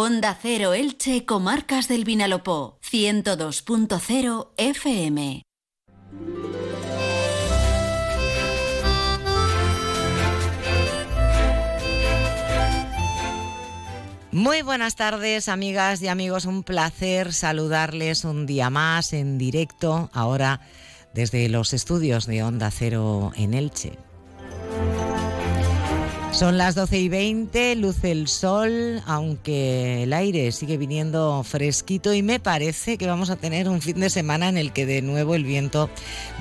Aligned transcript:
Onda 0.00 0.38
Cero 0.40 0.74
Elche, 0.74 1.24
Comarcas 1.24 1.88
del 1.88 2.04
Vinalopó, 2.04 2.78
102.0 2.88 4.52
FM. 4.56 5.42
Muy 14.30 14.62
buenas 14.62 14.94
tardes, 14.94 15.48
amigas 15.48 16.00
y 16.00 16.06
amigos. 16.06 16.44
Un 16.44 16.62
placer 16.62 17.32
saludarles 17.32 18.24
un 18.24 18.46
día 18.46 18.70
más 18.70 19.12
en 19.12 19.36
directo, 19.36 20.10
ahora 20.12 20.60
desde 21.12 21.48
los 21.48 21.72
estudios 21.72 22.26
de 22.26 22.44
Onda 22.44 22.70
Cero 22.70 23.32
en 23.34 23.52
Elche. 23.52 23.98
Son 26.38 26.56
las 26.56 26.76
12 26.76 27.00
y 27.00 27.08
20, 27.08 27.74
luce 27.74 28.12
el 28.12 28.28
sol, 28.28 29.02
aunque 29.06 30.04
el 30.04 30.12
aire 30.12 30.52
sigue 30.52 30.76
viniendo 30.76 31.42
fresquito 31.42 32.14
y 32.14 32.22
me 32.22 32.38
parece 32.38 32.96
que 32.96 33.08
vamos 33.08 33.28
a 33.30 33.34
tener 33.34 33.68
un 33.68 33.82
fin 33.82 33.98
de 33.98 34.08
semana 34.08 34.48
en 34.48 34.56
el 34.56 34.72
que 34.72 34.86
de 34.86 35.02
nuevo 35.02 35.34
el 35.34 35.42
viento 35.42 35.90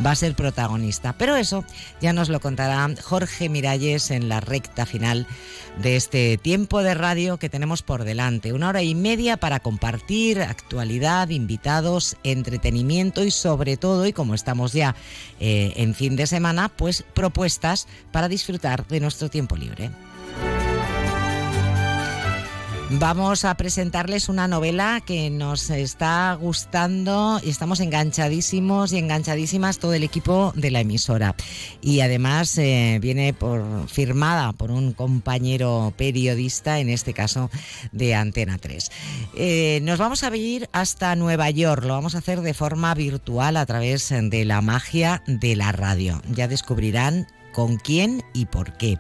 va 0.05 0.12
a 0.12 0.16
ser 0.16 0.36
protagonista. 0.36 1.17
Pero 1.17 1.36
eso 1.36 1.66
ya 1.99 2.13
nos 2.13 2.30
lo 2.30 2.39
contará 2.39 2.88
Jorge 3.02 3.49
Miralles 3.49 4.12
en 4.12 4.30
la 4.30 4.39
recta 4.39 4.86
final 4.86 5.25
de 5.81 5.95
este 5.95 6.38
tiempo 6.38 6.84
de 6.84 6.94
radio 6.94 7.38
que 7.38 7.50
tenemos 7.50 7.81
por 7.81 8.03
delante. 8.03 8.53
Una 8.53 8.70
hora 8.70 8.84
y 8.84 8.94
media 8.94 9.38
para 9.38 9.59
compartir 9.59 10.41
actualidad, 10.41 11.30
invitados, 11.30 12.17
entretenimiento 12.23 13.23
y 13.23 13.31
sobre 13.31 13.77
todo, 13.77 14.05
y 14.05 14.14
como 14.14 14.36
estamos 14.36 14.73
ya 14.73 14.95
eh, 15.39 15.73
en 15.77 15.95
fin 15.95 16.16
de 16.16 16.27
semana, 16.27 16.70
pues 16.70 17.03
propuestas 17.16 17.88
para 18.11 18.27
disfrutar 18.27 18.86
de 18.88 19.00
nuestro 19.00 19.30
tiempo 19.30 19.55
libre. 19.55 19.87
Vamos 22.90 23.44
a 23.44 23.54
presentarles 23.58 24.30
una 24.30 24.48
novela 24.48 25.02
que 25.06 25.30
nos 25.30 25.70
está 25.72 26.34
gustando 26.39 27.38
y 27.44 27.50
estamos 27.50 27.81
enganchadísimos 27.81 28.94
y 28.94 28.98
enganchadísimas 28.98 29.78
todo 29.78 29.94
el 29.94 30.03
equipo 30.03 30.53
de 30.56 30.72
la 30.72 30.80
emisora. 30.80 31.36
Y 31.81 32.00
además 32.00 32.58
eh, 32.58 32.98
viene 33.02 33.34
por, 33.34 33.89
firmada 33.89 34.53
por 34.53 34.72
un 34.72 34.94
compañero 34.94 35.94
periodista, 35.98 36.80
en 36.80 36.88
este 36.88 37.14
caso 37.14 37.50
de 37.92 38.16
Antena 38.16 38.58
3. 38.58 38.89
Eh, 39.36 39.80
nos 39.83 40.00
vamos 40.00 40.23
a 40.23 40.33
ir 40.33 40.70
hasta 40.72 41.14
Nueva 41.17 41.50
York, 41.50 41.83
lo 41.83 41.94
vamos 41.94 42.16
a 42.16 42.20
hacer 42.20 42.39
de 42.39 42.54
forma 42.54 42.94
virtual 42.94 43.58
a 43.58 43.66
través 43.66 44.14
de 44.17 44.45
la 44.45 44.61
magia 44.61 45.23
de 45.28 45.58
la 45.58 45.73
radio. 45.73 46.22
Ya 46.31 46.48
descubrirán 46.48 47.28
con 47.58 47.77
quién 47.77 48.23
y 48.36 48.45
por 48.45 48.73
qué. 48.73 49.00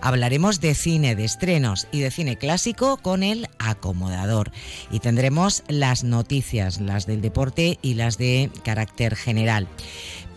Hablaremos 0.00 0.62
de 0.62 0.74
cine, 0.74 1.14
de 1.14 1.26
estrenos 1.26 1.88
y 1.92 2.00
de 2.00 2.10
cine 2.10 2.38
clásico 2.38 2.96
con 2.96 3.22
el 3.22 3.48
acomodador. 3.58 4.50
Y 4.90 5.00
tendremos 5.00 5.62
las 5.68 6.04
noticias, 6.04 6.80
las 6.80 7.04
del 7.04 7.20
deporte 7.20 7.78
y 7.82 7.94
las 7.94 8.16
de 8.16 8.50
carácter 8.64 9.14
general. 9.14 9.68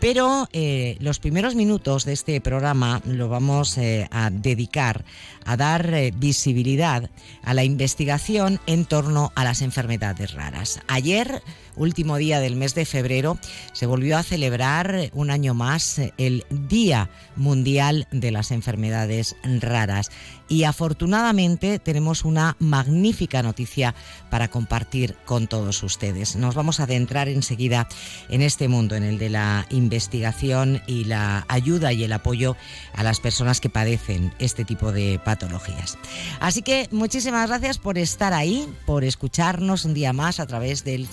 Pero 0.02 0.50
eh, 0.52 0.98
los 1.00 1.20
primeros 1.20 1.56
minutos 1.56 2.04
de 2.04 2.12
este 2.12 2.42
programa 2.42 3.02
lo 3.06 3.30
vamos 3.30 3.78
eh, 3.78 4.06
a 4.12 4.32
dedicar 4.32 5.06
a 5.46 5.58
dar 5.58 5.94
eh, 5.94 6.12
visibilidad 6.16 7.10
a 7.44 7.54
la 7.54 7.64
investigación 7.64 8.60
en 8.68 8.86
torno 8.86 9.32
a 9.36 9.44
las 9.44 9.62
enfermedades 9.62 10.34
raras. 10.34 10.80
Ayer, 10.88 11.42
último 11.76 12.18
día 12.18 12.40
del 12.40 12.56
mes 12.56 12.76
de 12.76 12.86
febrero, 12.86 13.38
se 13.74 13.86
volvió 13.86 14.18
a 14.18 14.24
celebrar 14.24 15.10
un 15.14 15.32
año 15.32 15.54
más 15.54 16.02
el 16.18 16.46
Día 16.50 17.10
Mundial 17.36 18.08
de 18.12 18.32
las 18.32 18.52
Enfermedades 18.52 19.36
Raras 19.44 20.12
y 20.52 20.66
afortunadamente 20.66 21.80
tenemos 21.80 22.26
una 22.26 22.58
magnífica 22.60 23.42
noticia 23.42 23.96
para 24.30 24.50
compartir 24.50 25.16
con 25.26 25.48
todos 25.48 25.82
ustedes. 25.82 26.36
Nos 26.36 26.56
vamos 26.56 26.82
a 26.82 26.84
adentrar 26.84 27.30
enseguida 27.30 27.88
en 28.28 28.42
este 28.42 28.68
mundo, 28.68 28.96
en 28.96 29.04
el 29.04 29.18
de 29.18 29.30
la 29.30 29.66
investigación 29.70 30.82
y 30.88 31.06
la 31.06 31.46
ayuda 31.48 31.94
y 31.94 32.04
el 32.04 32.12
apoyo 32.12 32.58
a 32.94 33.04
las 33.04 33.22
personas 33.22 33.62
que 33.62 33.70
padecen 33.70 34.34
este 34.40 34.66
tipo 34.66 34.92
de 34.92 35.22
patologías. 35.24 35.98
Así 36.42 36.62
que 36.62 36.90
muchísimas 36.92 37.48
gracias 37.48 37.78
por 37.78 37.98
estar 37.98 38.34
ahí, 38.34 38.68
por 38.86 39.06
escucharnos 39.06 39.86
un 39.86 39.94
día 39.94 40.12
más 40.12 40.42
a 40.42 40.48
través 40.48 40.84
del 40.84 41.08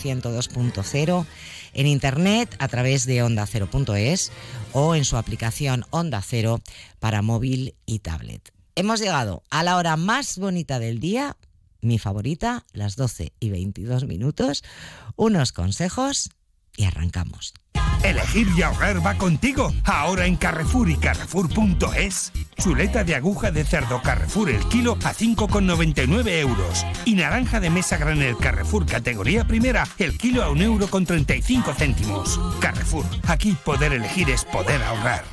102.0 0.59 1.27
en 1.75 1.87
internet 1.87 2.55
a 2.59 2.69
través 2.69 3.07
de 3.07 3.23
onda0.es 3.23 4.33
o 4.73 4.95
en 4.95 5.05
su 5.05 5.17
aplicación 5.17 5.85
Onda 5.91 6.23
Cero 6.23 6.61
para 6.99 7.23
móvil 7.23 7.75
y 7.87 8.01
tablet. 8.01 8.53
Hemos 8.75 9.01
llegado 9.01 9.43
a 9.51 9.63
la 9.63 9.77
hora 9.77 9.97
más 9.97 10.39
bonita 10.39 10.79
del 10.79 11.01
día, 11.01 11.37
mi 11.81 11.99
favorita, 11.99 12.65
las 12.73 12.97
12 12.97 13.33
y 13.41 13.51
22 13.51 14.07
minutos, 14.07 14.65
unos 15.17 15.53
consejos 15.53 16.31
y 16.77 16.85
arrancamos. 16.85 17.55
Elegir 18.03 18.49
y 18.57 18.63
ahorrar 18.63 19.05
va 19.05 19.15
contigo. 19.15 19.73
Ahora 19.85 20.27
en 20.27 20.37
Carrefour 20.37 20.89
y 20.91 20.97
Carrefour.es. 20.97 22.33
Chuleta 22.57 23.05
de 23.05 23.15
aguja 23.15 23.51
de 23.51 23.65
cerdo 23.65 24.03
Carrefour 24.03 24.51
el 24.51 24.65
kilo 24.69 24.99
a 25.05 25.15
5,99 25.15 26.29
euros. 26.41 26.85
Y 27.05 27.15
naranja 27.15 27.61
de 27.61 27.71
mesa 27.71 27.97
granel 27.97 28.37
Carrefour 28.37 28.87
categoría 28.87 29.45
primera 29.45 29.85
el 29.99 30.17
kilo 30.19 30.43
a 30.43 30.51
1 30.51 30.63
euro 30.63 30.89
con 30.89 31.05
35 31.05 31.75
céntimos. 31.75 32.41
Carrefour. 32.61 33.05
Aquí 33.27 33.57
poder 33.65 33.93
elegir 33.93 34.31
es 34.31 34.45
poder 34.45 34.83
ahorrar. 34.83 35.25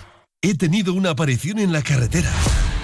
He 0.41 0.55
tenido 0.55 0.93
una 0.93 1.11
aparición 1.11 1.59
en 1.59 1.71
la 1.71 1.81
carretera 1.81 2.31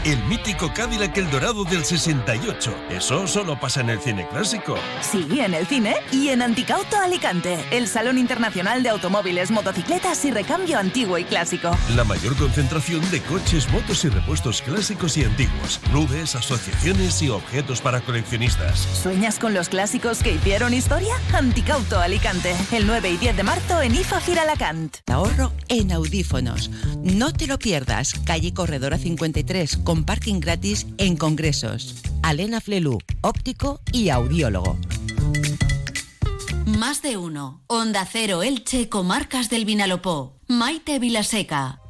el 0.06 0.24
mítico 0.26 0.74
Cadillac 0.74 1.16
El 1.18 1.30
Dorado 1.30 1.64
del 1.64 1.86
68. 1.86 2.76
Eso 2.90 3.28
solo 3.28 3.60
pasa 3.60 3.82
en 3.82 3.92
el 3.92 4.00
cine 4.00 4.28
clásico. 4.28 4.76
Sí, 5.02 5.40
en 5.40 5.54
el 5.54 5.68
cine 5.68 5.96
y 6.12 6.30
en 6.30 6.42
Anticauto 6.42 6.98
Alicante, 6.98 7.64
el 7.72 7.88
Salón 7.88 8.18
Internacional 8.18 8.82
de 8.84 8.90
Automóviles, 8.90 9.52
Motocicletas 9.52 10.26
y 10.26 10.32
Recambio 10.32 10.80
Antiguo 10.80 11.18
y 11.18 11.24
Clásico. 11.24 11.78
La 11.96 12.04
mayor 12.04 12.36
concentración 12.36 13.10
de 13.12 13.22
coches, 13.22 13.70
motos 13.72 14.04
y 14.06 14.10
repuestos 14.10 14.62
clásicos 14.62 15.18
y 15.18 15.24
antiguos, 15.24 15.80
clubes, 15.90 16.36
asociaciones 16.36 17.22
y 17.22 17.30
objetos 17.30 17.82
para 17.82 18.02
coleccionistas. 18.02 18.80
¿Sueñas 18.80 19.38
con 19.38 19.54
los 19.54 19.70
clásicos 19.70 20.24
que 20.24 20.34
hicieron 20.34 20.74
historia? 20.74 21.14
Anticauto 21.34 22.00
Alicante, 22.00 22.56
el 22.72 22.88
9 22.88 23.12
y 23.12 23.18
10 23.18 23.38
de 23.38 23.44
marzo 23.44 23.82
en 23.82 23.96
IFA 23.96 24.20
Firalacant. 24.20 24.98
Ahorro 25.08 25.52
en 25.68 25.92
audífonos. 25.92 26.70
No 27.04 27.32
te 27.34 27.48
lo 27.48 27.60
pierdas. 27.60 28.14
Calle 28.26 28.54
Corredora 28.54 28.98
53 28.98 29.78
con 29.92 30.06
parking 30.06 30.40
gratis 30.40 30.88
en 31.00 31.18
congresos. 31.18 31.96
Alena 32.24 32.62
Flelu, 32.62 33.00
óptico 33.20 33.82
y 33.92 34.08
audiólogo. 34.08 34.78
Más 36.66 37.02
de 37.02 37.18
uno. 37.18 37.62
Onda 37.68 38.08
Cero 38.10 38.42
Elche, 38.42 38.88
Comarcas 38.88 39.50
del 39.50 39.66
Vinalopó. 39.66 40.40
Maite 40.48 40.98
Vilaseca. 40.98 41.81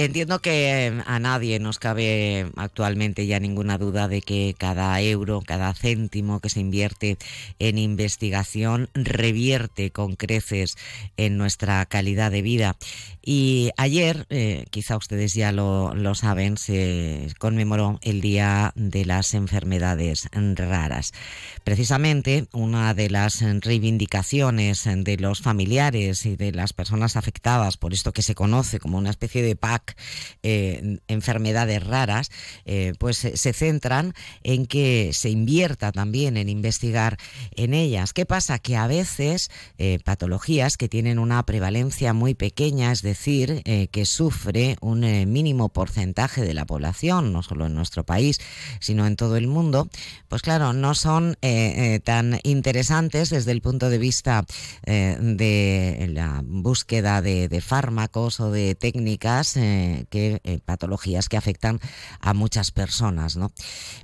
Entiendo 0.00 0.38
que 0.38 0.86
eh, 0.86 1.02
a 1.06 1.18
nadie 1.18 1.58
nos 1.58 1.80
cabe 1.80 2.52
actualmente 2.54 3.26
ya 3.26 3.40
ninguna 3.40 3.78
duda 3.78 4.06
de 4.06 4.22
que 4.22 4.54
cada 4.56 5.00
euro, 5.00 5.42
cada 5.44 5.74
céntimo 5.74 6.38
que 6.38 6.50
se 6.50 6.60
invierte 6.60 7.18
en 7.58 7.78
investigación 7.78 8.90
revierte 8.94 9.90
con 9.90 10.14
creces 10.14 10.78
en 11.16 11.36
nuestra 11.36 11.84
calidad 11.86 12.30
de 12.30 12.42
vida. 12.42 12.76
Y 13.24 13.72
ayer, 13.76 14.24
eh, 14.30 14.66
quizá 14.70 14.96
ustedes 14.96 15.34
ya 15.34 15.50
lo, 15.50 15.92
lo 15.94 16.14
saben, 16.14 16.58
se 16.58 17.26
conmemoró 17.40 17.98
el 18.02 18.20
Día 18.20 18.72
de 18.76 19.04
las 19.04 19.34
Enfermedades 19.34 20.28
Raras. 20.32 21.12
Precisamente 21.64 22.46
una 22.52 22.94
de 22.94 23.10
las 23.10 23.42
reivindicaciones 23.42 24.84
de 24.86 25.16
los 25.18 25.40
familiares 25.42 26.24
y 26.24 26.36
de 26.36 26.52
las 26.52 26.72
personas 26.72 27.16
afectadas 27.16 27.76
por 27.76 27.92
esto 27.92 28.12
que 28.12 28.22
se 28.22 28.36
conoce 28.36 28.78
como 28.78 28.96
una 28.96 29.10
especie 29.10 29.42
de 29.42 29.56
PAC 29.56 29.87
eh, 30.42 30.98
enfermedades 31.08 31.84
raras, 31.84 32.30
eh, 32.64 32.92
pues 32.98 33.16
se 33.16 33.52
centran 33.52 34.14
en 34.42 34.66
que 34.66 35.10
se 35.12 35.30
invierta 35.30 35.92
también 35.92 36.36
en 36.36 36.48
investigar 36.48 37.16
en 37.56 37.74
ellas. 37.74 38.12
¿Qué 38.12 38.26
pasa? 38.26 38.58
Que 38.58 38.76
a 38.76 38.86
veces 38.86 39.50
eh, 39.78 39.98
patologías 40.04 40.76
que 40.76 40.88
tienen 40.88 41.18
una 41.18 41.42
prevalencia 41.44 42.12
muy 42.12 42.34
pequeña, 42.34 42.92
es 42.92 43.02
decir, 43.02 43.62
que 43.90 44.06
sufre 44.06 44.76
un 44.80 45.00
mínimo 45.30 45.68
porcentaje 45.68 46.42
de 46.42 46.54
la 46.54 46.64
población, 46.64 47.32
no 47.32 47.42
solo 47.42 47.66
en 47.66 47.74
nuestro 47.74 48.04
país, 48.04 48.40
sino 48.80 49.06
en 49.06 49.16
todo 49.16 49.36
el 49.36 49.46
mundo, 49.46 49.88
pues 50.28 50.42
claro, 50.42 50.72
no 50.72 50.94
son 50.94 51.36
tan 52.04 52.40
interesantes 52.42 53.30
desde 53.30 53.52
el 53.52 53.60
punto 53.60 53.90
de 53.90 53.98
vista 53.98 54.44
de 54.84 56.10
la 56.12 56.42
búsqueda 56.44 57.22
de, 57.22 57.60
fármacos 57.60 58.40
o 58.40 58.50
de 58.50 58.74
técnicas 58.74 59.56
eh, 59.78 60.04
que 60.10 60.40
eh, 60.44 60.58
patologías 60.64 61.28
que 61.28 61.36
afectan 61.36 61.80
a 62.20 62.34
muchas 62.34 62.70
personas, 62.70 63.36
¿no? 63.36 63.52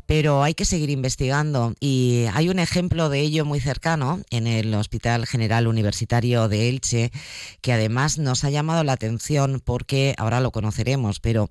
Pero 0.07 0.43
hay 0.43 0.55
que 0.55 0.65
seguir 0.65 0.91
investigando 0.91 1.75
y 1.81 2.27
hay 2.33 2.49
un 2.49 2.59
ejemplo 2.59 3.09
de 3.09 3.21
ello 3.21 3.45
muy 3.45 3.61
cercano 3.61 4.21
en 4.31 4.47
el 4.47 4.73
Hospital 4.75 5.27
General 5.27 5.67
Universitario 5.67 6.49
de 6.49 6.69
Elche 6.69 7.11
que 7.61 7.73
además 7.73 8.19
nos 8.19 8.45
ha 8.45 8.51
llamado 8.51 8.85
la 8.85 8.93
atención 8.93 9.61
porque 9.65 10.15
ahora 10.17 10.41
lo 10.41 10.53
conoceremos, 10.53 11.21
pero 11.21 11.49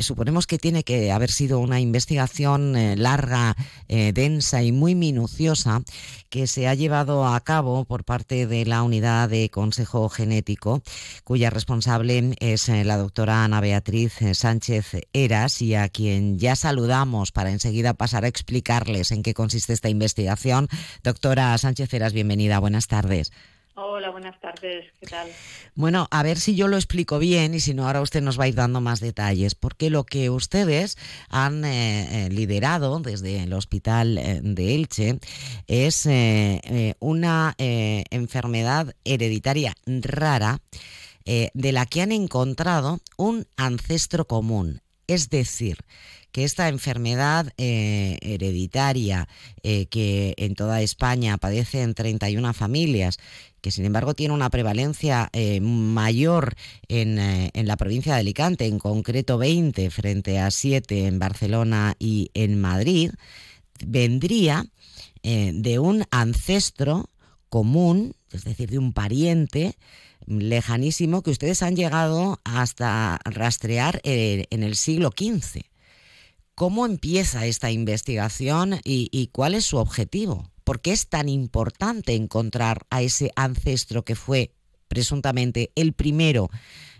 suponemos 0.00 0.46
que 0.46 0.58
tiene 0.58 0.84
que 0.84 1.10
haber 1.12 1.30
sido 1.30 1.58
una 1.58 1.80
investigación 1.80 2.74
larga, 3.00 3.56
densa 3.88 4.62
y 4.62 4.72
muy 4.72 4.94
minuciosa 4.94 5.82
que 6.30 6.46
se 6.46 6.68
ha 6.68 6.74
llevado 6.74 7.26
a 7.26 7.40
cabo 7.40 7.84
por 7.84 8.04
parte 8.04 8.46
de 8.46 8.64
la 8.64 8.82
unidad 8.82 9.28
de 9.28 9.50
Consejo 9.50 10.08
Genético, 10.08 10.82
cuya 11.24 11.50
responsable 11.50 12.34
es 12.40 12.68
eh, 12.68 12.84
la 12.84 12.96
doctora 12.96 13.44
Ana 13.44 13.60
Beatriz 13.60 14.20
eh, 14.22 14.34
Sánchez 14.34 14.96
Eras 15.12 15.62
y 15.62 15.74
a 15.74 15.88
quien 15.88 16.38
ya 16.38 16.56
saludamos 16.56 17.32
para 17.32 17.50
enseguida 17.50 17.94
pasar 17.94 18.24
a 18.24 18.28
explicarles 18.28 19.10
en 19.10 19.22
qué 19.22 19.34
consiste 19.34 19.72
esta 19.72 19.88
investigación. 19.88 20.68
Doctora 21.02 21.56
Sánchez 21.58 21.92
Eras, 21.94 22.12
bienvenida, 22.12 22.58
buenas 22.58 22.86
tardes. 22.86 23.32
Hola, 23.80 24.10
buenas 24.10 24.40
tardes. 24.40 24.86
¿Qué 24.98 25.06
tal? 25.06 25.28
Bueno, 25.76 26.08
a 26.10 26.24
ver 26.24 26.40
si 26.40 26.56
yo 26.56 26.66
lo 26.66 26.74
explico 26.74 27.20
bien 27.20 27.54
y 27.54 27.60
si 27.60 27.74
no, 27.74 27.86
ahora 27.86 28.00
usted 28.00 28.20
nos 28.20 28.36
va 28.36 28.44
a 28.44 28.48
ir 28.48 28.56
dando 28.56 28.80
más 28.80 28.98
detalles, 28.98 29.54
porque 29.54 29.88
lo 29.88 30.02
que 30.02 30.30
ustedes 30.30 30.98
han 31.28 31.64
eh, 31.64 32.26
eh, 32.26 32.28
liderado 32.28 32.98
desde 32.98 33.44
el 33.44 33.52
Hospital 33.52 34.18
eh, 34.18 34.40
de 34.42 34.74
Elche 34.74 35.20
es 35.68 36.08
una 36.98 37.54
enfermedad 37.56 38.96
hereditaria 39.04 39.74
rara 39.86 40.58
de 41.24 41.72
la 41.72 41.86
que 41.86 42.02
han 42.02 42.10
encontrado 42.10 42.98
un 43.16 43.46
ancestro 43.56 44.26
común. 44.26 44.80
Es 45.08 45.30
decir, 45.30 45.78
que 46.30 46.44
esta 46.44 46.68
enfermedad 46.68 47.52
hereditaria 47.56 49.26
que 49.62 50.34
en 50.36 50.54
toda 50.54 50.82
España 50.82 51.38
padece 51.38 51.82
en 51.82 51.94
31 51.94 52.52
familias 52.52 53.18
que 53.60 53.70
sin 53.70 53.84
embargo 53.84 54.14
tiene 54.14 54.34
una 54.34 54.50
prevalencia 54.50 55.30
eh, 55.32 55.60
mayor 55.60 56.54
eh, 56.88 57.50
en, 57.52 57.66
la 57.66 57.76
provincia 57.76 58.14
de 58.14 58.20
Alicante, 58.20 58.66
en 58.66 58.78
concreto 58.78 59.38
20 59.38 59.90
frente 59.90 60.38
a 60.38 60.50
7 60.50 61.06
en 61.06 61.18
Barcelona 61.18 61.94
y 61.98 62.30
en 62.34 62.60
Madrid, 62.60 63.12
vendría 63.84 64.66
eh, 65.22 65.52
de 65.54 65.78
un 65.78 66.04
ancestro 66.10 67.08
común, 67.48 68.14
es 68.32 68.44
decir, 68.44 68.70
de 68.70 68.78
un 68.78 68.92
pariente 68.92 69.76
lejanísimo 70.28 71.22
que 71.22 71.30
ustedes 71.30 71.62
han 71.62 71.76
llegado 71.76 72.40
hasta 72.44 73.18
rastrear 73.24 74.00
en 74.04 74.62
el 74.62 74.76
siglo 74.76 75.10
XV. 75.16 75.62
¿Cómo 76.54 76.86
empieza 76.86 77.46
esta 77.46 77.70
investigación 77.70 78.80
y 78.84 79.28
cuál 79.32 79.54
es 79.54 79.64
su 79.64 79.78
objetivo? 79.78 80.50
¿Por 80.68 80.82
qué 80.82 80.92
es 80.92 81.08
tan 81.08 81.30
importante 81.30 82.14
encontrar 82.14 82.86
a 82.90 83.00
ese 83.00 83.32
ancestro 83.36 84.04
que 84.04 84.14
fue 84.14 84.52
presuntamente 84.86 85.72
el 85.76 85.94
primero 85.94 86.50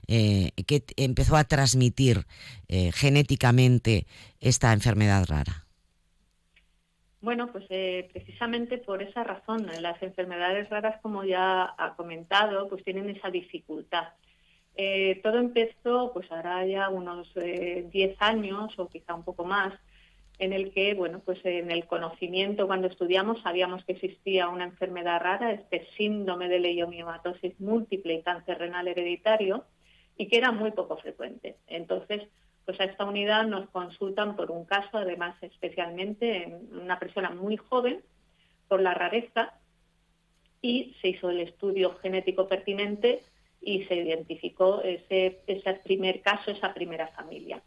eh, 0.06 0.52
que 0.66 0.84
empezó 0.96 1.36
a 1.36 1.44
transmitir 1.44 2.26
eh, 2.68 2.92
genéticamente 2.94 4.06
esta 4.40 4.72
enfermedad 4.72 5.26
rara? 5.26 5.67
Bueno, 7.20 7.50
pues 7.50 7.64
eh, 7.70 8.08
precisamente 8.12 8.78
por 8.78 9.02
esa 9.02 9.24
razón, 9.24 9.66
las 9.80 10.00
enfermedades 10.02 10.68
raras, 10.70 11.00
como 11.02 11.24
ya 11.24 11.74
ha 11.76 11.94
comentado, 11.96 12.68
pues 12.68 12.84
tienen 12.84 13.10
esa 13.10 13.30
dificultad. 13.30 14.08
todo 15.22 15.38
empezó, 15.38 16.12
pues 16.12 16.30
ahora 16.30 16.64
ya 16.66 16.88
unos 16.88 17.32
10 17.34 18.16
años 18.20 18.78
o 18.78 18.88
quizá 18.88 19.14
un 19.14 19.24
poco 19.24 19.44
más, 19.44 19.74
en 20.38 20.52
el 20.52 20.72
que, 20.72 20.94
bueno, 20.94 21.20
pues 21.24 21.44
en 21.44 21.70
el 21.70 21.86
conocimiento 21.86 22.66
cuando 22.66 22.86
estudiamos 22.86 23.40
sabíamos 23.42 23.84
que 23.84 23.92
existía 23.92 24.48
una 24.48 24.64
enfermedad 24.64 25.20
rara, 25.20 25.52
este 25.52 25.86
síndrome 25.96 26.48
de 26.48 26.60
leiomiomatosis 26.60 27.58
múltiple 27.60 28.14
y 28.14 28.22
cáncer 28.22 28.58
renal 28.58 28.86
hereditario, 28.86 29.64
y 30.16 30.28
que 30.28 30.36
era 30.36 30.52
muy 30.52 30.70
poco 30.72 30.96
frecuente. 30.96 31.56
Entonces, 31.66 32.22
pues 32.68 32.78
a 32.80 32.84
esta 32.84 33.06
unidad 33.06 33.46
nos 33.46 33.66
consultan 33.70 34.36
por 34.36 34.50
un 34.50 34.66
caso, 34.66 34.98
además 34.98 35.34
especialmente 35.40 36.42
en 36.42 36.68
una 36.78 36.98
persona 36.98 37.30
muy 37.30 37.56
joven, 37.56 38.02
por 38.68 38.82
la 38.82 38.92
rareza, 38.92 39.54
y 40.60 40.94
se 41.00 41.08
hizo 41.08 41.30
el 41.30 41.40
estudio 41.40 41.96
genético 42.02 42.46
pertinente 42.46 43.22
y 43.62 43.84
se 43.84 43.94
identificó 43.94 44.82
ese, 44.82 45.40
primer 45.82 46.20
caso, 46.20 46.50
esa 46.50 46.74
primera 46.74 47.06
familia. 47.06 47.62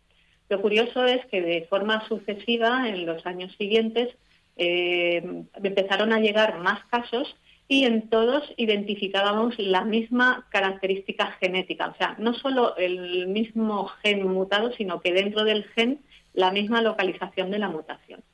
Lo 0.49 0.61
curioso 0.61 1.03
es 1.03 1.25
que 1.25 1.41
de 1.41 1.65
forma 1.67 2.07
sucesiva, 2.07 2.87
en 2.87 3.07
los 3.07 3.25
años 3.25 3.55
siguientes, 3.57 4.15
eh, 4.55 5.45
empezaron 5.63 6.13
a 6.13 6.19
llegar 6.19 6.59
más 6.59 6.85
casos 6.91 7.35
y 7.71 7.85
en 7.85 8.09
todos 8.09 8.53
identificábamos 8.57 9.57
la 9.57 9.85
misma 9.85 10.45
característica 10.49 11.27
genética. 11.39 11.87
O 11.87 11.95
sea, 11.95 12.17
no 12.19 12.33
solo 12.33 12.75
el 12.75 13.27
mismo 13.27 13.87
gen 14.03 14.27
mutado, 14.27 14.73
sino 14.73 14.99
que 14.99 15.13
dentro 15.13 15.45
del 15.45 15.63
gen 15.73 16.01
la 16.33 16.51
misma 16.51 16.81
localización 16.81 17.49
de 17.49 17.59
la 17.59 17.69
mutación. 17.69 18.25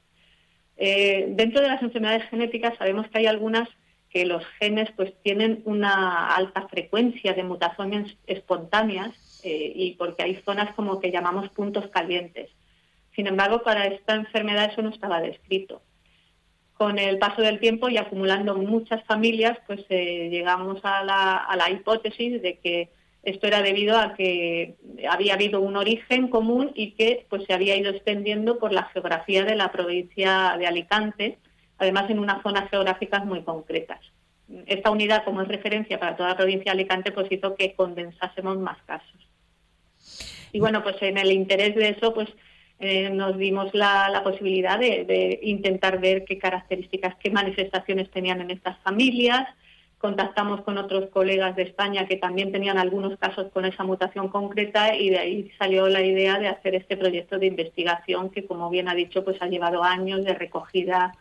Eh, 0.76 1.28
dentro 1.36 1.62
de 1.62 1.68
las 1.68 1.84
enfermedades 1.84 2.28
genéticas 2.32 2.80
sabemos 2.80 3.08
que 3.10 3.20
hay 3.20 3.28
algunas 3.28 3.70
que 4.10 4.26
los 4.26 4.44
genes 4.60 4.90
pues 4.96 5.14
tienen 5.22 5.62
una 5.66 6.34
alta 6.36 6.68
frecuencia 6.68 7.34
de 7.34 7.44
mutaciones 7.44 8.18
espontáneas 8.26 9.40
eh, 9.44 9.72
y 9.76 9.94
porque 10.00 10.24
hay 10.24 10.38
zonas 10.38 10.74
como 10.74 11.00
que 11.00 11.12
llamamos 11.12 11.50
puntos 11.50 11.86
calientes. 11.90 12.50
Sin 13.16 13.28
embargo, 13.28 13.62
para 13.62 13.86
esta 13.86 14.16
enfermedad 14.16 14.72
eso 14.72 14.82
no 14.82 14.90
estaba 14.90 15.22
descrito. 15.22 15.84
Con 16.78 17.00
el 17.00 17.18
paso 17.18 17.42
del 17.42 17.60
tiempo 17.60 17.90
y 17.90 17.98
acumulando 17.98 18.56
muchas 18.56 19.04
familias, 19.06 19.58
pues 19.66 19.84
eh, 19.90 20.30
llegamos 20.30 20.80
a 20.84 21.04
la, 21.04 21.70
hipótesis 21.72 22.40
de 22.42 22.60
que 22.60 22.90
esto 23.24 23.48
era 23.48 23.64
debido 23.64 23.98
a 23.98 24.14
que 24.14 24.76
había 25.10 25.34
habido 25.34 25.60
un 25.60 25.76
origen 25.76 26.28
común 26.28 26.72
y 26.76 26.92
que 26.92 27.26
pues 27.30 27.46
se 27.46 27.54
había 27.54 27.76
ido 27.76 27.90
extendiendo 27.90 28.60
por 28.60 28.72
la 28.72 28.84
geografía 28.86 29.44
de 29.44 29.56
la 29.56 29.72
provincia 29.72 30.56
de 30.60 30.68
Alicante, 30.68 31.40
además 31.80 32.10
en 32.10 32.20
unas 32.20 32.44
zonas 32.44 32.70
geográficas 32.70 33.26
muy 33.26 33.42
concretas. 33.42 34.00
Esta 34.68 34.92
unidad, 34.92 35.26
como 35.26 35.42
es 35.42 35.48
referencia 35.48 36.00
para 36.00 36.16
toda 36.16 36.30
la 36.30 36.38
provincia 36.38 36.72
de 36.72 36.80
Alicante, 36.80 37.12
pues 37.12 37.30
hizo 37.32 37.56
que 37.56 37.74
condensásemos 37.74 38.58
más 38.60 38.78
casos. 38.84 39.28
Y 40.54 40.60
bueno, 40.60 40.84
pues 40.84 40.96
en 41.02 41.18
el 41.18 41.32
interés 41.32 41.76
de 41.76 41.90
eso, 41.90 42.14
pues 42.14 42.30
eh, 42.80 43.10
nos 43.10 43.38
dimos 43.38 43.74
la, 43.74 44.22
posibilidad 44.24 44.78
de, 44.80 45.40
intentar 45.42 46.00
ver 46.00 46.26
qué 46.26 46.38
características, 46.38 47.16
qué 47.16 47.32
manifestaciones 47.32 48.10
tenían 48.12 48.42
en 48.42 48.52
estas 48.52 48.78
familias. 48.80 49.48
Contactamos 49.98 50.62
con 50.62 50.78
otros 50.78 51.10
colegas 51.10 51.56
de 51.56 51.64
España 51.64 52.08
que 52.08 52.18
también 52.18 52.52
tenían 52.52 52.78
algunos 52.78 53.18
casos 53.18 53.52
con 53.52 53.66
esa 53.66 53.84
mutación 53.84 54.28
concreta 54.28 54.96
y 54.96 55.10
de 55.10 55.18
ahí 55.18 55.52
salió 55.58 55.88
la 55.90 56.02
idea 56.02 56.38
de 56.38 56.50
hacer 56.50 56.76
este 56.76 56.98
proyecto 56.98 57.40
de 57.40 57.48
investigación 57.48 58.30
que, 58.30 58.46
como 58.46 58.70
bien 58.70 58.90
ha 58.90 58.94
dicho, 58.94 59.24
pues 59.24 59.42
ha 59.42 59.48
llevado 59.48 59.84
años 59.84 60.24
de 60.24 60.36
recogida 60.36 61.14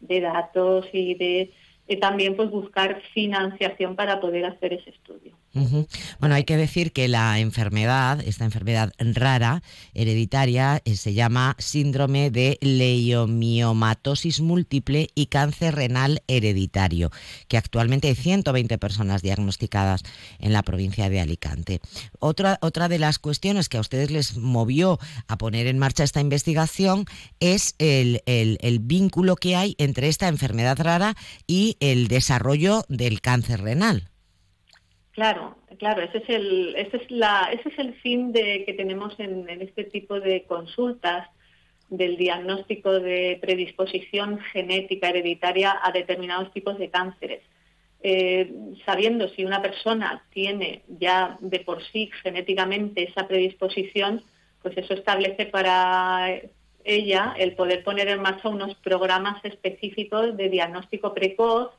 de 0.00 0.20
datos 0.20 0.88
y 0.94 1.14
de 1.14 1.52
también 2.00 2.36
pues 2.36 2.50
buscar 2.50 3.02
financiación 3.12 3.96
para 3.96 4.18
poder 4.18 4.46
hacer 4.46 4.72
ese 4.72 4.90
estudio. 4.90 5.36
Bueno, 5.54 6.34
hay 6.34 6.44
que 6.44 6.56
decir 6.56 6.92
que 6.92 7.08
la 7.08 7.38
enfermedad, 7.38 8.20
esta 8.24 8.44
enfermedad 8.44 8.92
rara, 8.98 9.62
hereditaria, 9.92 10.80
eh, 10.84 10.96
se 10.96 11.12
llama 11.12 11.56
síndrome 11.58 12.30
de 12.30 12.58
leiomiomatosis 12.62 14.40
múltiple 14.40 15.10
y 15.14 15.26
cáncer 15.26 15.74
renal 15.74 16.22
hereditario, 16.26 17.10
que 17.48 17.58
actualmente 17.58 18.08
hay 18.08 18.14
120 18.14 18.78
personas 18.78 19.20
diagnosticadas 19.20 20.02
en 20.38 20.54
la 20.54 20.62
provincia 20.62 21.10
de 21.10 21.20
Alicante. 21.20 21.80
Otra, 22.18 22.58
otra 22.62 22.88
de 22.88 22.98
las 22.98 23.18
cuestiones 23.18 23.68
que 23.68 23.76
a 23.76 23.80
ustedes 23.80 24.10
les 24.10 24.36
movió 24.38 24.98
a 25.28 25.36
poner 25.36 25.66
en 25.66 25.78
marcha 25.78 26.04
esta 26.04 26.20
investigación 26.20 27.04
es 27.40 27.74
el, 27.78 28.22
el 28.26 28.78
vínculo 28.78 29.36
que 29.36 29.56
hay 29.56 29.74
entre 29.78 30.08
esta 30.08 30.28
enfermedad 30.28 30.78
rara 30.78 31.14
y 31.46 31.76
el 31.80 32.08
desarrollo 32.08 32.84
del 32.88 33.20
cáncer 33.20 33.60
renal. 33.60 34.11
Claro, 35.12 35.56
claro, 35.78 36.00
ese 36.02 36.18
es 36.18 36.28
el, 36.30 36.74
ese 36.74 36.96
es 36.96 37.10
la, 37.10 37.50
ese 37.52 37.68
es 37.68 37.78
el 37.78 37.94
fin 38.00 38.32
de, 38.32 38.64
que 38.64 38.72
tenemos 38.72 39.14
en, 39.20 39.46
este 39.48 39.84
tipo 39.84 40.18
de 40.18 40.44
consultas 40.44 41.28
del 41.90 42.16
diagnóstico 42.16 42.98
de 42.98 43.38
predisposición 43.42 44.38
genética 44.52 45.10
hereditaria 45.10 45.78
a 45.82 45.92
determinados 45.92 46.50
tipos 46.52 46.78
de 46.78 46.88
cánceres. 46.88 47.42
Eh, 48.02 48.50
sabiendo 48.86 49.28
si 49.28 49.44
una 49.44 49.60
persona 49.60 50.24
tiene 50.30 50.82
ya 50.88 51.36
de 51.40 51.60
por 51.60 51.84
sí 51.92 52.10
genéticamente 52.22 53.02
esa 53.04 53.28
predisposición, 53.28 54.24
pues 54.62 54.78
eso 54.78 54.94
establece 54.94 55.44
para 55.44 56.40
ella 56.84 57.34
el 57.36 57.54
poder 57.54 57.84
poner 57.84 58.08
en 58.08 58.22
marcha 58.22 58.48
unos 58.48 58.74
programas 58.76 59.44
específicos 59.44 60.36
de 60.38 60.48
diagnóstico 60.48 61.12
precoz 61.12 61.70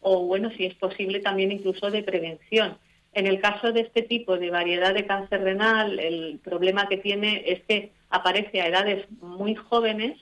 o, 0.00 0.24
bueno, 0.26 0.50
si 0.56 0.66
es 0.66 0.74
posible, 0.74 1.20
también 1.20 1.52
incluso 1.52 1.90
de 1.90 2.02
prevención. 2.02 2.78
En 3.12 3.26
el 3.26 3.40
caso 3.40 3.72
de 3.72 3.80
este 3.80 4.02
tipo 4.02 4.36
de 4.36 4.50
variedad 4.50 4.92
de 4.92 5.06
cáncer 5.06 5.42
renal, 5.42 5.98
el 5.98 6.38
problema 6.44 6.88
que 6.88 6.98
tiene 6.98 7.44
es 7.46 7.62
que 7.64 7.92
aparece 8.10 8.60
a 8.60 8.68
edades 8.68 9.06
muy 9.20 9.54
jóvenes 9.54 10.18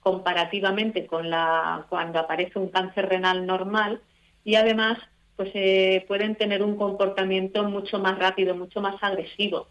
comparativamente 0.00 1.06
con 1.06 1.28
la 1.28 1.84
cuando 1.88 2.18
aparece 2.18 2.58
un 2.58 2.68
cáncer 2.68 3.08
renal 3.08 3.46
normal 3.46 4.00
y 4.44 4.54
además 4.54 4.98
pues 5.36 5.50
eh, 5.54 6.04
pueden 6.08 6.34
tener 6.34 6.62
un 6.62 6.76
comportamiento 6.76 7.64
mucho 7.64 7.98
más 7.98 8.18
rápido, 8.18 8.54
mucho 8.54 8.80
más 8.80 8.96
agresivo. 9.02 9.68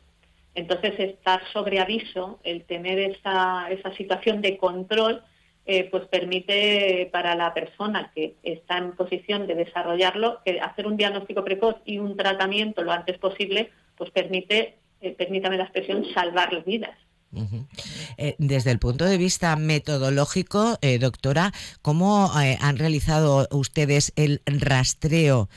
Entonces, 0.56 1.00
estar 1.00 1.42
sobre 1.54 1.80
aviso, 1.80 2.40
el 2.44 2.64
tener 2.66 2.98
esa, 2.98 3.70
esa 3.70 3.94
situación 3.94 4.42
de 4.42 4.58
control, 4.58 5.22
eh, 5.72 5.88
pues 5.92 6.08
permite 6.08 7.08
para 7.12 7.36
la 7.36 7.54
persona 7.54 8.12
que 8.16 8.34
está 8.42 8.80
en 8.80 8.94
posición 8.94 9.46
de 9.46 9.54
desarrollarlo, 9.54 10.40
que 10.44 10.60
hacer 10.60 10.88
un 10.88 10.98
diagnóstico 10.98 11.44
precoz 11.44 11.76
y 11.86 12.00
un 12.00 12.18
tratamiento 12.18 12.82
lo 12.82 12.92
antes 12.92 13.20
posible, 13.20 13.70
pues 13.96 14.10
permite, 14.10 14.80
eh, 15.00 15.12
permítame 15.16 15.58
la 15.58 15.66
expresión, 15.66 16.06
salvar 16.12 16.64
vidas. 16.66 16.98
Eh, 18.18 18.36
desde 18.40 18.72
el 18.72 18.80
punto 18.80 19.06
de 19.06 19.18
vista 19.18 19.56
metodológico, 19.56 20.80
eh, 20.82 20.98
doctora, 20.98 21.54
¿cómo 21.84 22.32
eh, 22.42 22.58
han 22.60 22.78
realizado 22.78 23.48
ustedes 23.52 24.14
el 24.16 24.42
rastreo? 24.46 25.50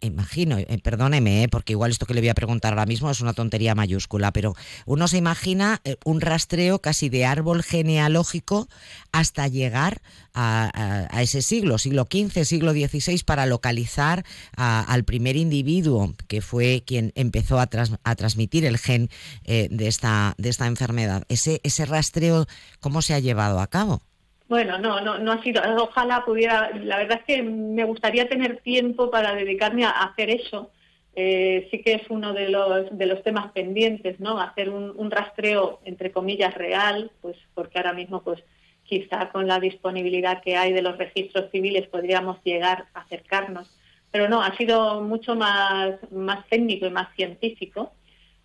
imagino, 0.00 0.56
perdóneme, 0.82 1.46
porque 1.50 1.74
igual 1.74 1.90
esto 1.90 2.06
que 2.06 2.14
le 2.14 2.22
voy 2.22 2.30
a 2.30 2.34
preguntar 2.34 2.72
ahora 2.72 2.86
mismo 2.86 3.10
es 3.10 3.20
una 3.20 3.34
tontería 3.34 3.74
mayúscula, 3.74 4.32
pero 4.32 4.54
uno 4.86 5.08
se 5.08 5.18
imagina 5.18 5.82
un 6.06 6.22
rastreo 6.22 6.78
casi 6.78 7.10
de 7.10 7.26
árbol 7.26 7.62
genealógico 7.62 8.66
hasta 9.12 9.46
llegar 9.46 10.00
a, 10.32 11.20
ese 11.20 11.42
siglo, 11.42 11.76
siglo 11.76 12.06
XV, 12.10 12.46
siglo 12.46 12.72
XVI, 12.72 13.22
para 13.26 13.44
localizar 13.44 14.24
al 14.56 15.04
primer 15.04 15.36
individuo 15.36 16.14
que 16.28 16.40
fue 16.40 16.82
quien 16.86 17.12
empezó 17.14 17.60
a, 17.60 17.66
transmitir 17.66 18.64
el 18.64 18.78
gen 18.78 19.10
de, 19.44 19.86
esta, 19.86 20.34
de 20.38 20.48
esta 20.48 20.65
enfermedad. 20.66 21.24
Ese, 21.28 21.60
ese 21.62 21.86
rastreo, 21.86 22.46
¿cómo 22.80 23.02
se 23.02 23.14
ha 23.14 23.18
llevado 23.18 23.60
a 23.60 23.66
cabo? 23.66 24.00
Bueno, 24.48 24.78
no, 24.78 25.00
no, 25.00 25.18
no 25.18 25.32
ha 25.32 25.42
sido. 25.42 25.60
Ojalá 25.82 26.24
pudiera. 26.24 26.70
La 26.76 26.98
verdad 26.98 27.18
es 27.18 27.24
que 27.24 27.42
me 27.42 27.84
gustaría 27.84 28.28
tener 28.28 28.58
tiempo 28.58 29.10
para 29.10 29.34
dedicarme 29.34 29.84
a 29.84 29.90
hacer 29.90 30.30
eso. 30.30 30.70
Eh, 31.18 31.66
sí 31.70 31.80
que 31.82 31.94
es 31.94 32.02
uno 32.10 32.34
de 32.34 32.50
los, 32.50 32.96
de 32.96 33.06
los 33.06 33.22
temas 33.22 33.50
pendientes, 33.52 34.20
¿no? 34.20 34.38
Hacer 34.38 34.68
un, 34.68 35.10
rastreo, 35.10 35.80
entre 35.84 36.12
comillas, 36.12 36.54
real, 36.54 37.10
pues 37.22 37.38
porque 37.54 37.78
ahora 37.78 37.94
mismo, 37.94 38.22
pues 38.22 38.42
quizá 38.84 39.30
con 39.30 39.48
la 39.48 39.58
disponibilidad 39.58 40.42
que 40.42 40.56
hay 40.56 40.72
de 40.72 40.82
los 40.82 40.98
registros 40.98 41.50
civiles 41.50 41.88
podríamos 41.88 42.38
llegar 42.44 42.86
a 42.94 43.00
acercarnos. 43.00 43.74
Pero 44.12 44.28
no, 44.28 44.42
ha 44.42 44.54
sido 44.56 45.00
mucho 45.00 45.34
más, 45.34 45.94
más 46.12 46.46
técnico 46.48 46.86
y 46.86 46.90
más 46.90 47.08
científico. 47.16 47.92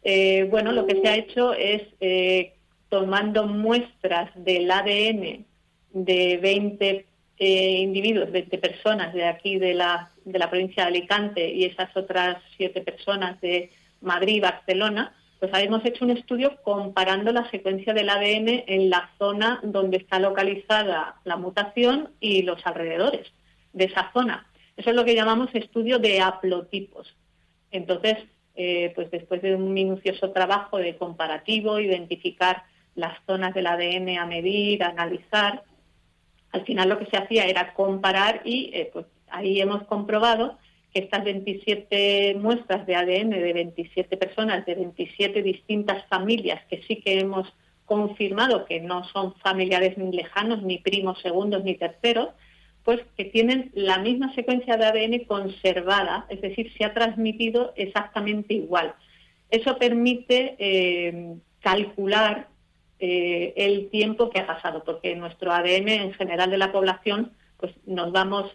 Eh, 0.03 0.47
bueno, 0.49 0.71
lo 0.71 0.85
que 0.85 0.99
se 0.99 1.07
ha 1.07 1.15
hecho 1.15 1.53
es 1.53 1.83
eh, 1.99 2.53
tomando 2.89 3.47
muestras 3.47 4.31
del 4.35 4.69
ADN 4.69 5.45
de 5.93 6.37
20 6.37 7.05
eh, 7.37 7.79
individuos, 7.79 8.31
20 8.31 8.57
personas 8.57 9.13
de 9.13 9.25
aquí 9.25 9.57
de 9.57 9.73
la, 9.73 10.11
de 10.25 10.39
la 10.39 10.49
provincia 10.49 10.83
de 10.83 10.89
Alicante 10.89 11.49
y 11.49 11.65
esas 11.65 11.95
otras 11.95 12.37
siete 12.55 12.81
personas 12.81 13.39
de 13.41 13.71
Madrid 14.01 14.35
y 14.35 14.39
Barcelona, 14.39 15.15
pues 15.39 15.51
hemos 15.55 15.83
hecho 15.85 16.05
un 16.05 16.11
estudio 16.11 16.61
comparando 16.61 17.31
la 17.31 17.49
secuencia 17.49 17.93
del 17.93 18.09
ADN 18.09 18.63
en 18.67 18.89
la 18.91 19.09
zona 19.17 19.59
donde 19.63 19.97
está 19.97 20.19
localizada 20.19 21.15
la 21.23 21.35
mutación 21.35 22.09
y 22.19 22.43
los 22.43 22.63
alrededores 22.65 23.27
de 23.73 23.85
esa 23.85 24.11
zona. 24.13 24.45
Eso 24.77 24.91
es 24.91 24.95
lo 24.95 25.03
que 25.03 25.15
llamamos 25.15 25.49
estudio 25.53 25.97
de 25.97 26.21
haplotipos. 26.21 27.15
Entonces, 27.71 28.17
eh, 28.55 28.91
pues 28.95 29.09
después 29.11 29.41
de 29.41 29.55
un 29.55 29.73
minucioso 29.73 30.31
trabajo 30.31 30.77
de 30.77 30.97
comparativo, 30.97 31.79
identificar 31.79 32.63
las 32.95 33.17
zonas 33.25 33.53
del 33.53 33.67
ADN 33.67 34.17
a 34.17 34.25
medir, 34.25 34.83
a 34.83 34.89
analizar, 34.89 35.63
al 36.51 36.65
final 36.65 36.89
lo 36.89 36.99
que 36.99 37.05
se 37.05 37.17
hacía 37.17 37.45
era 37.45 37.73
comparar 37.73 38.41
y 38.43 38.71
eh, 38.73 38.89
pues 38.91 39.05
ahí 39.29 39.61
hemos 39.61 39.83
comprobado 39.83 40.57
que 40.93 40.99
estas 40.99 41.23
27 41.23 42.35
muestras 42.39 42.85
de 42.85 42.95
ADN 42.95 43.29
de 43.29 43.53
27 43.53 44.17
personas, 44.17 44.65
de 44.65 44.75
27 44.75 45.41
distintas 45.41 46.05
familias, 46.07 46.61
que 46.69 46.81
sí 46.83 46.97
que 46.97 47.19
hemos 47.19 47.47
confirmado 47.85 48.65
que 48.65 48.81
no 48.81 49.05
son 49.05 49.35
familiares 49.35 49.97
ni 49.97 50.11
lejanos, 50.11 50.61
ni 50.63 50.77
primos 50.77 51.21
segundos, 51.21 51.63
ni 51.63 51.75
terceros, 51.75 52.29
pues 52.83 52.99
que 53.15 53.25
tienen 53.25 53.71
la 53.73 53.99
misma 53.99 54.33
secuencia 54.33 54.77
de 54.77 54.85
ADN 54.85 55.25
conservada, 55.25 56.25
es 56.29 56.41
decir, 56.41 56.71
se 56.77 56.85
ha 56.85 56.93
transmitido 56.93 57.73
exactamente 57.75 58.53
igual. 58.53 58.93
Eso 59.49 59.77
permite 59.77 60.55
eh, 60.57 61.35
calcular 61.59 62.47
eh, 62.99 63.53
el 63.55 63.89
tiempo 63.89 64.29
que 64.29 64.39
ha 64.39 64.47
pasado, 64.47 64.83
porque 64.83 65.15
nuestro 65.15 65.51
ADN 65.51 65.89
en 65.89 66.13
general 66.13 66.49
de 66.49 66.57
la 66.57 66.71
población, 66.71 67.31
pues 67.57 67.73
nos 67.85 68.11
vamos 68.11 68.51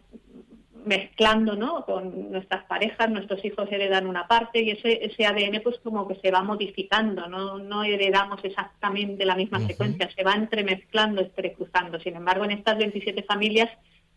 mezclando 0.86 1.56
¿no? 1.56 1.84
con 1.84 2.30
nuestras 2.30 2.64
parejas, 2.64 3.10
nuestros 3.10 3.44
hijos 3.44 3.70
heredan 3.70 4.06
una 4.06 4.28
parte 4.28 4.62
y 4.62 4.70
ese, 4.70 5.04
ese 5.04 5.26
ADN 5.26 5.60
pues 5.62 5.78
como 5.82 6.06
que 6.06 6.14
se 6.16 6.30
va 6.30 6.42
modificando, 6.42 7.26
no, 7.28 7.58
no 7.58 7.82
heredamos 7.82 8.42
exactamente 8.44 9.24
la 9.24 9.34
misma 9.34 9.66
secuencia, 9.66 10.08
se 10.14 10.22
va 10.22 10.34
entremezclando, 10.34 11.22
entrecruzando. 11.22 11.98
Sin 11.98 12.14
embargo, 12.14 12.44
en 12.44 12.52
estas 12.52 12.78
27 12.78 13.24
familias 13.24 13.68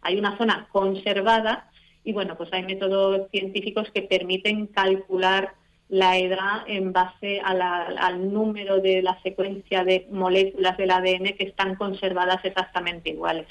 hay 0.02 0.18
una 0.18 0.38
zona 0.38 0.68
conservada 0.72 1.70
y 2.04 2.14
bueno, 2.14 2.38
pues 2.38 2.52
hay 2.54 2.64
métodos 2.64 3.30
científicos 3.32 3.90
que 3.94 4.02
permiten 4.02 4.68
calcular 4.68 5.54
la 5.90 6.18
edad 6.18 6.64
en 6.68 6.94
base 6.94 7.42
al 7.44 8.32
número 8.32 8.80
de 8.80 9.02
la 9.02 9.20
secuencia 9.24 9.84
de 9.84 10.08
moléculas 10.12 10.78
del 10.78 10.92
ADN 10.92 11.36
que 11.38 11.46
están 11.46 11.76
conservadas 11.76 12.44
exactamente 12.46 13.10
iguales. 13.10 13.48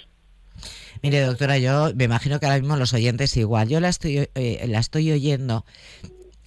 Mire, 1.02 1.20
doctora, 1.20 1.58
yo 1.58 1.92
me 1.94 2.04
imagino 2.04 2.40
que 2.40 2.46
ahora 2.46 2.58
mismo 2.58 2.76
los 2.76 2.92
oyentes 2.92 3.36
igual. 3.36 3.68
Yo 3.68 3.80
la 3.80 3.88
estoy, 3.88 4.28
eh, 4.34 4.64
la 4.68 4.78
estoy 4.78 5.12
oyendo 5.12 5.64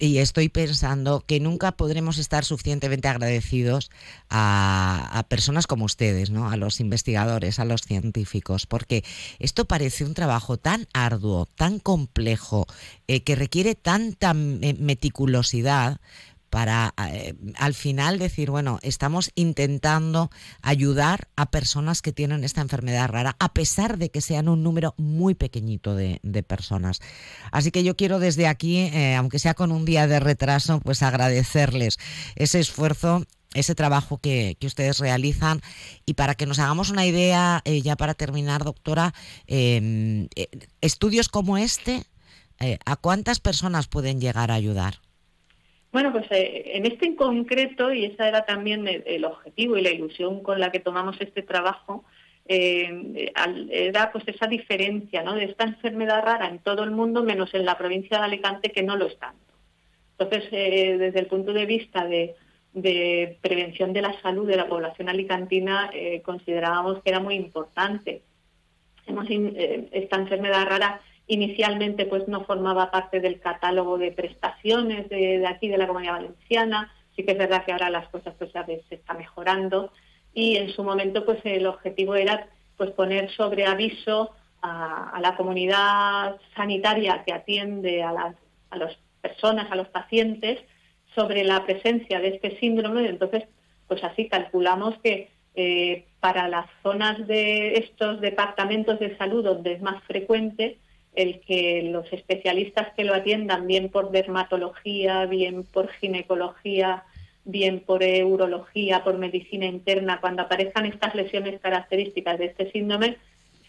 y 0.02 0.18
estoy 0.18 0.48
pensando 0.48 1.22
que 1.24 1.38
nunca 1.38 1.70
podremos 1.70 2.18
estar 2.18 2.44
suficientemente 2.44 3.06
agradecidos 3.06 3.88
a, 4.30 5.24
personas 5.28 5.68
como 5.68 5.84
ustedes, 5.84 6.30
¿no? 6.30 6.50
a 6.50 6.56
los 6.56 6.80
investigadores, 6.80 7.60
a 7.60 7.64
los 7.64 7.82
científicos, 7.82 8.66
porque 8.66 9.04
esto 9.38 9.66
parece 9.66 10.04
un 10.04 10.14
trabajo 10.14 10.56
tan 10.56 10.88
arduo, 10.92 11.46
tan 11.54 11.78
complejo, 11.78 12.66
eh, 13.06 13.22
que 13.22 13.36
requiere 13.36 13.76
tanta 13.76 14.34
meticulosidad 14.34 16.00
para 16.52 16.92
eh, 17.10 17.32
al 17.56 17.72
final 17.72 18.18
decir, 18.18 18.50
bueno, 18.50 18.78
estamos 18.82 19.30
intentando 19.36 20.30
ayudar 20.60 21.28
a 21.34 21.50
personas 21.50 22.02
que 22.02 22.12
tienen 22.12 22.44
esta 22.44 22.60
enfermedad 22.60 23.08
rara, 23.08 23.36
a 23.38 23.54
pesar 23.54 23.96
de 23.96 24.10
que 24.10 24.20
sean 24.20 24.50
un 24.50 24.62
número 24.62 24.92
muy 24.98 25.34
pequeñito 25.34 25.96
de, 25.96 26.20
personas. 26.46 27.00
Así 27.52 27.70
que 27.70 27.84
yo 27.84 27.96
quiero 27.96 28.18
desde 28.18 28.48
aquí, 28.48 28.80
eh, 28.80 29.14
aunque 29.14 29.38
sea 29.38 29.54
con 29.54 29.72
un 29.72 29.86
día 29.86 30.06
de 30.06 30.20
retraso, 30.20 30.80
pues 30.80 31.02
agradecerles 31.02 31.98
ese 32.36 32.60
esfuerzo 32.60 33.24
ese 33.54 33.74
trabajo 33.74 34.18
que, 34.18 34.58
ustedes 34.62 34.98
realizan 34.98 35.62
y 36.04 36.14
para 36.14 36.34
que 36.34 36.46
nos 36.46 36.58
hagamos 36.58 36.90
una 36.90 37.06
idea, 37.06 37.62
eh, 37.64 37.80
ya 37.80 37.96
para 37.96 38.12
terminar, 38.12 38.64
doctora, 38.64 39.14
em, 39.46 40.28
estudios 40.82 41.28
como 41.28 41.56
este, 41.56 42.04
¿a 42.84 42.96
cuántas 42.96 43.40
personas 43.40 43.88
pueden 43.88 44.20
llegar 44.20 44.50
a 44.50 44.54
ayudar? 44.54 45.00
Bueno, 45.92 46.10
pues 46.10 46.24
eh, 46.30 46.72
en 46.74 46.86
este 46.86 47.04
en 47.04 47.16
concreto, 47.16 47.92
y 47.92 48.06
esa 48.06 48.26
era 48.26 48.46
también 48.46 48.88
el, 48.88 49.24
objetivo 49.26 49.76
y 49.76 49.82
la 49.82 49.90
ilusión 49.90 50.42
con 50.42 50.58
la 50.58 50.72
que 50.72 50.80
tomamos 50.80 51.20
este 51.20 51.42
trabajo, 51.42 52.04
eh, 52.46 53.30
era 53.70 54.10
pues 54.10 54.26
esa 54.26 54.46
diferencia 54.46 55.22
¿no? 55.22 55.34
de 55.34 55.44
esta 55.44 55.64
enfermedad 55.64 56.22
rara 56.24 56.48
en 56.48 56.60
todo 56.60 56.82
el 56.82 56.90
mundo, 56.92 57.22
menos 57.22 57.52
en 57.54 57.66
la 57.66 57.76
provincia 57.76 58.18
de 58.18 58.24
Alicante, 58.24 58.72
que 58.72 58.82
no 58.82 58.96
lo 58.96 59.06
es 59.06 59.18
tanto. 59.18 59.52
Entonces, 60.18 60.48
eh, 60.50 60.96
desde 60.98 61.20
el 61.20 61.26
punto 61.26 61.52
de 61.52 61.66
vista 61.66 62.06
de, 62.06 62.36
prevención 63.42 63.92
de 63.92 64.00
la 64.00 64.18
salud 64.22 64.48
de 64.48 64.56
la 64.56 64.66
población 64.66 65.10
alicantina, 65.10 65.90
considerábamos 66.24 67.02
que 67.02 67.10
era 67.10 67.20
muy 67.20 67.34
importante. 67.34 68.22
Hemos, 69.06 69.26
esta 69.28 70.16
enfermedad 70.16 70.66
rara 70.66 71.02
Inicialmente 71.32 72.04
pues 72.04 72.28
no 72.28 72.44
formaba 72.44 72.90
parte 72.90 73.18
del 73.18 73.40
catálogo 73.40 73.96
de 73.96 74.12
prestaciones 74.12 75.08
de, 75.08 75.46
aquí 75.46 75.66
de 75.66 75.78
la 75.78 75.86
Comunidad 75.86 76.12
Valenciana. 76.12 76.92
Sí 77.16 77.24
que 77.24 77.32
es 77.32 77.38
verdad 77.38 77.64
que 77.64 77.72
ahora 77.72 77.88
las 77.88 78.06
cosas 78.10 78.34
pues 78.38 78.50
se 78.52 78.94
está 78.94 79.14
mejorando 79.14 79.90
y 80.34 80.56
en 80.58 80.68
su 80.74 80.84
momento 80.84 81.24
pues 81.24 81.38
el 81.44 81.66
objetivo 81.66 82.16
era 82.16 82.48
pues 82.76 82.90
poner 82.90 83.30
sobre 83.30 83.64
aviso 83.64 84.32
a, 84.60 85.18
la 85.22 85.34
comunidad 85.34 86.36
sanitaria 86.54 87.24
que 87.24 87.32
atiende 87.32 88.02
a 88.02 88.12
las, 88.12 88.36
a 88.68 88.76
las 88.76 88.94
personas, 89.22 89.72
a 89.72 89.76
los 89.76 89.88
pacientes, 89.88 90.58
sobre 91.14 91.44
la 91.44 91.64
presencia 91.64 92.20
de 92.20 92.28
este 92.28 92.58
síndrome. 92.58 93.08
Entonces, 93.08 93.44
pues 93.88 94.04
así 94.04 94.28
calculamos 94.28 94.98
que 95.02 95.30
eh, 95.54 96.04
para 96.20 96.46
las 96.48 96.66
zonas 96.82 97.26
de 97.26 97.78
estos 97.78 98.20
departamentos 98.20 98.98
de 99.00 99.16
salud 99.16 99.42
donde 99.42 99.72
es 99.72 99.80
más 99.80 100.02
frecuente, 100.04 100.76
el 101.14 101.40
que 101.40 101.82
los 101.82 102.10
especialistas 102.12 102.92
que 102.94 103.04
lo 103.04 103.14
atiendan, 103.14 103.66
bien 103.66 103.90
por 103.90 104.10
dermatología, 104.10 105.26
bien 105.26 105.64
por 105.64 105.88
ginecología, 105.88 107.04
bien 107.44 107.80
por 107.80 108.02
urología, 108.02 109.04
por 109.04 109.18
medicina 109.18 109.66
interna, 109.66 110.20
cuando 110.20 110.42
aparezcan 110.42 110.86
estas 110.86 111.14
lesiones 111.14 111.60
características 111.60 112.38
de 112.38 112.46
este 112.46 112.70
síndrome, 112.70 113.18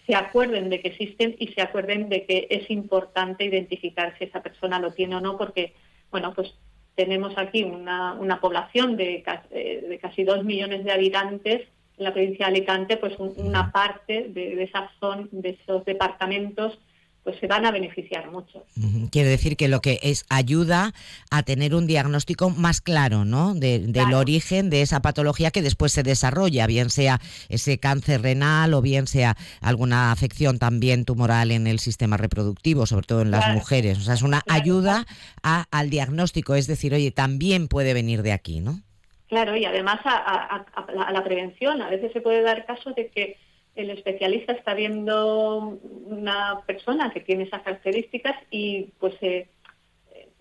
se 0.05 0.15
acuerden 0.15 0.69
de 0.69 0.81
que 0.81 0.89
existen 0.89 1.35
y 1.39 1.47
se 1.47 1.61
acuerden 1.61 2.09
de 2.09 2.25
que 2.25 2.47
es 2.49 2.69
importante 2.69 3.45
identificar 3.45 4.15
si 4.17 4.25
esa 4.25 4.43
persona 4.43 4.79
lo 4.79 4.91
tiene 4.91 5.15
o 5.15 5.21
no, 5.21 5.37
porque, 5.37 5.73
bueno, 6.11 6.33
pues 6.33 6.53
tenemos 6.95 7.37
aquí 7.37 7.63
una, 7.63 8.13
una 8.13 8.39
población 8.39 8.97
de, 8.97 9.23
eh, 9.51 9.85
de 9.87 9.99
casi 9.99 10.23
dos 10.23 10.43
millones 10.43 10.83
de 10.83 10.91
habitantes 10.91 11.67
en 11.97 12.03
la 12.03 12.13
provincia 12.13 12.45
de 12.45 12.51
Alicante, 12.51 12.97
pues 12.97 13.13
una 13.17 13.71
parte 13.71 14.27
de, 14.29 14.55
de, 14.55 14.63
esas 14.63 14.91
son, 14.99 15.29
de 15.31 15.57
esos 15.61 15.85
departamentos 15.85 16.77
pues 17.23 17.39
se 17.39 17.47
van 17.47 17.65
a 17.65 17.71
beneficiar 17.71 18.29
mucho. 18.29 18.65
Quiere 19.11 19.29
decir 19.29 19.55
que 19.55 19.69
lo 19.69 19.79
que 19.79 19.99
es 20.03 20.25
ayuda 20.29 20.93
a 21.31 21.43
tener 21.43 21.73
un 21.73 21.87
diagnóstico 21.87 22.49
más 22.49 22.81
claro, 22.81 23.23
¿no? 23.23 23.53
del 23.53 24.13
origen 24.13 24.69
de 24.69 24.81
esa 24.81 25.01
patología 25.01 25.51
que 25.51 25.61
después 25.61 25.93
se 25.93 26.03
desarrolla, 26.03 26.67
bien 26.67 26.89
sea 26.89 27.21
ese 27.47 27.77
cáncer 27.77 28.21
renal 28.21 28.73
o 28.73 28.81
bien 28.81 29.07
sea 29.07 29.37
alguna 29.61 30.11
afección 30.11 30.59
también 30.59 31.05
tumoral 31.05 31.51
en 31.51 31.65
el 31.67 31.79
sistema 31.79 32.17
reproductivo, 32.17 32.85
sobre 32.85 33.07
todo 33.07 33.21
en 33.21 33.31
las 33.31 33.53
mujeres. 33.53 33.99
O 33.99 34.01
sea, 34.01 34.15
es 34.15 34.21
una 34.21 34.41
ayuda 34.49 35.05
a, 35.41 35.65
al 35.71 35.89
diagnóstico, 35.89 36.55
es 36.55 36.67
decir, 36.67 36.93
oye, 36.93 37.11
también 37.11 37.69
puede 37.69 37.93
venir 37.93 38.21
de 38.21 38.33
aquí, 38.33 38.59
¿no? 38.59 38.81
Claro, 39.29 39.55
y 39.55 39.65
además 39.65 39.99
a, 40.03 40.65
a 40.75 41.11
la 41.11 41.23
prevención. 41.23 41.81
A 41.81 41.89
veces 41.89 42.11
se 42.11 42.21
puede 42.21 42.43
dar 42.43 42.65
caso 42.65 42.91
de 42.91 43.07
que 43.09 43.37
el 43.75 43.89
especialista 43.89 44.53
está 44.53 44.73
viendo 44.73 45.79
una 46.05 46.61
persona 46.65 47.11
que 47.11 47.21
tiene 47.21 47.43
esas 47.43 47.63
características 47.63 48.35
y 48.51 48.91
pues 48.99 49.15
eh, 49.21 49.47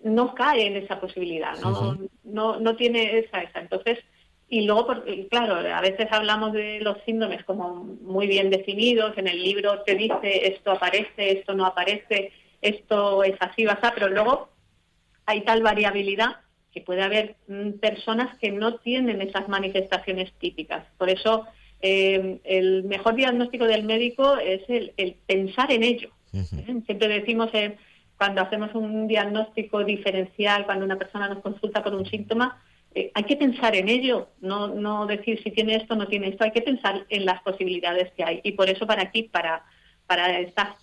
no 0.05 0.35
cae 0.35 0.67
en 0.67 0.77
esa 0.77 1.01
posibilidad, 1.01 1.59
no, 1.61 1.99
no, 2.25 2.61
no 2.61 2.77
tiene 2.77 3.19
esa, 3.19 3.43
esa. 3.43 3.61
Entonces, 3.61 3.99
y 4.49 4.67
luego, 4.67 4.87
claro, 5.31 5.55
a 5.75 5.81
veces 5.81 6.09
hablamos 6.11 6.53
de 6.53 6.81
los 6.81 6.99
síndromes 7.07 7.43
como 7.45 7.85
muy 8.03 8.27
bien 8.27 8.51
definidos, 8.51 9.17
en 9.17 9.29
el 9.29 9.43
libro 9.43 9.81
te 9.83 9.95
dice 9.95 10.49
esto 10.49 10.73
aparece, 10.73 11.39
esto 11.39 11.55
no 11.55 11.65
aparece, 11.65 12.33
esto 12.61 13.25
es 13.25 13.37
así, 13.41 13.65
va 13.65 13.79
pero 13.95 14.09
luego 14.09 14.51
hay 15.25 15.41
tal 15.43 15.63
variabilidad 15.63 16.37
que 16.71 16.81
puede 16.81 17.03
haber 17.03 17.37
mm, 17.49 17.73
personas 17.81 18.37
que 18.39 18.51
no 18.51 18.77
tienen 18.77 19.23
esas 19.23 19.49
manifestaciones 19.49 20.33
típicas. 20.35 20.85
Por 20.99 21.09
eso 21.09 21.47
eh, 21.83 22.41
el 22.45 22.85
mejor 22.85 23.17
diagnóstico 23.17 23.67
del 23.67 23.83
médico 23.85 24.37
es 24.37 24.63
el, 24.69 25.17
pensar 25.27 25.71
en 25.73 25.83
ello. 25.83 26.11
¿eh? 26.33 26.81
Siempre 26.87 27.09
decimos 27.09 27.51
eh, 27.53 27.77
cuando 28.17 28.41
hacemos 28.41 28.75
un 28.75 29.09
diagnóstico 29.09 29.85
diferencial, 29.85 30.65
cuando 30.65 30.85
una 30.85 30.97
persona 30.97 31.29
nos 31.29 31.41
consulta 31.41 31.83
por 31.83 31.95
un 31.95 32.07
síntoma, 32.07 32.63
hay 32.95 33.25
que 33.25 33.37
pensar 33.37 33.75
en 33.75 33.89
ello, 33.89 34.29
no, 34.41 34.69
no 34.69 35.07
decir 35.07 35.43
si 35.43 35.51
tiene 35.51 35.77
esto 35.77 35.95
o 35.95 35.97
no 35.97 36.07
tiene 36.07 36.29
esto, 36.29 36.45
hay 36.45 36.53
que 36.53 36.61
pensar 36.61 37.07
en 37.09 37.25
las 37.25 37.43
posibilidades 37.43 38.13
que 38.13 38.23
hay. 38.23 38.41
Y 38.45 38.53
por 38.53 38.69
eso 38.69 38.87
para 38.87 39.03
aquí, 39.03 39.23
para, 39.25 39.65
para 40.07 40.39
esta 40.41 40.77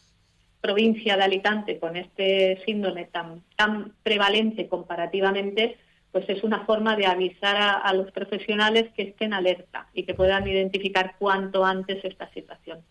provincia 0.59 1.15
de 1.15 1.23
Alicante, 1.23 1.79
con 1.79 1.95
este 1.95 2.61
síndrome 2.65 3.05
tan, 3.05 3.43
tan 3.55 3.93
prevalente 4.03 4.67
comparativamente, 4.67 5.77
pues 6.11 6.27
es 6.27 6.43
una 6.43 6.65
forma 6.65 6.95
de 6.95 7.05
avisar 7.05 7.55
a, 7.57 7.93
los 7.93 8.11
profesionales 8.11 8.91
que 8.95 9.03
estén 9.03 9.33
alerta 9.33 9.87
y 9.93 10.03
que 10.03 10.15
puedan 10.15 10.47
identificar 10.47 11.15
cuanto 11.19 11.63
antes 11.63 12.03
esta 12.03 12.29
situación. 12.33 12.81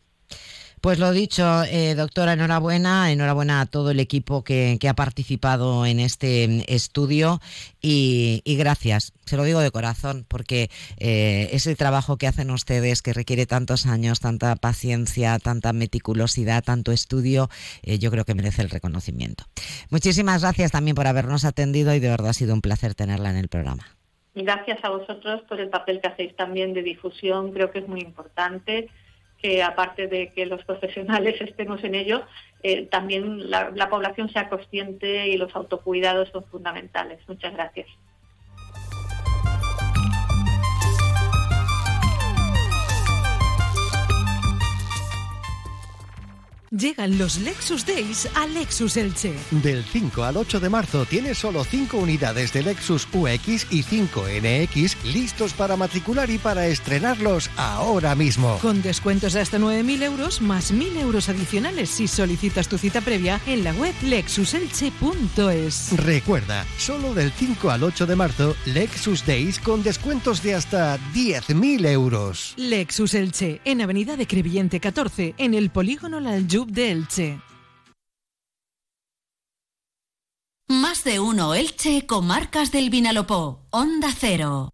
Pues 0.81 0.99
lo 0.99 1.11
dicho, 1.11 1.65
eh, 1.65 1.95
doctora, 1.97 2.35
enhorabuena, 2.35 3.11
enhorabuena 3.11 3.61
a 3.61 3.67
todo 3.67 3.91
el 3.91 3.99
equipo 4.01 4.45
que, 4.45 4.79
ha 4.89 4.95
participado 4.95 5.87
en 5.87 5.99
este 5.99 6.65
estudio 6.73 7.41
y, 7.83 8.43
gracias, 8.59 9.13
se 9.25 9.37
lo 9.37 9.43
digo 9.43 9.61
de 9.61 9.71
corazón, 9.71 10.25
porque 10.29 10.71
eh, 10.99 11.49
ese 11.53 11.75
trabajo 11.75 12.17
que 12.17 12.27
hacen 12.27 12.51
ustedes, 12.51 13.03
que 13.03 13.13
requiere 13.13 13.45
tantos 13.45 13.87
años, 13.87 14.21
tanta 14.21 14.55
paciencia, 14.57 15.39
tanta 15.39 15.73
meticulosidad, 15.73 16.63
tanto 16.63 16.93
estudio, 16.93 17.51
eh, 17.83 17.99
yo 17.99 18.11
creo 18.11 18.25
que 18.25 18.35
merece 18.35 18.63
el 18.63 18.71
reconocimiento. 18.71 19.45
Muchísimas 19.91 20.43
gracias 20.43 20.71
también 20.71 20.95
por 20.95 21.07
habernos 21.07 21.45
atendido 21.45 21.95
y 21.95 22.01
de 22.01 22.09
verdad 22.09 22.31
ha 22.31 22.35
sido 22.35 22.55
un 22.55 22.63
placer 22.63 22.95
tenerla 22.95 23.31
en 23.31 23.37
el 23.37 23.49
programa. 23.49 23.85
Gracias 24.35 24.79
a 24.85 24.91
vosotros 24.91 25.43
por 25.49 25.61
el 25.61 25.69
papel 25.69 26.01
que 26.01 26.09
hacéis 26.09 26.37
también 26.37 26.73
de 26.73 26.83
difusión, 26.83 27.53
creo 27.53 27.73
que 27.73 27.81
es 27.81 27.89
muy 27.89 28.01
importante 28.01 28.89
que 29.41 29.63
aparte 29.63 30.09
de 30.09 30.33
que 30.33 30.47
los 30.47 30.65
profesionales 30.65 31.41
estemos 31.41 31.83
en 31.85 31.95
ello, 31.95 32.23
eh, 32.63 32.87
también 32.87 33.51
la, 33.51 33.71
la 33.75 33.89
población 33.89 34.29
sea 34.31 34.49
consciente 34.49 35.29
y 35.29 35.37
los 35.37 35.55
autocuidados 35.55 36.29
son 36.31 36.45
fundamentales. 36.45 37.21
Muchas 37.29 37.55
gracias. 37.55 37.87
Llegan 46.71 47.17
los 47.17 47.39
Lexus 47.39 47.87
Days 47.87 48.29
a 48.35 48.47
Lexus 48.47 48.99
Elche. 48.99 49.33
Del 49.51 49.83
5 49.85 50.23
al 50.23 50.37
8 50.37 50.61
de 50.61 50.69
marzo 50.69 51.07
tienes 51.07 51.39
solo 51.39 51.65
5 51.65 51.97
unidades 51.97 52.53
de 52.53 52.63
Lexus 52.63 53.09
UX 53.11 53.67
y 53.71 53.83
5 53.83 54.25
NX 54.43 55.05
listos 55.05 55.55
para 55.55 55.77
matricular 55.77 56.29
y 56.29 56.37
para 56.37 56.67
estrenarlos 56.67 57.49
ahora 57.57 58.15
mismo. 58.15 58.59
Con 58.61 58.83
descuentos 58.83 59.33
de 59.33 59.41
hasta 59.41 59.59
9.000 59.59 60.03
euros 60.03 60.43
más 60.43 60.75
1.000 60.75 60.99
euros 60.99 61.31
adicionales 61.31 61.89
si 61.89 62.07
solicitas 62.07 62.69
tu 62.69 62.77
cita 62.77 63.01
previa 63.01 63.41
en 63.47 63.65
la 63.65 63.73
web 63.73 63.95
lexuselche.es. 64.03 65.93
Recuerda, 65.97 66.67
solo 66.77 67.15
del 67.15 67.33
5 67.33 67.71
al 67.71 67.83
8 67.83 68.07
de 68.07 68.17
marzo, 68.17 68.55
Lexus 68.67 69.25
Days 69.25 69.59
con 69.59 69.83
descuentos 69.83 70.43
de 70.43 70.55
hasta 70.55 70.99
10.000 71.15 71.87
euros. 71.87 72.53
Lexus 72.59 73.15
Elche, 73.15 73.63
en 73.65 73.81
Avenida 73.81 74.19
de 74.19 74.27
Crevillente 74.27 74.81
14, 74.81 75.35
en 75.39 75.55
el 75.55 75.71
Polígono 75.71 76.21
Laljú 76.59 76.67
de 76.67 76.91
Elche. 76.91 77.41
Más 80.69 81.05
de 81.05 81.21
uno 81.21 81.55
Elche, 81.55 82.07
comarcas 82.07 82.73
del 82.73 82.91
Vinalopó, 82.91 83.67
Onda 83.71 84.09
Cero. 84.19 84.71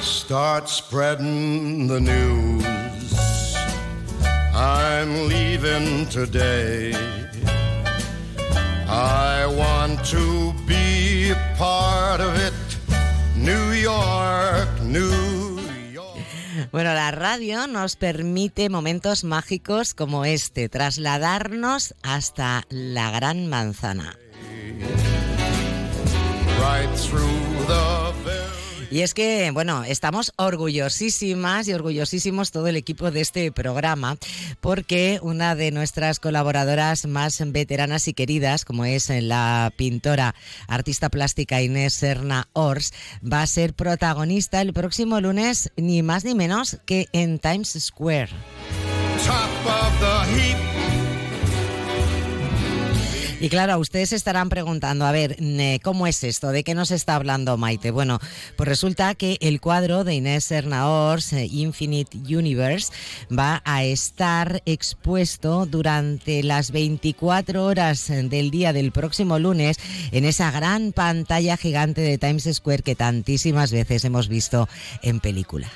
Start 0.00 0.68
spreading 0.68 1.88
the 1.88 1.98
news. 1.98 2.79
I'm 4.60 5.26
leaving 5.26 6.04
today. 6.10 6.92
I 8.86 9.46
want 9.46 10.04
to 10.10 10.52
be 10.66 11.32
part 11.56 12.20
of 12.20 12.36
it. 12.36 12.52
New 13.34 13.72
York, 13.72 14.68
New 14.82 15.60
York. 15.94 16.20
Bueno, 16.72 16.92
la 16.92 17.10
radio 17.10 17.68
nos 17.68 17.96
permite 17.96 18.68
momentos 18.68 19.24
mágicos 19.24 19.94
como 19.94 20.26
este, 20.26 20.68
trasladarnos 20.68 21.94
hasta 22.02 22.64
la 22.68 23.10
Gran 23.12 23.48
Manzana. 23.48 24.18
Right 26.60 26.94
through 26.96 27.66
the 27.66 27.89
y 28.90 29.02
es 29.02 29.14
que, 29.14 29.50
bueno, 29.52 29.84
estamos 29.84 30.32
orgullosísimas 30.36 31.68
y 31.68 31.72
orgullosísimos 31.72 32.50
todo 32.50 32.66
el 32.66 32.76
equipo 32.76 33.10
de 33.10 33.20
este 33.20 33.52
programa 33.52 34.16
porque 34.60 35.20
una 35.22 35.54
de 35.54 35.70
nuestras 35.70 36.20
colaboradoras 36.20 37.06
más 37.06 37.42
veteranas 37.52 38.08
y 38.08 38.14
queridas, 38.14 38.64
como 38.64 38.84
es 38.84 39.08
la 39.08 39.72
pintora, 39.76 40.34
artista 40.66 41.08
plástica 41.08 41.62
Inés 41.62 41.94
Serna 41.94 42.48
Ors, 42.52 42.92
va 43.20 43.42
a 43.42 43.46
ser 43.46 43.74
protagonista 43.74 44.60
el 44.60 44.72
próximo 44.72 45.20
lunes, 45.20 45.70
ni 45.76 46.02
más 46.02 46.24
ni 46.24 46.34
menos 46.34 46.78
que 46.86 47.06
en 47.12 47.38
Times 47.38 47.76
Square. 47.78 48.30
Y 53.40 53.48
claro, 53.48 53.78
ustedes 53.78 54.12
estarán 54.12 54.50
preguntando, 54.50 55.06
a 55.06 55.12
ver, 55.12 55.38
¿cómo 55.82 56.06
es 56.06 56.22
esto? 56.24 56.50
¿De 56.50 56.62
qué 56.62 56.74
nos 56.74 56.90
está 56.90 57.16
hablando 57.16 57.56
Maite? 57.56 57.90
Bueno, 57.90 58.20
pues 58.56 58.68
resulta 58.68 59.14
que 59.14 59.38
el 59.40 59.62
cuadro 59.62 60.04
de 60.04 60.14
Inés 60.14 60.44
Sernaors, 60.44 61.32
eh, 61.32 61.46
Infinite 61.46 62.18
Universe, 62.18 62.92
va 63.36 63.62
a 63.64 63.82
estar 63.82 64.62
expuesto 64.66 65.64
durante 65.64 66.42
las 66.42 66.70
24 66.70 67.64
horas 67.64 68.08
del 68.08 68.50
día 68.50 68.74
del 68.74 68.92
próximo 68.92 69.38
lunes 69.38 69.78
en 70.12 70.26
esa 70.26 70.50
gran 70.50 70.92
pantalla 70.92 71.56
gigante 71.56 72.02
de 72.02 72.18
Times 72.18 72.46
Square 72.52 72.82
que 72.82 72.94
tantísimas 72.94 73.72
veces 73.72 74.04
hemos 74.04 74.28
visto 74.28 74.68
en 75.02 75.18
película. 75.18 75.70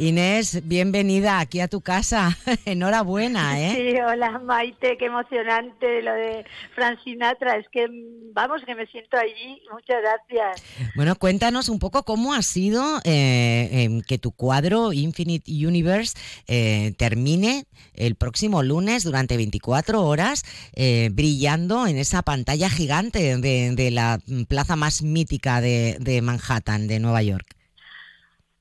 Inés, 0.00 0.62
bienvenida 0.66 1.40
aquí 1.40 1.60
a 1.60 1.68
tu 1.68 1.82
casa. 1.82 2.38
Enhorabuena, 2.64 3.60
¿eh? 3.60 3.72
Sí, 3.76 4.00
hola 4.00 4.38
Maite, 4.38 4.96
qué 4.96 5.04
emocionante 5.04 6.00
lo 6.00 6.14
de 6.14 6.46
Frank 6.74 6.98
Sinatra. 7.04 7.58
Es 7.58 7.66
que, 7.68 7.86
vamos, 8.32 8.62
que 8.64 8.74
me 8.74 8.86
siento 8.86 9.18
allí. 9.18 9.60
Muchas 9.70 9.98
gracias. 10.00 10.64
Bueno, 10.96 11.16
cuéntanos 11.16 11.68
un 11.68 11.78
poco 11.78 12.02
cómo 12.04 12.32
ha 12.32 12.40
sido 12.40 12.82
eh, 13.04 14.00
que 14.08 14.16
tu 14.16 14.32
cuadro 14.32 14.94
Infinite 14.94 15.52
Universe 15.52 16.16
eh, 16.48 16.94
termine 16.96 17.66
el 17.92 18.14
próximo 18.14 18.62
lunes 18.62 19.04
durante 19.04 19.36
24 19.36 20.02
horas 20.02 20.44
eh, 20.72 21.10
brillando 21.12 21.86
en 21.86 21.98
esa 21.98 22.22
pantalla 22.22 22.70
gigante 22.70 23.36
de, 23.36 23.74
de 23.74 23.90
la 23.90 24.18
plaza 24.48 24.76
más 24.76 25.02
mítica 25.02 25.60
de, 25.60 25.98
de 26.00 26.22
Manhattan, 26.22 26.88
de 26.88 27.00
Nueva 27.00 27.22
York. 27.22 27.59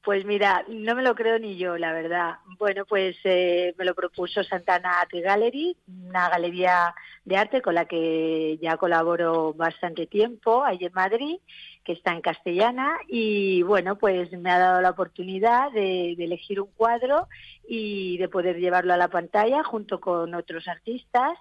Pues 0.03 0.23
mira, 0.23 0.63
no 0.69 0.95
me 0.95 1.03
lo 1.03 1.13
creo 1.13 1.39
ni 1.39 1.57
yo, 1.57 1.77
la 1.77 1.91
verdad. 1.91 2.37
Bueno, 2.57 2.85
pues 2.85 3.17
eh, 3.25 3.75
me 3.77 3.83
lo 3.83 3.93
propuso 3.93 4.45
Santana 4.45 5.01
Art 5.01 5.11
Gallery, 5.11 5.75
una 6.07 6.29
galería 6.29 6.95
de 7.25 7.35
arte 7.35 7.61
con 7.61 7.75
la 7.75 7.83
que 7.83 8.57
ya 8.61 8.77
colaboro 8.77 9.53
bastante 9.53 10.07
tiempo, 10.07 10.63
ahí 10.63 10.79
en 10.81 10.93
Madrid, 10.93 11.35
que 11.83 11.91
está 11.91 12.13
en 12.13 12.21
castellana, 12.21 12.97
y 13.09 13.61
bueno, 13.63 13.97
pues 13.97 14.31
me 14.31 14.49
ha 14.49 14.57
dado 14.57 14.81
la 14.81 14.91
oportunidad 14.91 15.69
de, 15.73 16.13
elegir 16.13 16.61
un 16.61 16.71
cuadro 16.77 17.27
y 17.67 18.17
de 18.19 18.29
poder 18.29 18.57
llevarlo 18.57 18.93
a 18.93 18.97
la 18.97 19.09
pantalla 19.09 19.63
junto 19.63 19.99
con 19.99 20.33
otros 20.33 20.69
artistas, 20.69 21.37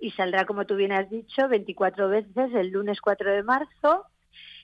y 0.00 0.10
saldrá, 0.12 0.46
como 0.46 0.66
tú 0.66 0.74
bien 0.74 0.92
has 0.92 1.08
dicho, 1.10 1.48
24 1.48 2.08
veces 2.08 2.54
el 2.54 2.70
lunes 2.70 3.00
4 3.00 3.30
de 3.30 3.42
marzo, 3.44 4.06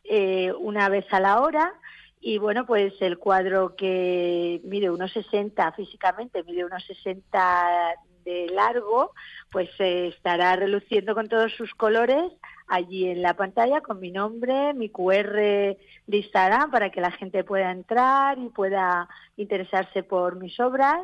eh, 0.02 0.52
una 0.58 0.88
vez 0.88 1.06
a 1.12 1.20
la 1.20 1.40
hora, 1.40 1.74
y 2.20 2.38
bueno, 2.38 2.66
pues 2.66 2.94
el 3.00 3.18
cuadro 3.18 3.76
que 3.76 4.60
mide 4.64 4.90
unos 4.90 5.12
60 5.12 5.72
físicamente, 5.72 6.42
mide 6.44 6.64
unos 6.64 6.84
60 6.84 7.94
de 8.24 8.48
largo, 8.52 9.12
pues 9.50 9.70
estará 9.78 10.56
reluciendo 10.56 11.14
con 11.14 11.28
todos 11.28 11.52
sus 11.52 11.72
colores 11.74 12.32
allí 12.66 13.08
en 13.08 13.22
la 13.22 13.34
pantalla 13.34 13.80
con 13.80 14.00
mi 14.00 14.10
nombre, 14.10 14.74
mi 14.74 14.90
QR 14.90 15.32
de 15.34 15.78
Instagram 16.08 16.70
para 16.70 16.90
que 16.90 17.00
la 17.00 17.12
gente 17.12 17.44
pueda 17.44 17.70
entrar 17.70 18.38
y 18.38 18.48
pueda 18.48 19.08
interesarse 19.36 20.02
por 20.02 20.36
mis 20.36 20.58
obras 20.58 21.00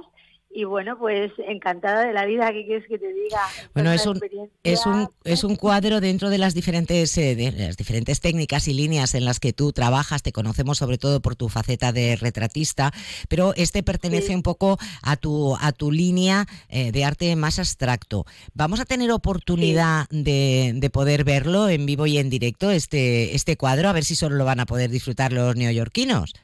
y 0.54 0.64
bueno, 0.64 0.98
pues 0.98 1.32
encantada 1.46 2.06
de 2.06 2.12
la 2.12 2.24
vida, 2.26 2.52
¿qué 2.52 2.64
quieres 2.66 2.86
que 2.88 2.98
te 2.98 3.12
diga? 3.12 3.40
Bueno, 3.74 3.92
es 3.92 4.06
un, 4.06 4.20
es 4.62 4.86
un, 4.86 5.08
es 5.24 5.44
un 5.44 5.56
cuadro 5.56 6.00
dentro 6.00 6.30
de 6.30 6.38
las 6.38 6.54
diferentes, 6.54 7.16
eh, 7.18 7.34
de 7.34 7.52
las 7.52 7.76
diferentes 7.76 8.20
técnicas 8.20 8.68
y 8.68 8.74
líneas 8.74 9.14
en 9.14 9.24
las 9.24 9.40
que 9.40 9.52
tú 9.52 9.72
trabajas. 9.72 10.22
Te 10.22 10.32
conocemos 10.32 10.78
sobre 10.78 10.98
todo 10.98 11.20
por 11.20 11.36
tu 11.36 11.48
faceta 11.48 11.92
de 11.92 12.16
retratista, 12.16 12.92
pero 13.28 13.54
este 13.56 13.82
pertenece 13.82 14.28
Sí. 14.28 14.34
un 14.34 14.42
poco 14.42 14.78
a 15.02 15.16
tu, 15.16 15.56
a 15.60 15.72
tu 15.72 15.90
línea 15.90 16.46
eh, 16.68 16.92
de 16.92 17.04
arte 17.04 17.34
más 17.36 17.58
abstracto. 17.58 18.24
¿Vamos 18.54 18.80
a 18.80 18.84
tener 18.84 19.10
oportunidad 19.10 20.06
de, 20.10 20.72
de 20.74 20.90
poder 20.90 21.24
verlo 21.24 21.68
en 21.68 21.86
vivo 21.86 22.06
y 22.06 22.18
en 22.18 22.30
directo, 22.30 22.70
este, 22.70 23.34
este 23.34 23.56
cuadro? 23.56 23.88
A 23.88 23.92
ver 23.92 24.04
si 24.04 24.14
solo 24.14 24.36
lo 24.36 24.44
van 24.44 24.60
a 24.60 24.66
poder 24.66 24.90
disfrutar 24.90 25.32
los 25.32 25.56
neoyorquinos. 25.56 26.34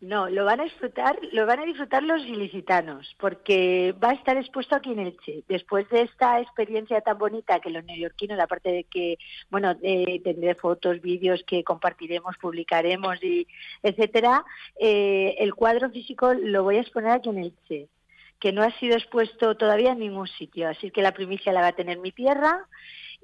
No, 0.00 0.28
lo 0.28 0.44
van 0.44 0.60
a 0.60 0.64
disfrutar, 0.64 1.18
lo 1.32 1.46
van 1.46 1.60
a 1.60 1.64
disfrutar 1.64 2.02
los 2.02 2.22
ilicitanos, 2.26 3.16
porque 3.18 3.94
va 4.02 4.10
a 4.10 4.14
estar 4.14 4.36
expuesto 4.36 4.76
aquí 4.76 4.92
en 4.92 4.98
Elche. 4.98 5.42
Después 5.48 5.88
de 5.88 6.02
esta 6.02 6.38
experiencia 6.38 7.00
tan 7.00 7.16
bonita 7.16 7.60
que 7.60 7.70
los 7.70 7.82
neoyorquinos, 7.82 8.38
aparte 8.38 8.70
de 8.72 8.84
que, 8.84 9.18
bueno, 9.48 9.74
eh, 9.82 10.20
tendré 10.22 10.54
fotos, 10.54 11.00
vídeos 11.00 11.42
que 11.46 11.64
compartiremos, 11.64 12.36
publicaremos 12.36 13.22
y 13.24 13.46
etcétera, 13.82 14.44
eh, 14.78 15.34
el 15.38 15.54
cuadro 15.54 15.88
físico 15.90 16.34
lo 16.34 16.62
voy 16.62 16.76
a 16.76 16.82
exponer 16.82 17.12
aquí 17.12 17.30
en 17.30 17.38
Elche, 17.38 17.88
que 18.38 18.52
no 18.52 18.62
ha 18.62 18.72
sido 18.72 18.96
expuesto 18.96 19.56
todavía 19.56 19.92
en 19.92 20.00
ningún 20.00 20.28
sitio, 20.28 20.68
así 20.68 20.90
que 20.90 21.00
la 21.00 21.12
primicia 21.12 21.54
la 21.54 21.62
va 21.62 21.68
a 21.68 21.76
tener 21.76 21.98
mi 21.98 22.12
tierra. 22.12 22.68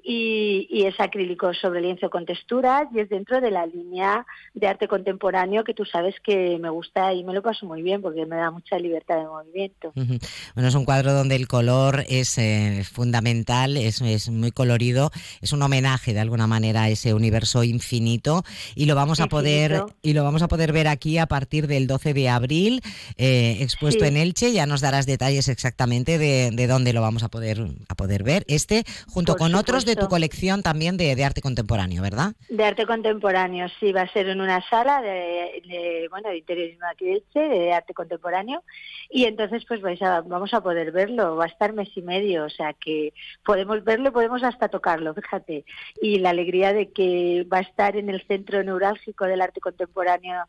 Y, 0.03 0.67
y 0.69 0.85
es 0.85 0.99
acrílico 0.99 1.53
sobre 1.53 1.81
lienzo 1.81 2.09
con 2.09 2.25
texturas 2.25 2.87
y 2.93 2.99
es 2.99 3.09
dentro 3.09 3.39
de 3.39 3.51
la 3.51 3.65
línea 3.65 4.25
de 4.53 4.67
arte 4.67 4.87
contemporáneo 4.87 5.63
que 5.63 5.73
tú 5.73 5.85
sabes 5.85 6.15
que 6.23 6.57
me 6.59 6.69
gusta 6.69 7.13
y 7.13 7.23
me 7.23 7.33
lo 7.33 7.41
paso 7.41 7.65
muy 7.65 7.81
bien 7.81 8.01
porque 8.01 8.25
me 8.25 8.35
da 8.35 8.51
mucha 8.51 8.77
libertad 8.77 9.17
de 9.17 9.25
movimiento. 9.25 9.93
Bueno, 9.95 10.67
es 10.69 10.75
un 10.75 10.85
cuadro 10.85 11.13
donde 11.13 11.35
el 11.35 11.47
color 11.47 12.03
es 12.09 12.37
eh, 12.37 12.83
fundamental, 12.91 13.77
es, 13.77 14.01
es 14.01 14.29
muy 14.29 14.51
colorido, 14.51 15.11
es 15.41 15.53
un 15.53 15.61
homenaje 15.61 16.13
de 16.13 16.19
alguna 16.19 16.47
manera 16.47 16.83
a 16.83 16.89
ese 16.89 17.13
universo 17.13 17.63
infinito 17.63 18.43
y 18.75 18.85
lo 18.85 18.95
vamos 18.95 19.19
a 19.21 19.27
poder 19.27 19.83
y 20.01 20.13
lo 20.13 20.23
vamos 20.23 20.41
a 20.41 20.47
poder 20.47 20.73
ver 20.73 20.87
aquí 20.87 21.17
a 21.17 21.27
partir 21.27 21.67
del 21.67 21.87
12 21.87 22.13
de 22.13 22.29
abril 22.29 22.81
eh, 23.17 23.57
expuesto 23.61 24.03
Sí. 24.03 24.07
en 24.07 24.17
Elche. 24.17 24.51
Ya 24.51 24.65
nos 24.65 24.81
darás 24.81 25.05
detalles 25.05 25.47
exactamente 25.47 26.17
de, 26.17 26.49
de 26.51 26.67
dónde 26.67 26.93
lo 26.93 27.01
vamos 27.01 27.23
a 27.23 27.29
poder 27.29 27.63
a 27.87 27.95
poder 27.95 28.23
ver. 28.23 28.43
Este 28.47 28.83
junto 29.07 29.33
Por 29.33 29.39
con 29.39 29.55
otros 29.55 29.85
de 29.85 29.92
tu 29.95 30.05
supuesto. 30.05 30.09
colección 30.09 30.63
también 30.63 30.97
de, 30.97 31.15
de 31.15 31.23
arte 31.23 31.41
contemporáneo, 31.41 32.01
¿verdad? 32.01 32.33
De 32.49 32.63
arte 32.63 32.85
contemporáneo, 32.85 33.67
sí, 33.79 33.91
va 33.91 34.01
a 34.01 34.13
ser 34.13 34.27
en 34.27 34.41
una 34.41 34.61
sala 34.69 35.01
de, 35.01 35.61
de, 35.67 36.07
bueno, 36.09 36.29
de 36.29 36.37
interiorismo 36.37 36.85
de 36.99 37.23
de 37.33 37.73
arte 37.73 37.93
contemporáneo, 37.93 38.63
y 39.09 39.25
entonces 39.25 39.63
pues 39.67 39.81
vais 39.81 40.01
a, 40.01 40.21
vamos 40.21 40.53
a 40.53 40.61
poder 40.61 40.91
verlo, 40.91 41.35
va 41.35 41.45
a 41.45 41.47
estar 41.47 41.73
mes 41.73 41.89
y 41.95 42.01
medio, 42.01 42.45
o 42.45 42.49
sea 42.49 42.73
que 42.73 43.13
podemos 43.45 43.83
verlo 43.83 44.09
y 44.09 44.11
podemos 44.11 44.43
hasta 44.43 44.69
tocarlo, 44.69 45.13
fíjate, 45.13 45.65
y 46.01 46.19
la 46.19 46.31
alegría 46.31 46.73
de 46.73 46.91
que 46.91 47.45
va 47.51 47.57
a 47.57 47.61
estar 47.61 47.95
en 47.95 48.09
el 48.09 48.25
centro 48.27 48.63
neurálgico 48.63 49.25
del 49.25 49.41
arte 49.41 49.59
contemporáneo 49.59 50.45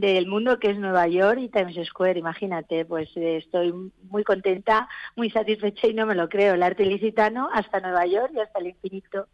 del 0.00 0.26
mundo 0.26 0.58
que 0.58 0.70
es 0.70 0.78
Nueva 0.78 1.08
York 1.08 1.38
y 1.40 1.48
Times 1.48 1.74
Square, 1.88 2.18
imagínate, 2.18 2.84
pues 2.84 3.08
eh, 3.16 3.38
estoy 3.38 3.72
muy 4.10 4.24
contenta, 4.24 4.88
muy 5.16 5.30
satisfecha 5.30 5.86
y 5.86 5.94
no 5.94 6.04
me 6.06 6.14
lo 6.14 6.28
creo, 6.28 6.54
el 6.54 6.62
arte 6.62 6.84
licitano 6.84 7.48
hasta 7.52 7.80
Nueva 7.80 8.04
York 8.06 8.30
y 8.36 8.40
hasta 8.40 8.58
el 8.58 8.66
infinito, 8.68 9.26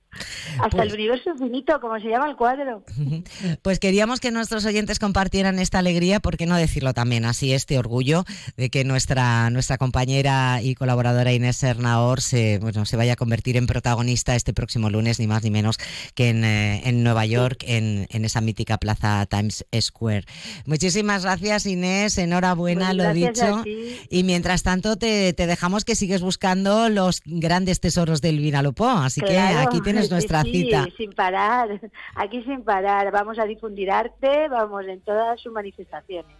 hasta 0.60 0.68
Pues- 0.68 0.86
el 0.86 0.94
universo 0.94 1.30
infinito, 1.30 1.80
como 1.80 1.98
se 1.98 2.08
llama 2.08 2.28
el 2.30 2.36
cuadro. 2.36 2.84
Pues 3.62 3.78
queríamos 3.80 4.20
que 4.20 4.30
nuestros 4.30 4.64
oyentes 4.64 4.98
compartieran 4.98 5.58
esta 5.58 5.78
alegría, 5.80 6.20
¿por 6.20 6.36
qué 6.36 6.46
no 6.46 6.56
decirlo 6.56 6.94
también 6.94 7.24
así, 7.24 7.52
este 7.52 7.78
orgullo 7.78 8.24
de 8.56 8.70
que 8.70 8.84
nuestra, 8.84 9.50
nuestra 9.50 9.78
compañera 9.78 10.60
y 10.62 10.74
colaboradora 10.74 11.32
Inés 11.32 11.56
Sernaor 11.56 12.20
se, 12.20 12.58
bueno, 12.60 12.84
se 12.86 12.96
vaya 12.96 13.14
a 13.14 13.16
convertir 13.16 13.56
en 13.56 13.66
protagonista 13.66 14.34
este 14.36 14.52
próximo 14.52 14.90
lunes, 14.90 15.18
ni 15.18 15.26
más 15.26 15.42
ni 15.42 15.50
menos 15.50 15.78
que 16.14 16.28
en, 16.30 16.44
eh, 16.44 16.82
en 16.88 17.02
Nueva 17.02 17.26
York, 17.26 17.64
en, 17.66 18.06
en 18.10 18.24
esa 18.24 18.40
mítica 18.40 18.78
plaza 18.78 19.26
Times 19.26 19.64
Square. 19.80 20.24
Muchísimas 20.66 21.24
gracias 21.24 21.66
Inés, 21.66 22.18
enhorabuena, 22.18 22.86
Pues 22.86 22.96
lo 22.96 23.12
dicho. 23.12 23.64
Y 24.10 24.24
mientras 24.24 24.62
tanto 24.62 24.96
te, 24.96 25.32
te 25.32 25.46
dejamos 25.46 25.84
que 25.84 25.94
sigues 25.94 26.20
buscando 26.20 26.88
los 26.88 27.22
grandes 27.24 27.80
tesoros 27.80 28.20
del 28.20 28.38
Vinalopó, 28.38 28.88
así 28.88 29.20
que 29.20 29.38
aquí 29.38 29.80
tienes 29.80 30.10
nuestra 30.10 30.42
sí, 30.42 30.52
cita. 30.64 30.86
sin 30.96 31.12
parar, 31.12 31.80
aquí 32.14 32.42
sin 32.44 32.62
parar. 32.62 33.10
Vamos 33.12 33.38
a 33.38 33.44
difundir 33.44 33.90
arte, 33.90 34.48
vamos 34.48 34.84
en 34.86 35.00
todas 35.00 35.40
sus 35.40 35.52
manifestaciones. 35.52 36.36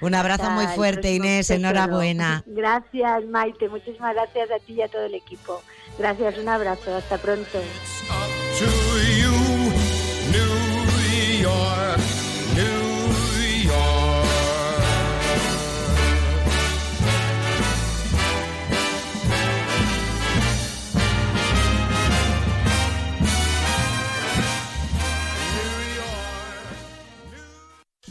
Un 0.00 0.14
abrazo 0.14 0.44
Hasta 0.44 0.54
muy 0.54 0.66
fuerte, 0.74 1.12
Inés. 1.14 1.46
tesoro. 1.48 1.68
Enhorabuena. 1.68 2.42
Gracias, 2.46 3.24
Maite. 3.26 3.68
Muchísimas 3.68 4.14
gracias 4.14 4.50
a 4.50 4.58
ti 4.64 4.74
y 4.74 4.82
a 4.82 4.88
todo 4.88 5.04
el 5.04 5.14
equipo. 5.14 5.62
Gracias, 5.98 6.38
un 6.38 6.48
abrazo. 6.48 6.96
Hasta 6.96 7.18
pronto. 7.18 7.60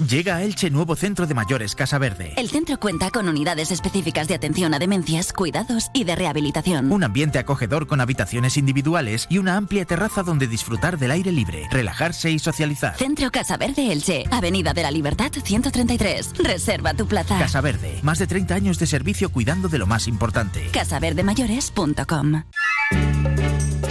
Llega 0.10 0.36
a 0.36 0.44
Elche 0.44 0.70
nuevo 0.70 0.96
centro 0.96 1.28
de 1.28 1.34
mayores 1.34 1.76
Casa 1.76 1.98
Verde. 1.98 2.34
El 2.36 2.50
centro 2.50 2.78
cuenta 2.78 3.10
con 3.10 3.30
unidades 3.30 3.72
específicas 3.72 4.28
de 4.28 4.36
atención 4.36 4.74
a 4.74 4.80
demencias, 4.80 5.32
cuidados 5.32 5.90
y 5.94 6.04
de 6.04 6.16
rehabilitación. 6.16 6.92
Un 6.92 7.04
ambiente 7.04 7.40
acogedor 7.40 7.88
con 7.88 8.02
habitaciones 8.02 8.58
individuales 8.58 9.28
y 9.30 9.38
una 9.38 9.56
amplia 9.56 9.86
terraza 9.86 10.24
donde 10.24 10.48
disfrutar 10.48 10.98
del 10.98 11.12
aire 11.12 11.32
libre, 11.32 11.68
relajarse 11.72 12.32
y 12.32 12.40
socializar. 12.40 12.98
Centro 12.98 13.32
Casa 13.32 13.56
Verde 13.56 13.92
Elche, 13.92 14.26
Avenida 14.30 14.74
de 14.74 14.84
la 14.84 14.92
Libertad 14.92 15.32
133. 15.32 16.34
Reserva 16.40 16.94
tu 16.94 17.08
plaza. 17.08 17.40
Casa 17.40 17.62
Verde, 17.62 18.00
más 18.02 18.20
de 18.20 18.28
30 18.28 18.56
años 18.56 18.80
de 18.80 18.88
servicio 18.88 19.30
cuidando 19.30 19.70
de 19.70 19.78
lo 19.78 19.88
más 19.88 20.08
importante. 20.08 20.68
Casaverdemayores.com 20.74 22.44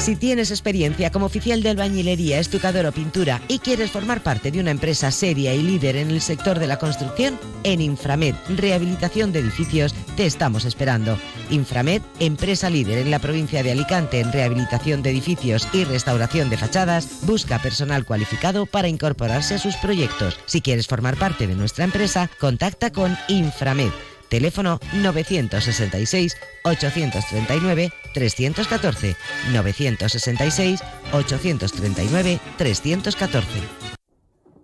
Si 0.02 0.16
tienes 0.16 0.50
experiencia 0.50 1.12
como 1.12 1.26
oficial 1.26 1.62
de 1.62 1.70
albañilería, 1.70 2.40
estucador 2.40 2.86
o 2.86 2.92
pintura 2.92 3.40
y 3.46 3.60
quieres 3.60 3.92
formar 3.92 4.20
parte 4.20 4.50
de 4.50 4.58
una 4.58 4.72
empresa 4.72 5.12
seria 5.12 5.54
y 5.54 5.62
líder 5.62 5.94
en 5.94 6.10
el 6.10 6.20
sector 6.20 6.58
de 6.58 6.66
la 6.66 6.80
construcción, 6.80 7.38
en 7.62 7.80
Inframed, 7.80 8.34
rehabilitación 8.48 9.30
de 9.30 9.38
edificios, 9.38 9.94
te 10.16 10.26
estamos 10.26 10.64
esperando. 10.64 11.16
Inframed, 11.50 12.02
empresa 12.18 12.68
líder 12.68 12.98
en 12.98 13.12
la 13.12 13.20
provincia 13.20 13.62
de 13.62 13.70
Alicante 13.70 14.18
en 14.18 14.32
rehabilitación 14.32 15.04
de 15.04 15.10
edificios 15.10 15.68
y 15.72 15.84
restauración 15.84 16.50
de 16.50 16.56
fachadas, 16.56 17.20
busca 17.22 17.62
personal 17.62 18.04
cualificado 18.04 18.66
para 18.66 18.88
incorporarse 18.88 19.54
a 19.54 19.58
sus 19.58 19.76
proyectos. 19.76 20.36
Si 20.46 20.62
quieres 20.62 20.88
formar 20.88 21.16
parte 21.16 21.46
de 21.46 21.54
nuestra 21.54 21.84
empresa, 21.84 22.28
contacta 22.40 22.90
con 22.90 23.16
Inframed. 23.28 23.92
Teléfono 24.32 24.80
966 24.94 26.38
839 26.64 27.92
314 28.14 29.14
966 29.52 30.80
839 31.12 32.40
314. 32.56 33.60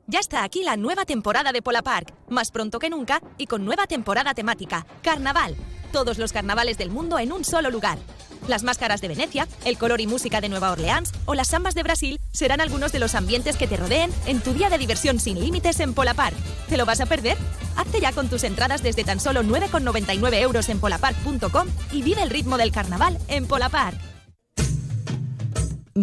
Ya 0.06 0.20
está 0.20 0.42
aquí 0.42 0.62
la 0.62 0.78
nueva 0.78 1.04
temporada 1.04 1.52
de 1.52 1.60
Pola 1.60 1.82
Park, 1.82 2.14
más 2.30 2.50
pronto 2.50 2.78
que 2.78 2.88
nunca 2.88 3.20
y 3.36 3.44
con 3.44 3.66
nueva 3.66 3.86
temporada 3.86 4.32
temática, 4.32 4.86
Carnaval. 5.02 5.54
Todos 5.92 6.16
los 6.16 6.32
carnavales 6.32 6.78
del 6.78 6.88
mundo 6.88 7.18
en 7.18 7.30
un 7.30 7.44
solo 7.44 7.70
lugar. 7.70 7.98
Las 8.46 8.62
máscaras 8.62 9.00
de 9.00 9.08
Venecia, 9.08 9.48
el 9.64 9.78
color 9.78 10.00
y 10.00 10.06
música 10.06 10.40
de 10.40 10.48
Nueva 10.48 10.72
Orleans 10.72 11.12
o 11.24 11.34
las 11.34 11.48
sambas 11.48 11.74
de 11.74 11.82
Brasil 11.82 12.20
serán 12.32 12.60
algunos 12.60 12.92
de 12.92 12.98
los 12.98 13.14
ambientes 13.14 13.56
que 13.56 13.66
te 13.66 13.76
rodeen 13.76 14.10
en 14.26 14.40
tu 14.40 14.54
día 14.54 14.70
de 14.70 14.78
diversión 14.78 15.18
sin 15.20 15.40
límites 15.40 15.80
en 15.80 15.94
Pola 15.94 16.14
Park. 16.14 16.36
¿Te 16.68 16.76
lo 16.76 16.86
vas 16.86 17.00
a 17.00 17.06
perder? 17.06 17.36
Hazte 17.76 18.00
ya 18.00 18.12
con 18.12 18.28
tus 18.28 18.44
entradas 18.44 18.82
desde 18.82 19.04
tan 19.04 19.20
solo 19.20 19.42
9,99 19.42 20.34
euros 20.40 20.68
en 20.68 20.80
polapark.com 20.80 21.68
y 21.92 22.02
vive 22.02 22.22
el 22.22 22.30
ritmo 22.30 22.58
del 22.58 22.72
carnaval 22.72 23.18
en 23.28 23.46
Pola 23.46 23.68
Park. 23.68 24.17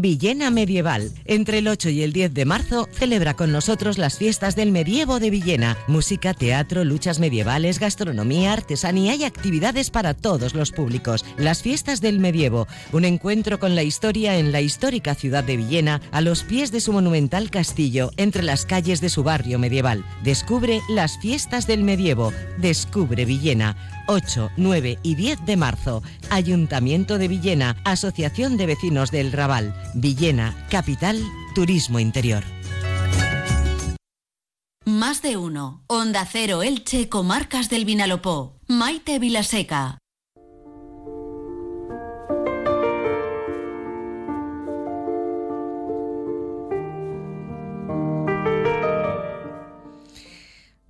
Villena 0.01 0.49
Medieval. 0.51 1.11
Entre 1.25 1.59
el 1.59 1.67
8 1.67 1.89
y 1.89 2.03
el 2.03 2.13
10 2.13 2.33
de 2.33 2.45
marzo 2.45 2.87
celebra 2.91 3.35
con 3.35 3.51
nosotros 3.51 3.97
las 3.97 4.17
fiestas 4.17 4.55
del 4.55 4.71
medievo 4.71 5.19
de 5.19 5.29
Villena. 5.29 5.77
Música, 5.87 6.33
teatro, 6.33 6.83
luchas 6.83 7.19
medievales, 7.19 7.79
gastronomía, 7.79 8.53
artesanía 8.53 9.15
y 9.15 9.23
actividades 9.23 9.89
para 9.89 10.13
todos 10.13 10.53
los 10.53 10.71
públicos. 10.71 11.25
Las 11.37 11.61
fiestas 11.61 12.01
del 12.01 12.19
medievo. 12.19 12.67
Un 12.91 13.05
encuentro 13.05 13.59
con 13.59 13.75
la 13.75 13.83
historia 13.83 14.37
en 14.37 14.51
la 14.51 14.61
histórica 14.61 15.15
ciudad 15.15 15.43
de 15.43 15.57
Villena, 15.57 16.01
a 16.11 16.21
los 16.21 16.43
pies 16.43 16.71
de 16.71 16.81
su 16.81 16.93
monumental 16.93 17.49
castillo, 17.49 18.11
entre 18.17 18.43
las 18.43 18.65
calles 18.65 19.01
de 19.01 19.09
su 19.09 19.23
barrio 19.23 19.59
medieval. 19.59 20.05
Descubre 20.23 20.81
las 20.89 21.17
fiestas 21.19 21.67
del 21.67 21.83
medievo. 21.83 22.33
Descubre 22.57 23.25
Villena. 23.25 23.94
8, 24.07 24.51
9 24.57 24.99
y 25.03 25.15
10 25.15 25.45
de 25.45 25.57
marzo. 25.57 26.03
Ayuntamiento 26.29 27.17
de 27.17 27.27
Villena, 27.27 27.77
Asociación 27.85 28.57
de 28.57 28.65
Vecinos 28.65 29.11
del 29.11 29.31
Raval. 29.31 29.73
Villena, 29.93 30.67
Capital, 30.69 31.21
Turismo 31.53 31.99
Interior. 31.99 32.43
Más 34.85 35.21
de 35.23 35.35
uno. 35.35 35.83
Onda 35.87 36.27
Cero 36.31 36.61
Elche, 36.61 37.09
Comarcas 37.09 37.69
del 37.69 37.85
Vinalopó. 37.85 38.59
Maite 38.67 39.17
Vilaseca. 39.17 39.97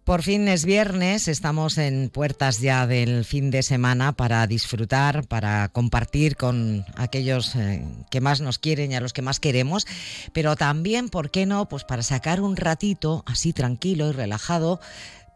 Por 0.05 0.21
fin 0.21 0.47
es 0.47 0.65
viernes, 0.65 1.27
estamos 1.27 1.79
en 1.79 2.11
puertas 2.11 2.59
ya 2.59 2.85
del 2.85 3.25
fin 3.25 3.49
de 3.49 3.63
semana 3.63 4.11
para 4.11 4.45
disfrutar, 4.45 5.27
para 5.27 5.67
compartir 5.69 6.35
con 6.35 6.85
aquellos 6.95 7.55
eh, 7.55 7.83
que 8.11 8.21
más 8.21 8.39
nos 8.39 8.59
quieren 8.59 8.91
y 8.91 8.95
a 8.95 9.01
los 9.01 9.13
que 9.13 9.23
más 9.23 9.39
queremos, 9.39 9.87
pero 10.31 10.55
también, 10.55 11.09
¿por 11.09 11.31
qué 11.31 11.47
no? 11.47 11.67
Pues 11.67 11.85
para 11.85 12.03
sacar 12.03 12.39
un 12.39 12.55
ratito 12.55 13.23
así 13.25 13.51
tranquilo 13.51 14.09
y 14.09 14.11
relajado 14.11 14.79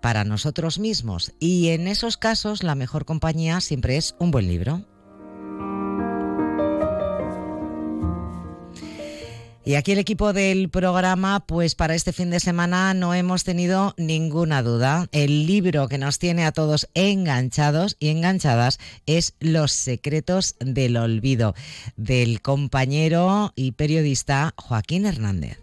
para 0.03 0.23
nosotros 0.23 0.77
mismos. 0.77 1.33
Y 1.39 1.69
en 1.69 1.87
esos 1.87 2.17
casos 2.17 2.61
la 2.61 2.75
mejor 2.75 3.05
compañía 3.05 3.61
siempre 3.61 3.97
es 3.97 4.15
un 4.19 4.29
buen 4.29 4.47
libro. 4.47 4.85
Y 9.69 9.75
aquí 9.75 9.91
el 9.91 9.99
equipo 9.99 10.33
del 10.33 10.69
programa, 10.69 11.41
pues 11.45 11.75
para 11.75 11.93
este 11.93 12.11
fin 12.11 12.31
de 12.31 12.39
semana 12.39 12.95
no 12.95 13.13
hemos 13.13 13.43
tenido 13.43 13.93
ninguna 13.97 14.63
duda. 14.63 15.05
El 15.11 15.45
libro 15.45 15.87
que 15.87 15.99
nos 15.99 16.17
tiene 16.17 16.43
a 16.43 16.51
todos 16.51 16.89
enganchados 16.95 17.95
y 17.99 18.07
enganchadas 18.07 18.79
es 19.05 19.35
Los 19.39 19.71
secretos 19.71 20.55
del 20.59 20.97
olvido, 20.97 21.53
del 21.97 22.41
compañero 22.41 23.53
y 23.55 23.73
periodista 23.73 24.55
Joaquín 24.57 25.05
Hernández. 25.05 25.59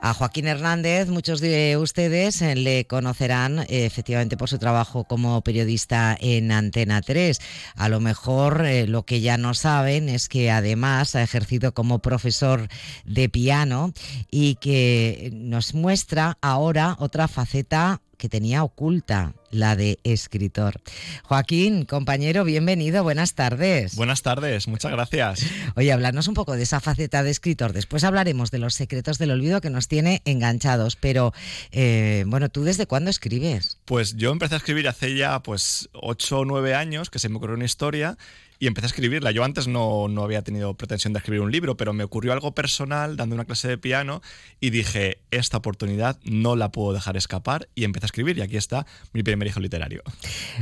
A 0.00 0.14
Joaquín 0.14 0.46
Hernández, 0.46 1.08
muchos 1.08 1.40
de 1.40 1.76
ustedes 1.76 2.40
eh, 2.40 2.54
le 2.54 2.86
conocerán 2.86 3.58
eh, 3.58 3.84
efectivamente 3.84 4.36
por 4.36 4.48
su 4.48 4.58
trabajo 4.58 5.04
como 5.04 5.42
periodista 5.42 6.16
en 6.20 6.52
Antena 6.52 7.02
3. 7.02 7.40
A 7.74 7.88
lo 7.88 7.98
mejor 7.98 8.64
eh, 8.64 8.86
lo 8.86 9.02
que 9.04 9.20
ya 9.20 9.36
no 9.38 9.54
saben 9.54 10.08
es 10.08 10.28
que 10.28 10.52
además 10.52 11.16
ha 11.16 11.22
ejercido 11.22 11.74
como 11.74 11.98
profesor 11.98 12.68
de 13.04 13.28
piano 13.28 13.92
y 14.30 14.54
que 14.56 15.30
nos 15.34 15.74
muestra 15.74 16.38
ahora 16.42 16.96
otra 17.00 17.26
faceta 17.26 18.00
que 18.18 18.28
tenía 18.28 18.64
oculta, 18.64 19.32
la 19.50 19.76
de 19.76 19.98
escritor. 20.04 20.80
Joaquín, 21.22 21.84
compañero, 21.84 22.44
bienvenido, 22.44 23.02
buenas 23.02 23.34
tardes. 23.34 23.94
Buenas 23.94 24.22
tardes, 24.22 24.68
muchas 24.68 24.92
gracias. 24.92 25.46
Oye, 25.76 25.92
hablarnos 25.92 26.28
un 26.28 26.34
poco 26.34 26.56
de 26.56 26.64
esa 26.64 26.80
faceta 26.80 27.22
de 27.22 27.30
escritor. 27.30 27.72
Después 27.72 28.04
hablaremos 28.04 28.50
de 28.50 28.58
los 28.58 28.74
secretos 28.74 29.18
del 29.18 29.30
olvido 29.30 29.60
que 29.60 29.70
nos 29.70 29.88
tiene 29.88 30.20
enganchados. 30.24 30.96
Pero, 30.96 31.32
eh, 31.70 32.24
bueno, 32.26 32.48
¿tú 32.48 32.64
desde 32.64 32.86
cuándo 32.86 33.08
escribes? 33.08 33.78
Pues 33.84 34.16
yo 34.16 34.32
empecé 34.32 34.54
a 34.54 34.58
escribir 34.58 34.88
hace 34.88 35.14
ya 35.14 35.40
pues 35.42 35.88
8 35.92 36.40
o 36.40 36.44
9 36.44 36.74
años 36.74 37.08
que 37.08 37.18
se 37.18 37.28
me 37.28 37.36
ocurrió 37.36 37.56
una 37.56 37.64
historia 37.64 38.18
y 38.58 38.66
empecé 38.66 38.86
a 38.86 38.88
escribirla. 38.88 39.30
Yo 39.30 39.44
antes 39.44 39.68
no, 39.68 40.08
no, 40.08 40.24
había 40.24 40.42
tenido 40.42 40.74
pretensión 40.74 41.12
de 41.12 41.18
escribir 41.18 41.40
un 41.40 41.52
libro, 41.52 41.76
pero 41.76 41.92
me 41.92 42.04
ocurrió 42.04 42.32
algo 42.32 42.54
personal 42.54 43.16
dando 43.16 43.34
una 43.34 43.44
clase 43.44 43.68
de 43.68 43.78
piano 43.78 44.20
y 44.60 44.70
dije, 44.70 45.18
esta 45.30 45.58
oportunidad 45.58 46.18
no 46.24 46.56
la 46.56 46.72
puedo 46.72 46.92
dejar 46.92 47.16
escapar 47.16 47.68
y 47.74 47.84
empecé 47.84 48.04
a 48.04 48.08
escribir 48.08 48.38
y 48.38 48.42
aquí 48.42 48.56
está 48.56 48.86
mi 49.12 49.22
primer 49.22 49.48
hijo 49.48 49.60
literario. 49.60 50.02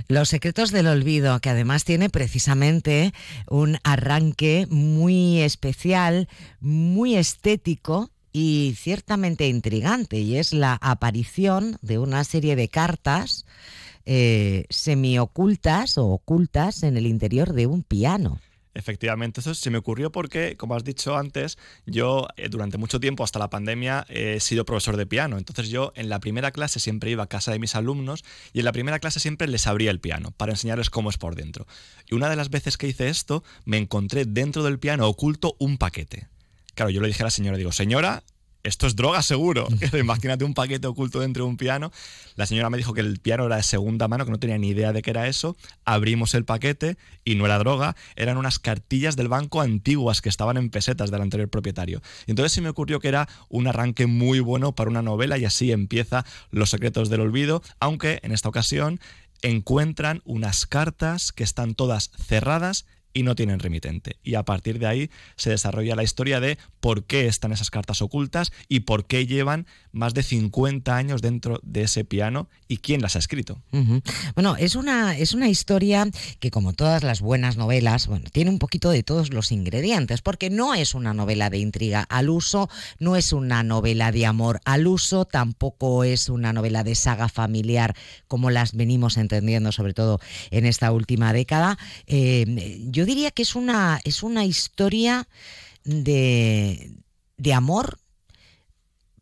Los 0.08 0.28
secretos 0.28 0.70
del 0.70 0.86
olvido, 0.86 1.40
que 1.40 1.50
además 1.50 1.84
tiene 1.84 2.10
precisamente 2.10 3.12
un 3.48 3.78
arranque 3.84 4.66
muy 4.70 5.40
especial, 5.40 6.28
muy 6.60 7.16
estético 7.16 8.10
y 8.32 8.74
ciertamente 8.76 9.48
intrigante, 9.48 10.18
y 10.18 10.36
es 10.36 10.52
la 10.52 10.76
aparición 10.82 11.78
de 11.80 11.98
una 11.98 12.22
serie 12.22 12.54
de 12.54 12.68
cartas 12.68 13.46
eh, 14.06 14.64
semiocultas 14.70 15.98
o 15.98 16.06
ocultas 16.06 16.82
en 16.82 16.96
el 16.96 17.06
interior 17.06 17.52
de 17.52 17.66
un 17.66 17.82
piano. 17.82 18.40
Efectivamente, 18.76 19.40
eso 19.40 19.54
se 19.54 19.70
me 19.70 19.78
ocurrió 19.78 20.12
porque, 20.12 20.58
como 20.58 20.74
has 20.74 20.84
dicho 20.84 21.16
antes, 21.16 21.56
yo 21.86 22.28
eh, 22.36 22.50
durante 22.50 22.76
mucho 22.76 23.00
tiempo, 23.00 23.24
hasta 23.24 23.38
la 23.38 23.48
pandemia, 23.48 24.04
he 24.10 24.38
sido 24.38 24.66
profesor 24.66 24.98
de 24.98 25.06
piano. 25.06 25.38
Entonces 25.38 25.70
yo 25.70 25.92
en 25.96 26.10
la 26.10 26.20
primera 26.20 26.50
clase 26.50 26.78
siempre 26.78 27.10
iba 27.10 27.22
a 27.22 27.26
casa 27.26 27.52
de 27.52 27.58
mis 27.58 27.74
alumnos 27.74 28.22
y 28.52 28.58
en 28.58 28.66
la 28.66 28.72
primera 28.72 28.98
clase 28.98 29.18
siempre 29.18 29.48
les 29.48 29.66
abría 29.66 29.90
el 29.90 29.98
piano 29.98 30.30
para 30.36 30.52
enseñarles 30.52 30.90
cómo 30.90 31.08
es 31.08 31.16
por 31.16 31.36
dentro. 31.36 31.66
Y 32.06 32.16
una 32.16 32.28
de 32.28 32.36
las 32.36 32.50
veces 32.50 32.76
que 32.76 32.86
hice 32.86 33.08
esto, 33.08 33.42
me 33.64 33.78
encontré 33.78 34.26
dentro 34.26 34.62
del 34.62 34.78
piano 34.78 35.08
oculto 35.08 35.56
un 35.58 35.78
paquete. 35.78 36.28
Claro, 36.74 36.90
yo 36.90 37.00
le 37.00 37.08
dije 37.08 37.22
a 37.22 37.24
la 37.24 37.30
señora, 37.30 37.56
digo, 37.56 37.72
señora, 37.72 38.24
esto 38.66 38.86
es 38.86 38.96
droga 38.96 39.22
seguro. 39.22 39.68
Imagínate 39.98 40.44
un 40.44 40.54
paquete 40.54 40.86
oculto 40.86 41.20
dentro 41.20 41.44
de 41.44 41.50
un 41.50 41.56
piano. 41.56 41.92
La 42.34 42.46
señora 42.46 42.68
me 42.68 42.76
dijo 42.76 42.92
que 42.94 43.00
el 43.00 43.18
piano 43.18 43.46
era 43.46 43.56
de 43.56 43.62
segunda 43.62 44.08
mano, 44.08 44.24
que 44.24 44.30
no 44.30 44.38
tenía 44.38 44.58
ni 44.58 44.68
idea 44.68 44.92
de 44.92 45.02
qué 45.02 45.10
era 45.10 45.28
eso. 45.28 45.56
Abrimos 45.84 46.34
el 46.34 46.44
paquete 46.44 46.96
y 47.24 47.36
no 47.36 47.46
era 47.46 47.58
droga, 47.58 47.96
eran 48.16 48.36
unas 48.36 48.58
cartillas 48.58 49.16
del 49.16 49.28
banco 49.28 49.60
antiguas 49.60 50.20
que 50.20 50.28
estaban 50.28 50.56
en 50.56 50.70
pesetas 50.70 51.10
del 51.10 51.22
anterior 51.22 51.48
propietario. 51.48 52.02
Y 52.26 52.32
entonces 52.32 52.52
se 52.52 52.60
me 52.60 52.68
ocurrió 52.68 53.00
que 53.00 53.08
era 53.08 53.28
un 53.48 53.66
arranque 53.66 54.06
muy 54.06 54.40
bueno 54.40 54.74
para 54.74 54.90
una 54.90 55.02
novela 55.02 55.38
y 55.38 55.44
así 55.44 55.72
empieza 55.72 56.24
Los 56.50 56.70
secretos 56.70 57.08
del 57.08 57.20
olvido, 57.20 57.62
aunque 57.80 58.20
en 58.22 58.32
esta 58.32 58.48
ocasión 58.48 59.00
encuentran 59.42 60.22
unas 60.24 60.66
cartas 60.66 61.32
que 61.32 61.44
están 61.44 61.74
todas 61.74 62.10
cerradas 62.16 62.86
y 63.16 63.22
no 63.22 63.34
tienen 63.34 63.60
remitente. 63.60 64.18
Y 64.22 64.34
a 64.34 64.42
partir 64.42 64.78
de 64.78 64.86
ahí 64.86 65.10
se 65.36 65.48
desarrolla 65.48 65.96
la 65.96 66.02
historia 66.02 66.38
de 66.38 66.58
por 66.80 67.04
qué 67.04 67.26
están 67.26 67.50
esas 67.50 67.70
cartas 67.70 68.02
ocultas 68.02 68.52
y 68.68 68.80
por 68.80 69.06
qué 69.06 69.26
llevan 69.26 69.66
más 69.96 70.12
de 70.14 70.22
50 70.22 70.94
años 70.94 71.22
dentro 71.22 71.58
de 71.62 71.82
ese 71.82 72.04
piano 72.04 72.48
y 72.68 72.78
quién 72.78 73.00
las 73.00 73.16
ha 73.16 73.18
escrito. 73.18 73.62
Bueno, 74.34 74.56
es 74.56 74.76
una, 74.76 75.16
es 75.16 75.32
una 75.32 75.48
historia 75.48 76.06
que 76.38 76.50
como 76.50 76.74
todas 76.74 77.02
las 77.02 77.20
buenas 77.20 77.56
novelas, 77.56 78.06
bueno, 78.06 78.26
tiene 78.30 78.50
un 78.50 78.58
poquito 78.58 78.90
de 78.90 79.02
todos 79.02 79.32
los 79.32 79.52
ingredientes, 79.52 80.20
porque 80.20 80.50
no 80.50 80.74
es 80.74 80.94
una 80.94 81.14
novela 81.14 81.48
de 81.48 81.58
intriga 81.58 82.02
al 82.02 82.28
uso, 82.28 82.68
no 82.98 83.16
es 83.16 83.32
una 83.32 83.62
novela 83.62 84.12
de 84.12 84.26
amor 84.26 84.60
al 84.64 84.86
uso, 84.86 85.24
tampoco 85.24 86.04
es 86.04 86.28
una 86.28 86.52
novela 86.52 86.84
de 86.84 86.94
saga 86.94 87.28
familiar 87.28 87.96
como 88.28 88.50
las 88.50 88.74
venimos 88.74 89.16
entendiendo, 89.16 89.72
sobre 89.72 89.94
todo 89.94 90.20
en 90.50 90.66
esta 90.66 90.92
última 90.92 91.32
década. 91.32 91.78
Eh, 92.06 92.84
yo 92.90 93.06
diría 93.06 93.30
que 93.30 93.42
es 93.42 93.56
una, 93.56 94.00
es 94.04 94.22
una 94.22 94.44
historia 94.44 95.26
de, 95.84 96.92
de 97.38 97.54
amor, 97.54 97.98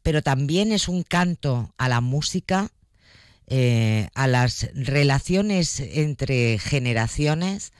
pero 0.05 0.23
también 0.23 0.71
es 0.71 0.87
un 0.87 1.03
canto 1.03 1.73
a 1.79 1.89
la 1.89 2.03
música, 2.03 2.71
eh, 3.47 4.11
a 4.15 4.27
las 4.27 4.69
relaciones 4.75 5.81
entre 5.81 6.59
generaciones, 6.59 7.73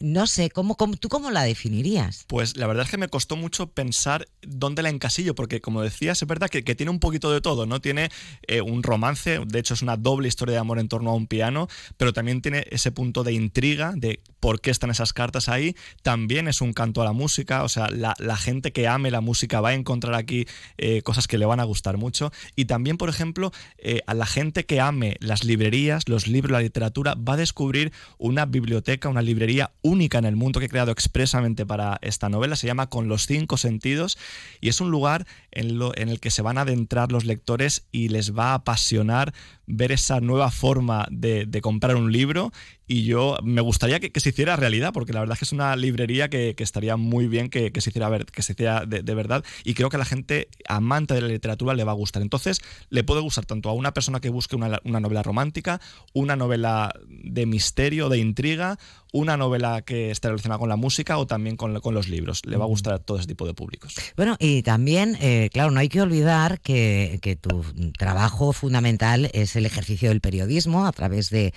no 0.00 0.26
sé, 0.26 0.48
¿cómo, 0.50 0.76
¿tú 0.98 1.08
cómo 1.08 1.30
la 1.30 1.42
definirías? 1.42 2.24
Pues 2.26 2.56
la 2.56 2.66
verdad 2.66 2.84
es 2.86 2.90
que 2.90 2.96
me 2.96 3.08
costó 3.08 3.36
mucho 3.36 3.66
pensar 3.68 4.26
dónde 4.40 4.82
la 4.82 4.88
encasillo, 4.88 5.34
porque 5.34 5.60
como 5.60 5.82
decías, 5.82 6.20
es 6.22 6.26
verdad 6.26 6.48
que, 6.48 6.62
tiene 6.74 6.90
un 6.90 7.00
poquito 7.00 7.30
de 7.30 7.42
todo, 7.42 7.66
¿no? 7.66 7.80
Tiene 7.80 8.10
eh, 8.46 8.62
un 8.62 8.82
romance, 8.82 9.40
de 9.46 9.58
hecho 9.58 9.74
es 9.74 9.82
una 9.82 9.98
doble 9.98 10.28
historia 10.28 10.54
de 10.54 10.58
amor 10.58 10.78
en 10.78 10.88
torno 10.88 11.10
a 11.10 11.14
un 11.14 11.26
piano, 11.26 11.68
pero 11.98 12.14
también 12.14 12.40
tiene 12.40 12.66
ese 12.70 12.92
punto 12.92 13.24
de 13.24 13.34
intriga, 13.34 13.92
de 13.94 14.20
por 14.40 14.62
qué 14.62 14.70
están 14.70 14.90
esas 14.90 15.12
cartas 15.12 15.50
ahí, 15.50 15.76
también 16.02 16.48
es 16.48 16.62
un 16.62 16.72
canto 16.72 17.02
a 17.02 17.04
la 17.04 17.12
música, 17.12 17.62
o 17.62 17.68
sea, 17.68 17.88
la, 17.90 18.36
gente 18.36 18.72
que 18.72 18.88
ame 18.88 19.10
la 19.10 19.20
música 19.20 19.60
va 19.60 19.70
a 19.70 19.74
encontrar 19.74 20.14
aquí 20.14 20.46
eh, 20.78 21.02
cosas 21.02 21.26
que 21.26 21.36
le 21.36 21.44
van 21.44 21.60
a 21.60 21.64
gustar 21.64 21.98
mucho, 21.98 22.32
y 22.56 22.64
también, 22.64 22.96
por 22.96 23.10
ejemplo, 23.10 23.52
eh, 23.76 24.00
a 24.06 24.14
la 24.14 24.24
gente 24.24 24.64
que 24.64 24.80
ame 24.80 25.16
las 25.20 25.44
librerías, 25.44 26.08
los 26.08 26.26
libros, 26.26 26.52
la 26.52 26.60
literatura, 26.60 27.14
va 27.16 27.34
a 27.34 27.36
descubrir 27.36 27.92
una 28.16 28.46
biblioteca, 28.46 29.10
una 29.10 29.20
librería 29.20 29.72
única 29.90 30.18
en 30.18 30.24
el 30.24 30.36
mundo 30.36 30.60
que 30.60 30.66
he 30.66 30.70
creado 30.70 30.92
expresamente 30.92 31.66
para 31.66 31.98
esta 32.02 32.28
novela. 32.28 32.56
Se 32.56 32.66
llama 32.66 32.88
Con 32.88 33.08
los 33.08 33.26
cinco 33.26 33.56
sentidos 33.56 34.18
y 34.60 34.68
es 34.68 34.80
un 34.80 34.90
lugar 34.90 35.26
en, 35.50 35.78
lo, 35.78 35.96
en 35.96 36.08
el 36.08 36.20
que 36.20 36.30
se 36.30 36.42
van 36.42 36.58
a 36.58 36.62
adentrar 36.62 37.12
los 37.12 37.24
lectores 37.24 37.86
y 37.90 38.08
les 38.08 38.36
va 38.36 38.52
a 38.52 38.54
apasionar 38.54 39.34
ver 39.66 39.92
esa 39.92 40.20
nueva 40.20 40.50
forma 40.50 41.06
de, 41.10 41.48
comprar 41.62 41.96
un 41.96 42.12
libro 42.12 42.52
y 42.90 43.04
yo 43.04 43.38
me 43.44 43.60
gustaría 43.60 44.00
que, 44.00 44.18
se 44.18 44.30
hiciera 44.30 44.56
realidad, 44.56 44.92
porque 44.92 45.12
la 45.12 45.20
verdad 45.20 45.34
es 45.34 45.38
que 45.38 45.44
es 45.44 45.52
una 45.52 45.76
librería 45.76 46.28
que, 46.28 46.56
estaría 46.58 46.96
muy 46.96 47.28
bien 47.28 47.48
que, 47.48 47.70
se 47.80 47.90
hiciera, 47.90 48.08
ver, 48.08 48.26
que 48.26 48.42
se 48.42 48.54
hiciera 48.54 48.84
de, 48.84 49.14
verdad 49.14 49.44
y 49.62 49.74
creo 49.74 49.90
que 49.90 49.96
a 49.96 50.00
la 50.00 50.04
gente 50.04 50.48
amante 50.66 51.14
de 51.14 51.20
la 51.20 51.28
literatura 51.28 51.74
le 51.74 51.84
va 51.84 51.92
a 51.92 51.94
gustar. 51.94 52.20
Entonces, 52.20 52.60
le 52.88 53.04
puede 53.04 53.20
gustar 53.20 53.46
tanto 53.46 53.68
a 53.68 53.74
una 53.74 53.94
persona 53.94 54.18
que 54.18 54.28
busque 54.28 54.56
una, 54.56 54.80
novela 54.82 55.22
romántica, 55.22 55.80
una 56.14 56.34
novela 56.34 56.92
de 57.06 57.46
misterio, 57.46 58.08
de 58.08 58.18
intriga, 58.18 58.76
una 59.12 59.36
novela 59.36 59.82
que 59.82 60.10
esté 60.10 60.28
relacionada 60.28 60.58
con 60.58 60.68
la 60.68 60.76
música 60.76 61.18
o 61.18 61.26
también 61.28 61.56
con, 61.56 61.72
los 61.72 62.08
libros. 62.08 62.44
Le 62.44 62.56
va 62.56 62.64
a 62.64 62.68
gustar 62.68 62.94
a 62.94 62.98
todo 62.98 63.18
ese 63.18 63.28
tipo 63.28 63.46
de 63.46 63.54
públicos. 63.54 63.94
Bueno, 64.16 64.36
y 64.40 64.62
también, 64.62 65.16
eh, 65.20 65.48
claro, 65.52 65.70
no 65.70 65.78
hay 65.78 65.88
que 65.88 66.00
olvidar 66.00 66.60
que, 66.60 67.20
que 67.22 67.36
tu 67.36 67.64
trabajo 67.96 68.52
fundamental 68.52 69.30
es 69.32 69.54
el 69.54 69.66
ejercicio 69.66 70.08
del 70.08 70.20
periodismo 70.20 70.86
a 70.86 70.92
través 70.92 71.30
de, 71.30 71.52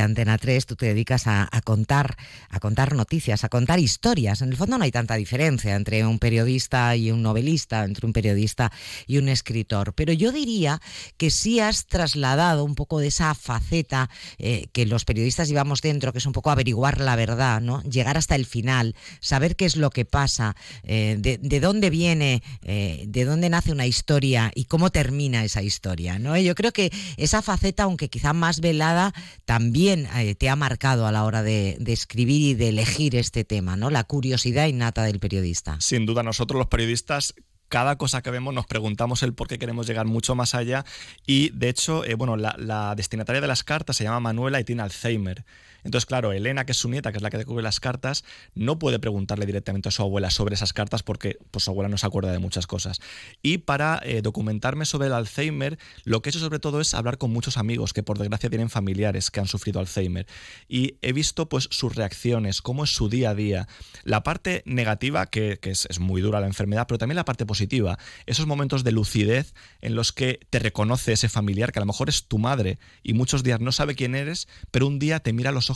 Antena 0.00 0.38
3. 0.38 0.71
Tú 0.72 0.76
te 0.76 0.86
dedicas 0.86 1.26
a, 1.26 1.50
contar, 1.64 2.16
a 2.48 2.58
contar 2.58 2.94
noticias, 2.94 3.44
a 3.44 3.50
contar 3.50 3.78
historias. 3.78 4.40
En 4.40 4.48
el 4.48 4.56
fondo 4.56 4.78
no 4.78 4.84
hay 4.84 4.90
tanta 4.90 5.16
diferencia 5.16 5.76
entre 5.76 6.06
un 6.06 6.18
periodista 6.18 6.96
y 6.96 7.10
un 7.10 7.20
novelista, 7.20 7.84
entre 7.84 8.06
un 8.06 8.14
periodista 8.14 8.72
y 9.06 9.18
un 9.18 9.28
escritor. 9.28 9.92
Pero 9.92 10.14
yo 10.14 10.32
diría 10.32 10.80
que 11.18 11.30
sí 11.30 11.60
has 11.60 11.84
trasladado 11.84 12.64
un 12.64 12.74
poco 12.74 13.00
de 13.00 13.08
esa 13.08 13.34
faceta 13.34 14.08
eh, 14.38 14.68
que 14.72 14.86
los 14.86 15.04
periodistas 15.04 15.50
llevamos 15.50 15.82
dentro, 15.82 16.10
que 16.10 16.20
es 16.20 16.24
un 16.24 16.32
poco 16.32 16.50
averiguar 16.50 17.02
la 17.02 17.16
verdad, 17.16 17.60
¿no? 17.60 17.82
Llegar 17.82 18.16
hasta 18.16 18.34
el 18.34 18.46
final, 18.46 18.94
saber 19.20 19.56
qué 19.56 19.66
es 19.66 19.76
lo 19.76 19.90
que 19.90 20.06
pasa, 20.06 20.56
eh, 20.84 21.18
de, 21.18 21.60
dónde 21.60 21.90
viene, 21.90 22.42
eh, 22.62 23.04
de 23.08 23.26
dónde 23.26 23.50
nace 23.50 23.72
una 23.72 23.84
historia 23.84 24.50
y 24.54 24.64
cómo 24.64 24.88
termina 24.88 25.44
esa 25.44 25.60
historia, 25.60 26.18
¿no? 26.18 26.38
yo 26.38 26.54
creo 26.54 26.72
que 26.72 26.90
esa 27.18 27.42
faceta, 27.42 27.82
aunque 27.82 28.08
quizá 28.08 28.32
más 28.32 28.60
velada, 28.60 29.12
también 29.44 30.08
te 30.38 30.48
ha 30.48 30.56
marcado 30.62 31.08
a 31.08 31.12
la 31.12 31.24
hora 31.24 31.42
de, 31.42 31.76
escribir 31.88 32.40
y 32.40 32.54
de 32.54 32.68
elegir 32.68 33.16
este 33.16 33.42
tema, 33.42 33.74
¿no? 33.74 33.90
La 33.90 34.04
curiosidad 34.04 34.68
innata 34.68 35.02
del 35.02 35.18
periodista. 35.18 35.76
Sin 35.80 36.06
duda, 36.06 36.22
nosotros 36.22 36.56
los 36.56 36.68
periodistas 36.68 37.34
cada 37.66 37.96
cosa 37.96 38.22
que 38.22 38.30
vemos 38.30 38.54
nos 38.54 38.66
preguntamos 38.66 39.24
el 39.24 39.34
por 39.34 39.48
qué 39.48 39.58
queremos 39.58 39.88
llegar 39.88 40.06
mucho 40.06 40.36
más 40.36 40.54
allá 40.54 40.84
y 41.26 41.50
de 41.50 41.68
hecho, 41.68 42.04
eh, 42.04 42.14
bueno, 42.14 42.36
la, 42.36 42.54
la, 42.58 42.94
destinataria 42.94 43.40
de 43.40 43.48
las 43.48 43.64
cartas 43.64 43.96
se 43.96 44.04
llama 44.04 44.20
Manuela 44.20 44.60
y 44.60 44.64
tiene 44.64 44.82
Alzheimer. 44.82 45.44
Entonces, 45.84 46.06
claro, 46.06 46.32
Elena, 46.32 46.64
que 46.64 46.72
es 46.72 46.78
su 46.78 46.88
nieta, 46.88 47.10
que 47.10 47.18
es 47.18 47.22
la 47.22 47.30
que 47.30 47.38
descubre 47.38 47.62
las 47.62 47.80
cartas, 47.80 48.24
no 48.54 48.78
puede 48.78 48.98
preguntarle 48.98 49.46
directamente 49.46 49.88
a 49.88 49.92
su 49.92 50.02
abuela 50.02 50.30
sobre 50.30 50.54
esas 50.54 50.72
cartas 50.72 51.02
porque 51.02 51.38
pues, 51.50 51.64
su 51.64 51.70
abuela 51.70 51.88
no 51.88 51.98
se 51.98 52.06
acuerda 52.06 52.30
de 52.32 52.38
muchas 52.38 52.66
cosas. 52.66 53.00
Y 53.42 53.58
para 53.58 54.00
eh, 54.04 54.22
documentarme 54.22 54.84
sobre 54.84 55.08
el 55.08 55.12
Alzheimer, 55.12 55.78
lo 56.04 56.22
que 56.22 56.28
he 56.28 56.30
hecho 56.30 56.38
sobre 56.38 56.60
todo 56.60 56.80
es 56.80 56.94
hablar 56.94 57.18
con 57.18 57.32
muchos 57.32 57.56
amigos 57.56 57.92
que 57.92 58.02
por 58.02 58.18
desgracia 58.18 58.48
tienen 58.48 58.70
familiares 58.70 59.30
que 59.30 59.40
han 59.40 59.48
sufrido 59.48 59.80
Alzheimer. 59.80 60.26
Y 60.68 60.96
he 61.02 61.12
visto 61.12 61.48
pues 61.48 61.68
sus 61.70 61.94
reacciones, 61.94 62.62
cómo 62.62 62.84
es 62.84 62.90
su 62.90 63.08
día 63.08 63.30
a 63.30 63.34
día. 63.34 63.68
La 64.04 64.22
parte 64.22 64.62
negativa, 64.66 65.26
que, 65.26 65.58
es, 65.62 65.86
es 65.90 65.98
muy 65.98 66.22
dura 66.22 66.40
la 66.40 66.46
enfermedad, 66.46 66.86
pero 66.86 66.98
también 66.98 67.16
la 67.16 67.24
parte 67.24 67.46
positiva. 67.46 67.98
Esos 68.26 68.46
momentos 68.46 68.84
de 68.84 68.92
lucidez 68.92 69.54
en 69.80 69.96
los 69.96 70.12
que 70.12 70.40
te 70.50 70.58
reconoce 70.60 71.12
ese 71.12 71.28
familiar, 71.28 71.72
que 71.72 71.80
a 71.80 71.82
lo 71.82 71.86
mejor 71.86 72.08
es 72.08 72.24
tu 72.24 72.38
madre 72.38 72.78
y 73.02 73.14
muchos 73.14 73.42
días 73.42 73.60
no 73.60 73.72
sabe 73.72 73.94
quién 73.94 74.14
eres, 74.14 74.46
pero 74.70 74.86
un 74.86 74.98
día 74.98 75.20
te 75.20 75.32
mira 75.32 75.50
a 75.50 75.52
los 75.52 75.70
ojos 75.70 75.71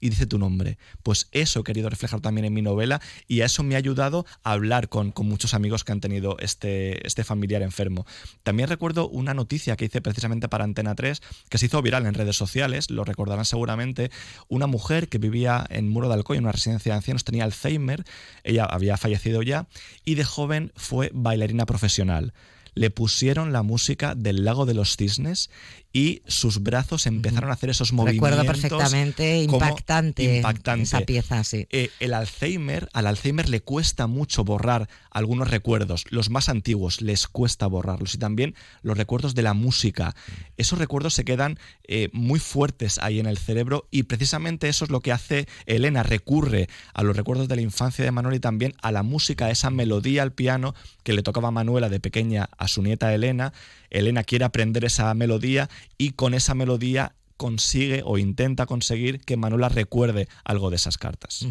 y 0.00 0.10
dice 0.10 0.26
tu 0.26 0.38
nombre. 0.38 0.78
Pues 1.02 1.28
eso 1.32 1.60
he 1.60 1.64
querido 1.64 1.88
reflejar 1.88 2.20
también 2.20 2.44
en 2.44 2.54
mi 2.54 2.62
novela 2.62 3.00
y 3.26 3.40
a 3.40 3.46
eso 3.46 3.62
me 3.62 3.74
ha 3.74 3.78
ayudado 3.78 4.26
a 4.42 4.52
hablar 4.52 4.88
con, 4.88 5.12
muchos 5.16 5.54
amigos 5.54 5.84
que 5.84 5.92
han 5.92 6.00
tenido 6.00 6.36
este, 6.38 7.06
este 7.06 7.24
familiar 7.24 7.62
enfermo. 7.62 8.06
También 8.42 8.68
recuerdo 8.68 9.08
una 9.08 9.34
noticia 9.34 9.76
que 9.76 9.86
hice 9.86 10.00
precisamente 10.00 10.48
para 10.48 10.64
Antena 10.64 10.94
3 10.94 11.20
que 11.48 11.58
se 11.58 11.66
hizo 11.66 11.82
viral 11.82 12.06
en 12.06 12.14
redes 12.14 12.36
sociales, 12.36 12.90
lo 12.90 13.04
recordarán 13.04 13.44
seguramente, 13.44 14.10
una 14.48 14.66
mujer 14.66 15.08
que 15.08 15.18
vivía 15.18 15.66
en 15.70 15.88
Muro 15.88 16.08
de 16.08 16.14
Alcoy, 16.14 16.38
en 16.38 16.44
una 16.44 16.52
residencia 16.52 16.92
de 16.92 16.96
ancianos, 16.96 17.24
tenía 17.24 17.44
Alzheimer, 17.44 18.04
ella 18.44 18.64
había 18.64 18.96
fallecido 18.96 19.42
ya 19.42 19.66
y 20.04 20.14
de 20.14 20.24
joven 20.24 20.72
fue 20.76 21.10
bailarina 21.12 21.66
profesional 21.66 22.32
le 22.76 22.90
pusieron 22.90 23.52
la 23.52 23.62
música 23.62 24.14
del 24.14 24.44
lago 24.44 24.66
de 24.66 24.74
los 24.74 24.96
cisnes 24.96 25.50
y 25.96 26.20
sus 26.26 26.62
brazos 26.62 27.06
empezaron 27.06 27.48
a 27.48 27.54
hacer 27.54 27.70
esos 27.70 27.94
movimientos. 27.94 28.28
Recuerdo 28.28 28.52
perfectamente, 28.52 29.38
impactante, 29.38 30.36
impactante, 30.36 30.82
esa 30.82 31.00
pieza, 31.00 31.42
sí. 31.42 31.66
Eh, 31.70 31.88
el 32.00 32.12
Alzheimer, 32.12 32.90
al 32.92 33.06
Alzheimer 33.06 33.48
le 33.48 33.62
cuesta 33.62 34.06
mucho 34.06 34.44
borrar 34.44 34.90
algunos 35.10 35.48
recuerdos, 35.48 36.04
los 36.10 36.28
más 36.28 36.50
antiguos 36.50 37.00
les 37.00 37.26
cuesta 37.26 37.66
borrarlos 37.66 38.14
y 38.14 38.18
también 38.18 38.54
los 38.82 38.98
recuerdos 38.98 39.34
de 39.34 39.40
la 39.40 39.54
música. 39.54 40.14
Esos 40.58 40.78
recuerdos 40.78 41.14
se 41.14 41.24
quedan 41.24 41.58
eh, 41.84 42.10
muy 42.12 42.40
fuertes 42.40 42.98
ahí 42.98 43.18
en 43.18 43.24
el 43.24 43.38
cerebro 43.38 43.88
y 43.90 44.02
precisamente 44.02 44.68
eso 44.68 44.84
es 44.84 44.90
lo 44.90 45.00
que 45.00 45.12
hace 45.12 45.48
Elena, 45.64 46.02
recurre 46.02 46.68
a 46.92 47.04
los 47.04 47.16
recuerdos 47.16 47.48
de 47.48 47.56
la 47.56 47.62
infancia 47.62 48.04
de 48.04 48.10
Manuel 48.10 48.36
y 48.36 48.40
también 48.40 48.74
a 48.82 48.92
la 48.92 49.02
música, 49.02 49.46
a 49.46 49.50
esa 49.50 49.70
melodía 49.70 50.22
al 50.22 50.34
piano 50.34 50.74
que 51.04 51.14
le 51.14 51.22
tocaba 51.22 51.48
a 51.48 51.52
Manuela 51.52 51.88
de 51.88 52.00
pequeña 52.00 52.50
a 52.58 52.68
su 52.68 52.82
nieta 52.82 53.14
Elena. 53.14 53.54
Elena 53.90 54.24
quiere 54.24 54.44
aprender 54.44 54.84
esa 54.84 55.12
melodía 55.14 55.68
y 55.98 56.10
con 56.12 56.34
esa 56.34 56.54
melodía 56.54 57.14
consigue 57.36 58.02
o 58.04 58.18
intenta 58.18 58.66
conseguir 58.66 59.20
que 59.20 59.36
Manuela 59.36 59.68
recuerde 59.68 60.28
algo 60.44 60.70
de 60.70 60.76
esas 60.76 60.98
cartas. 60.98 61.46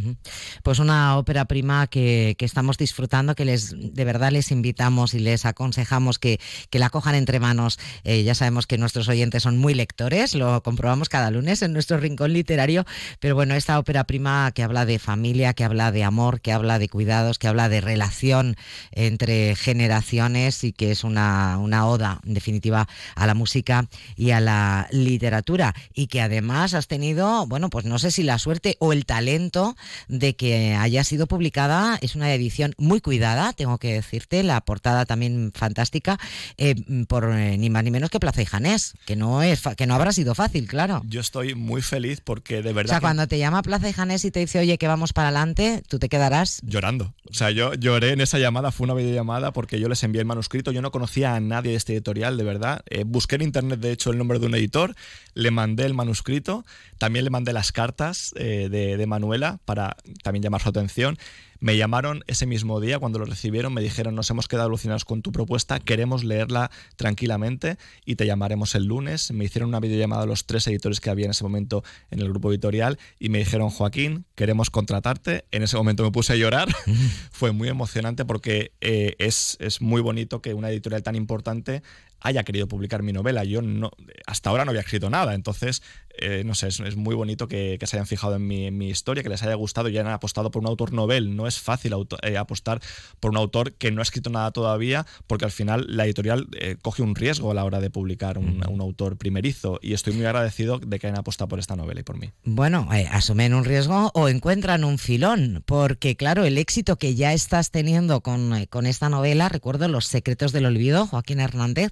Pues 0.64 0.80
una 0.80 1.18
ópera 1.18 1.46
prima 1.46 1.88
que, 1.88 2.36
estamos 2.40 2.78
disfrutando, 2.78 3.34
que 3.34 3.44
les 3.44 3.74
de 3.76 4.06
verdad 4.06 4.32
les 4.32 4.52
invitamos 4.52 5.16
y 5.16 5.20
les 5.20 5.46
aconsejamos 5.46 6.20
que, 6.20 6.40
que 6.70 6.78
la 6.80 6.90
cojan 6.90 7.16
entre 7.16 7.40
manos. 7.40 7.80
Eh, 8.04 8.24
ya 8.24 8.36
sabemos 8.36 8.68
que 8.68 8.78
nuestros 8.78 9.08
oyentes 9.10 9.44
son 9.44 9.58
muy 9.58 9.74
lectores, 9.74 10.36
lo 10.36 10.62
comprobamos 10.62 11.10
cada 11.10 11.32
lunes 11.32 11.62
en 11.62 11.74
nuestro 11.74 11.98
rincón 11.98 12.34
literario, 12.34 12.86
pero 13.20 13.36
bueno, 13.36 13.56
esta 13.56 13.80
ópera 13.80 14.04
prima 14.06 14.52
que 14.54 14.64
habla 14.64 14.86
de 14.86 15.00
familia, 15.00 15.54
que 15.54 15.64
habla 15.64 15.92
de 15.92 16.04
amor, 16.04 16.42
que 16.42 16.52
habla 16.52 16.80
de 16.80 16.90
cuidados, 16.90 17.40
que 17.40 17.48
habla 17.48 17.70
de 17.70 17.82
relación 17.82 18.56
entre 18.92 19.56
generaciones 19.56 20.64
y 20.64 20.72
que 20.72 20.92
es 20.92 21.04
una, 21.04 21.58
una 21.58 21.88
oda, 21.88 22.20
en 22.26 22.34
definitiva, 22.34 22.88
a 23.16 23.28
la 23.28 23.34
música 23.34 23.88
y 24.16 24.32
a 24.32 24.40
la 24.40 24.88
literatura. 24.92 25.75
Y 25.94 26.08
que 26.08 26.22
además 26.22 26.74
has 26.74 26.88
tenido, 26.88 27.46
bueno, 27.48 27.70
pues 27.70 27.86
no 27.86 28.00
sé 28.00 28.12
si 28.12 28.24
la 28.24 28.40
suerte 28.40 28.78
o 28.80 28.94
el 28.94 29.06
talento 29.06 29.76
de 30.08 30.36
que 30.36 30.76
haya 30.76 31.04
sido 31.04 31.28
publicada. 31.28 31.98
Es 32.02 32.16
una 32.16 32.34
edición 32.34 32.74
muy 32.78 33.02
cuidada, 33.02 33.54
tengo 33.54 33.78
que 33.78 33.94
decirte, 33.94 34.44
la 34.44 34.62
portada 34.62 35.06
también 35.06 35.52
fantástica, 35.54 36.20
eh, 36.58 36.76
por 37.08 37.32
eh, 37.32 37.58
ni 37.58 37.70
más 37.70 37.84
ni 37.84 37.92
menos 37.92 38.10
que 38.10 38.20
Plaza 38.20 38.42
y 38.42 38.46
Janés, 38.46 38.94
que 39.06 39.16
no, 39.16 39.42
es 39.42 39.62
que 39.78 39.88
no 39.88 39.96
habrá 39.96 40.12
sido 40.12 40.36
fácil, 40.36 40.68
claro. 40.68 41.02
Yo 41.08 41.22
estoy 41.22 41.56
muy 41.56 41.82
feliz 41.82 42.22
porque 42.22 42.62
de 42.62 42.74
verdad... 42.74 42.92
O 42.92 42.94
sea, 42.96 43.02
cuando 43.02 43.28
te 43.28 43.38
llama 43.38 43.62
Plaza 43.62 43.90
y 43.90 43.94
Janés 43.94 44.26
y 44.26 44.32
te 44.32 44.40
dice, 44.40 44.60
oye, 44.60 44.78
que 44.78 44.88
vamos 44.88 45.14
para 45.14 45.30
adelante, 45.30 45.84
tú 45.88 46.00
te 46.00 46.10
quedarás... 46.10 46.62
Llorando. 46.64 47.14
O 47.30 47.34
sea, 47.34 47.52
yo 47.52 47.74
lloré 47.74 48.12
en 48.12 48.22
esa 48.22 48.40
llamada, 48.40 48.72
fue 48.72 48.86
una 48.86 48.94
videollamada 48.94 49.52
porque 49.52 49.80
yo 49.80 49.90
les 49.90 50.04
envié 50.04 50.22
el 50.22 50.28
manuscrito, 50.28 50.72
yo 50.72 50.82
no 50.82 50.92
conocía 50.92 51.36
a 51.36 51.40
nadie 51.40 51.72
de 51.72 51.78
este 51.78 51.94
editorial, 51.94 52.38
de 52.38 52.44
verdad. 52.44 52.82
Eh, 52.90 53.04
busqué 53.06 53.36
en 53.36 53.42
internet, 53.42 53.80
de 53.80 53.92
hecho, 53.92 54.12
el 54.12 54.18
nombre 54.18 54.40
de 54.40 54.46
un 54.46 54.56
editor, 54.56 54.96
le 55.34 55.52
mandé 55.52 55.65
el 55.66 55.94
manuscrito, 55.94 56.66
también 56.98 57.26
le 57.26 57.32
mandé 57.32 57.54
las 57.54 57.72
cartas 57.72 58.34
de, 58.36 58.70
de 58.70 59.08
Manuela 59.08 59.60
para 59.66 59.98
también 60.24 60.44
llamar 60.44 60.62
su 60.62 60.70
atención 60.70 61.18
me 61.60 61.78
llamaron 61.78 62.24
ese 62.28 62.46
mismo 62.46 62.80
día 62.80 63.00
cuando 63.00 63.20
lo 63.20 63.26
recibieron, 63.26 63.74
me 63.74 63.82
dijeron 63.82 64.14
nos 64.14 64.30
hemos 64.30 64.48
quedado 64.48 64.68
alucinados 64.68 65.06
con 65.06 65.22
tu 65.22 65.32
propuesta, 65.32 65.80
queremos 65.80 66.24
leerla 66.24 66.70
tranquilamente 66.96 67.78
y 68.06 68.16
te 68.16 68.26
llamaremos 68.26 68.76
el 68.76 68.86
lunes. 68.86 69.32
Me 69.32 69.46
hicieron 69.46 69.70
una 69.70 69.80
videollamada 69.80 70.24
a 70.24 70.26
los 70.26 70.46
tres 70.46 70.68
editores 70.68 71.00
que 71.00 71.10
había 71.10 71.26
en 71.26 71.32
ese 71.32 71.44
momento 71.44 71.84
en 72.12 72.20
el 72.20 72.30
grupo 72.30 72.52
editorial 72.52 73.00
y 73.20 73.30
me 73.30 73.40
dijeron 73.40 73.70
Joaquín, 73.70 74.26
queremos 74.36 74.70
contratarte. 74.70 75.46
En 75.52 75.64
ese 75.64 75.78
momento 75.78 76.04
me 76.04 76.12
puse 76.12 76.34
a 76.34 76.36
llorar. 76.36 76.68
Fue 77.32 77.52
muy 77.52 77.70
emocionante 77.70 78.26
porque 78.26 78.74
eh, 78.82 79.16
es, 79.18 79.58
es 79.60 79.82
muy 79.82 80.02
bonito 80.02 80.42
que 80.42 80.54
una 80.54 80.70
editorial 80.70 81.04
tan 81.04 81.16
importante 81.16 81.82
haya 82.26 82.44
querido 82.44 82.68
publicar 82.68 83.04
mi 83.04 83.14
novela. 83.14 83.44
Yo 83.44 83.62
no, 83.62 83.92
hasta 84.26 84.50
ahora 84.50 84.66
no 84.66 84.72
había 84.72 84.82
escrito 84.82 85.12
nada, 85.12 85.36
entonces, 85.36 85.84
eh, 86.20 86.44
no 86.46 86.56
sé, 86.56 86.68
es, 86.68 86.96
muy 86.96 87.16
bonito 87.16 87.48
que, 87.48 87.78
se 87.86 87.98
hayan 87.98 88.08
fijado 88.08 88.36
en 88.36 88.48
mi, 88.48 88.90
historia, 88.90 89.24
que 89.24 89.30
les 89.30 89.44
haya 89.44 89.56
gustado 89.56 89.90
y 89.90 89.98
hayan 89.98 90.12
apostado 90.12 90.52
por 90.52 90.62
un 90.62 90.68
autor 90.68 90.94
novel. 90.94 91.36
No 91.36 91.48
es 91.48 91.60
fácil 91.60 91.94
eh, 92.22 92.38
apostar 92.38 92.82
por 93.20 93.32
un 93.32 93.38
autor 93.38 93.74
que 93.74 93.92
no 93.92 94.02
ha 94.02 94.04
escrito 94.04 94.30
nada 94.30 94.52
todavía, 94.52 95.06
porque 95.28 95.46
al 95.46 95.52
final 95.52 95.86
la 95.90 96.06
editorial 96.06 96.48
eh, 96.60 96.78
coge 96.82 97.02
un 97.02 97.16
riesgo 97.16 97.52
a 97.52 97.54
la 97.54 97.64
hora 97.64 97.80
de 97.80 97.90
publicar 97.90 98.38
un, 98.38 98.66
autor 98.76 99.18
primerizo 99.18 99.80
y 99.82 99.94
estoy 99.94 100.14
muy 100.14 100.26
agradecido 100.26 100.80
de 100.80 101.00
que 101.00 101.08
hayan 101.08 101.20
apostado 101.20 101.48
por 101.48 101.60
esta 101.60 101.76
novela 101.76 102.02
y 102.02 102.04
por 102.04 102.18
mí. 102.18 102.32
Bueno, 102.44 102.88
asumen 103.10 103.54
un 103.54 103.64
riesgo 103.64 104.12
o 104.14 104.28
encuentran 104.28 104.84
un 104.84 104.98
filón, 104.98 105.64
porque 105.66 106.16
claro, 106.16 106.44
el 106.44 106.58
éxito 106.58 106.98
que 106.98 107.16
ya 107.16 107.34
estás 107.34 107.72
teniendo 107.72 108.22
con, 108.22 108.66
con 108.66 108.86
esta 108.86 109.10
novela, 109.10 109.50
recuerdo 109.50 109.88
Los 109.88 110.08
secretos 110.08 110.52
del 110.52 110.66
olvido, 110.66 111.08
Joaquín 111.08 111.40
Hernández, 111.40 111.92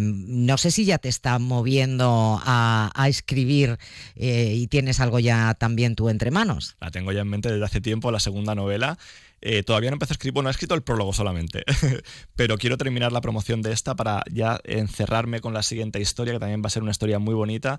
no 0.00 0.58
sé 0.58 0.70
si 0.70 0.84
ya 0.84 0.98
te 0.98 1.08
está 1.08 1.38
moviendo 1.38 2.40
a, 2.44 3.08
escribir 3.18 3.78
eh, 4.16 4.52
y 4.54 4.66
tienes 4.66 5.00
algo 5.00 5.18
ya 5.18 5.54
también 5.54 5.94
tú 5.94 6.08
entre 6.08 6.30
manos. 6.30 6.76
La 6.80 6.90
tengo 6.90 7.12
ya 7.12 7.20
en 7.20 7.28
mente 7.28 7.50
desde 7.50 7.64
hace 7.64 7.80
tiempo, 7.80 8.10
la 8.10 8.20
segunda 8.20 8.54
novela. 8.54 8.98
Eh, 9.40 9.62
todavía 9.62 9.90
no 9.90 9.94
empecé 9.94 10.12
a 10.12 10.14
escribir, 10.14 10.34
bueno, 10.34 10.48
he 10.48 10.52
escrito 10.52 10.74
el 10.74 10.82
prólogo 10.82 11.12
solamente, 11.12 11.64
pero 12.36 12.58
quiero 12.58 12.76
terminar 12.76 13.12
la 13.12 13.20
promoción 13.20 13.62
de 13.62 13.72
esta 13.72 13.94
para 13.94 14.22
ya 14.30 14.60
encerrarme 14.64 15.40
con 15.40 15.54
la 15.54 15.62
siguiente 15.62 16.00
historia, 16.00 16.34
que 16.34 16.40
también 16.40 16.62
va 16.62 16.66
a 16.66 16.70
ser 16.70 16.82
una 16.82 16.90
historia 16.90 17.18
muy 17.18 17.34
bonita 17.34 17.78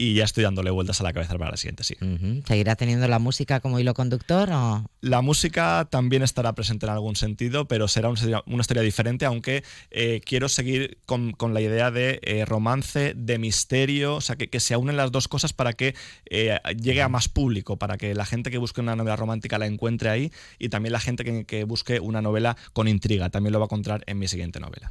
y 0.00 0.14
ya 0.14 0.24
estoy 0.24 0.44
dándole 0.44 0.70
vueltas 0.70 1.00
a 1.00 1.04
la 1.04 1.12
cabeza 1.12 1.36
para 1.36 1.50
la 1.50 1.56
siguiente, 1.56 1.82
sí. 1.82 1.96
¿Seguirá 2.46 2.76
teniendo 2.76 3.08
la 3.08 3.18
música 3.18 3.58
como 3.58 3.80
hilo 3.80 3.94
conductor? 3.94 4.48
O? 4.52 4.84
La 5.00 5.22
música 5.22 5.88
también 5.90 6.22
estará 6.22 6.54
presente 6.54 6.86
en 6.86 6.92
algún 6.92 7.16
sentido, 7.16 7.66
pero 7.66 7.88
será 7.88 8.08
una, 8.08 8.60
historia 8.60 8.82
diferente, 8.84 9.26
aunque 9.26 9.64
eh, 9.90 10.20
quiero 10.24 10.48
seguir 10.48 10.98
con, 11.04 11.34
la 11.52 11.60
idea 11.60 11.90
de 11.90 12.20
eh, 12.22 12.44
romance, 12.44 13.14
de 13.16 13.38
misterio, 13.38 14.16
o 14.16 14.20
sea, 14.20 14.36
que, 14.36 14.48
que, 14.48 14.60
se 14.60 14.76
unen 14.76 14.96
las 14.96 15.10
dos 15.10 15.26
cosas 15.26 15.52
para 15.52 15.72
que 15.72 15.96
llegue 16.76 17.02
a 17.02 17.08
más 17.08 17.28
público, 17.28 17.76
para 17.76 17.96
que 17.96 18.14
la 18.14 18.24
gente 18.24 18.52
que 18.52 18.58
busque 18.58 18.80
una 18.80 18.94
novela 18.94 19.16
romántica 19.16 19.58
la 19.58 19.66
encuentre 19.66 20.10
ahí 20.10 20.30
y 20.60 20.68
también 20.68 20.92
la 20.92 20.97
gente 21.00 21.24
que, 21.24 21.44
que 21.44 21.64
busque 21.64 22.00
una 22.00 22.22
novela 22.22 22.56
con 22.72 22.88
intriga, 22.88 23.30
también 23.30 23.52
lo 23.52 23.60
va 23.60 23.64
a 23.64 23.66
encontrar 23.66 24.04
en 24.06 24.18
mi 24.18 24.28
siguiente 24.28 24.60
novela. 24.60 24.90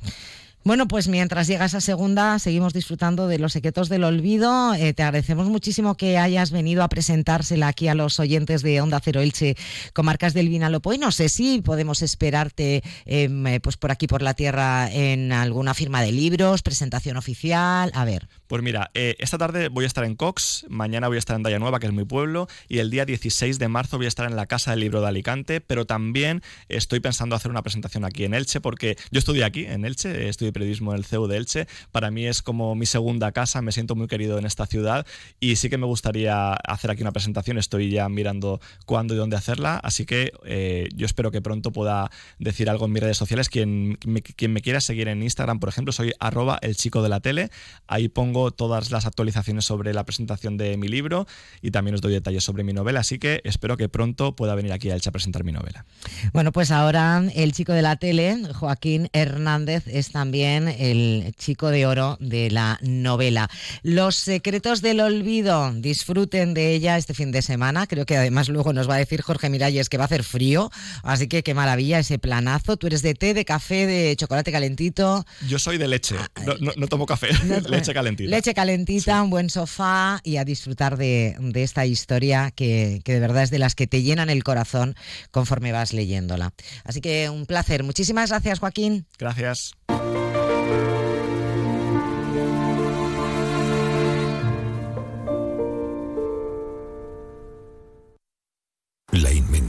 Bueno, 0.68 0.86
pues 0.90 1.08
mientras 1.08 1.48
llega 1.48 1.64
esa 1.64 1.80
segunda, 1.80 2.40
seguimos 2.40 2.74
disfrutando 2.74 3.30
de 3.30 3.40
los 3.40 3.54
secretos 3.54 3.88
del 3.88 4.04
olvido. 4.04 4.74
Eh, 4.74 4.94
te 4.94 5.02
agradecemos 5.02 5.48
muchísimo 5.48 5.96
que 5.96 6.18
hayas 6.18 6.52
venido 6.52 6.84
a 6.84 6.90
presentársela 6.90 7.70
aquí 7.70 7.88
a 7.88 7.96
los 7.96 8.20
oyentes 8.20 8.64
de 8.64 8.82
Onda 8.82 9.00
Cero 9.02 9.22
Elche, 9.22 9.56
comarcas 9.94 10.34
del 10.34 10.50
Vinalopó. 10.50 10.92
Y 10.92 10.98
no 10.98 11.14
sé 11.14 11.30
si 11.30 11.62
podemos 11.62 12.02
esperarte 12.02 12.84
em, 13.06 13.48
eh, 13.48 13.60
pues 13.62 13.78
por 13.78 13.92
aquí, 13.92 14.08
por 14.08 14.22
la 14.22 14.34
tierra, 14.34 14.92
en 14.92 15.32
alguna 15.32 15.74
firma 15.74 16.02
de 16.02 16.12
libros, 16.12 16.64
presentación 16.64 17.16
oficial. 17.16 17.90
A 17.94 18.04
ver. 18.04 18.28
Pues 18.48 18.64
mira, 18.64 18.92
eh, 18.94 19.18
esta 19.20 19.38
tarde 19.38 19.68
voy 19.68 19.84
a 19.84 19.88
estar 19.88 20.06
en 20.06 20.16
Cox, 20.16 20.66
mañana 20.70 21.10
voy 21.10 21.18
a 21.18 21.20
estar 21.20 21.36
en 21.36 21.44
Daya 21.44 21.60
Nueva, 21.60 21.82
que 21.82 21.88
es 21.88 21.92
mi 21.92 22.06
pueblo, 22.06 22.48
y 22.70 22.78
el 22.78 22.90
día 22.90 23.04
16 23.04 23.60
de 23.60 23.68
marzo 23.68 23.98
voy 23.98 24.06
a 24.06 24.08
estar 24.08 24.26
en 24.26 24.38
la 24.38 24.46
Casa 24.46 24.72
del 24.72 24.80
Libro 24.80 25.02
de 25.02 25.08
Alicante, 25.08 25.60
pero 25.60 25.86
también 25.86 26.42
estoy 26.70 27.02
pensando 27.02 27.36
hacer 27.36 27.52
una 27.52 27.62
presentación 27.62 28.06
aquí 28.06 28.24
en 28.24 28.34
Elche, 28.34 28.62
porque 28.62 28.96
yo 29.12 29.20
estudié 29.20 29.44
aquí, 29.44 29.66
en 29.66 29.84
Elche, 29.84 30.30
estudié 30.30 30.54
periodismo 30.54 30.94
en 30.94 31.00
el 31.00 31.04
CEU 31.04 31.28
de 31.28 31.36
Elche, 31.36 31.68
para 31.92 32.10
mí 32.10 32.26
es 32.26 32.42
como 32.42 32.74
mi 32.74 32.86
segunda 32.86 33.34
casa, 33.34 33.62
me 33.62 33.74
siento 33.74 33.96
muy 33.96 34.08
querido 34.08 34.40
en 34.40 34.46
esta 34.46 34.66
ciudad 34.66 35.06
y 35.42 35.58
sí 35.58 35.70
que 35.70 35.78
me 35.78 35.86
gustaría 35.86 36.54
hacer 36.54 36.90
aquí 36.90 37.02
una 37.02 37.12
presentación, 37.12 37.58
estoy 37.58 37.90
ya 37.90 38.08
mirando 38.08 38.62
cuándo 38.86 39.14
y 39.14 39.18
dónde 39.18 39.36
hacerla, 39.36 39.76
así 39.76 40.06
que 40.06 40.32
eh, 40.46 40.88
yo 40.96 41.06
espero 41.06 41.32
que 41.32 41.42
pronto 41.42 41.74
pueda 41.74 42.10
decir 42.40 42.70
algo 42.70 42.86
en 42.86 42.94
mis 42.94 43.04
redes 43.04 43.18
sociales, 43.18 43.50
quien 43.50 44.00
me, 44.06 44.22
quien 44.22 44.54
me 44.54 44.62
quiera 44.62 44.80
seguir 44.80 45.10
en 45.10 45.22
Instagram, 45.22 45.60
por 45.60 45.68
ejemplo, 45.68 45.92
soy 45.92 46.14
arroba 46.22 46.60
el 46.62 46.78
chico 46.78 47.04
de 47.04 47.10
la 47.10 47.20
tele, 47.20 47.50
ahí 47.88 48.08
pongo 48.08 48.37
todas 48.56 48.92
las 48.92 49.06
actualizaciones 49.06 49.66
sobre 49.66 49.94
la 49.94 50.06
presentación 50.06 50.58
de 50.58 50.78
mi 50.78 50.88
libro 50.88 51.28
y 51.62 51.72
también 51.72 51.96
os 51.96 52.02
doy 52.02 52.14
detalles 52.14 52.44
sobre 52.44 52.64
mi 52.64 52.74
novela, 52.74 53.00
así 53.02 53.20
que 53.20 53.42
espero 53.44 53.78
que 53.78 53.90
pronto 53.90 54.36
pueda 54.36 54.56
venir 54.56 54.72
aquí 54.74 54.90
a 54.90 54.96
Elche 54.96 55.10
a 55.10 55.12
presentar 55.12 55.44
mi 55.44 55.52
novela. 55.52 55.86
Bueno, 56.34 56.52
pues 56.52 56.72
ahora 56.72 57.24
el 57.36 57.52
chico 57.54 57.74
de 57.74 57.82
la 57.82 57.96
tele, 57.96 58.42
Joaquín 58.54 59.10
Hernández, 59.14 59.84
es 59.88 60.12
también 60.12 60.68
el 60.68 61.34
chico 61.38 61.70
de 61.70 61.86
oro 61.86 62.18
de 62.20 62.52
la 62.52 62.80
novela. 62.82 63.50
Los 63.84 64.16
secretos 64.16 64.82
del 64.82 65.00
olvido, 65.00 65.72
disfruten 65.74 66.54
de 66.54 66.74
ella 66.74 66.98
este 66.98 67.14
fin 67.14 67.32
de 67.32 67.42
semana, 67.42 67.88
creo 67.88 68.06
que 68.06 68.18
además 68.18 68.50
luego 68.50 68.74
nos 68.74 68.90
va 68.90 68.96
a 68.96 69.00
decir 69.00 69.22
Jorge 69.22 69.50
Miralles 69.50 69.90
que 69.90 69.98
va 69.98 70.04
a 70.04 70.06
hacer 70.06 70.24
frío, 70.24 70.70
así 71.04 71.28
que 71.28 71.44
qué 71.44 71.54
maravilla 71.54 72.00
ese 72.00 72.20
planazo. 72.20 72.78
Tú 72.78 72.88
eres 72.88 73.02
de 73.02 73.14
té, 73.14 73.34
de 73.34 73.46
café, 73.46 73.86
de 73.86 74.16
chocolate 74.16 74.52
calentito. 74.52 75.26
Yo 75.48 75.60
soy 75.60 75.78
de 75.78 75.88
leche, 75.88 76.16
no, 76.60 76.88
tomo 76.88 77.06
café, 77.06 77.30
leche 77.70 77.94
calentita. 77.94 78.27
Leche 78.28 78.54
calentita, 78.54 79.24
un 79.24 79.30
buen 79.30 79.50
sofá 79.50 80.20
y 80.22 80.36
a 80.36 80.44
disfrutar 80.44 80.98
de, 80.98 81.38
esta 81.56 81.86
historia 81.86 82.52
que, 82.52 83.00
que 83.06 83.14
de 83.14 83.20
verdad 83.22 83.44
es 83.44 83.52
de 83.52 83.58
las 83.58 83.74
que 83.74 83.88
te 83.88 84.02
llenan 84.04 84.30
el 84.30 84.44
corazón 84.44 84.96
conforme 85.32 85.72
vas 85.72 85.94
leyéndola. 85.94 86.52
Así 86.84 87.00
que 87.00 87.30
un 87.30 87.46
placer. 87.46 87.84
Muchísimas 87.84 88.30
gracias, 88.30 88.60
Joaquín. 88.60 89.06
Gracias. 89.18 89.72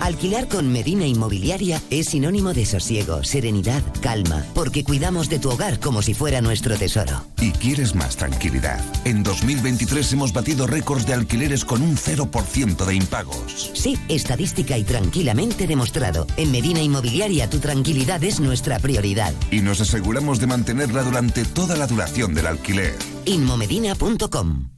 Alquilar 0.00 0.48
con 0.48 0.72
Medina 0.72 1.06
Inmobiliaria 1.06 1.82
es 1.90 2.08
sinónimo 2.08 2.54
de 2.54 2.64
sosiego, 2.64 3.24
serenidad, 3.24 3.82
calma, 4.00 4.44
porque 4.54 4.84
cuidamos 4.84 5.28
de 5.28 5.38
tu 5.38 5.50
hogar 5.50 5.80
como 5.80 6.02
si 6.02 6.14
fuera 6.14 6.40
nuestro 6.40 6.76
tesoro. 6.76 7.24
Y 7.40 7.52
quieres 7.52 7.94
más 7.94 8.16
tranquilidad. 8.16 8.80
En 9.04 9.22
2023 9.22 10.12
hemos 10.12 10.32
batido 10.32 10.66
récords 10.66 11.06
de 11.06 11.14
alquileres 11.14 11.64
con 11.64 11.82
un 11.82 11.96
0% 11.96 12.84
de 12.84 12.94
impagos. 12.94 13.70
Sí, 13.74 13.98
estadística 14.08 14.78
y 14.78 14.84
tranquilamente 14.84 15.66
demostrado. 15.66 16.26
En 16.36 16.52
Medina 16.52 16.80
Inmobiliaria 16.80 17.50
tu 17.50 17.58
tranquilidad 17.58 18.22
es 18.24 18.40
nuestra 18.40 18.78
prioridad. 18.78 19.34
Y 19.50 19.60
nos 19.60 19.80
aseguramos 19.80 20.40
de 20.40 20.46
mantenerla 20.46 21.02
durante 21.02 21.44
toda 21.44 21.76
la 21.76 21.86
duración 21.86 22.34
del 22.34 22.46
alquiler. 22.46 22.94
Inmomedina.com 23.24 24.77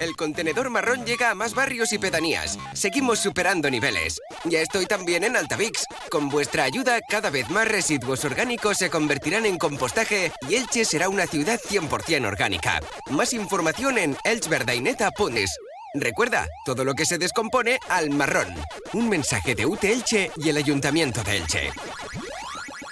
el 0.00 0.16
contenedor 0.16 0.70
marrón 0.70 1.04
llega 1.06 1.30
a 1.30 1.34
más 1.34 1.54
barrios 1.54 1.92
y 1.92 1.98
pedanías. 1.98 2.58
Seguimos 2.72 3.20
superando 3.20 3.70
niveles. 3.70 4.20
Ya 4.44 4.60
estoy 4.60 4.86
también 4.86 5.22
en 5.22 5.36
Altavix. 5.36 5.84
Con 6.10 6.28
vuestra 6.28 6.64
ayuda, 6.64 6.98
cada 7.08 7.30
vez 7.30 7.48
más 7.50 7.68
residuos 7.68 8.24
orgánicos 8.24 8.78
se 8.78 8.90
convertirán 8.90 9.46
en 9.46 9.58
compostaje 9.58 10.32
y 10.48 10.56
Elche 10.56 10.84
será 10.84 11.08
una 11.08 11.26
ciudad 11.26 11.60
100% 11.60 12.26
orgánica. 12.26 12.80
Más 13.10 13.32
información 13.32 13.98
en 13.98 14.16
elchverdaineta.es. 14.24 15.56
Recuerda, 15.94 16.46
todo 16.64 16.84
lo 16.84 16.94
que 16.94 17.04
se 17.04 17.18
descompone 17.18 17.78
al 17.88 18.10
marrón. 18.10 18.54
Un 18.92 19.08
mensaje 19.08 19.54
de 19.54 19.66
UT 19.66 19.82
Elche 19.84 20.30
y 20.36 20.48
el 20.48 20.56
Ayuntamiento 20.56 21.22
de 21.24 21.36
Elche. 21.36 21.70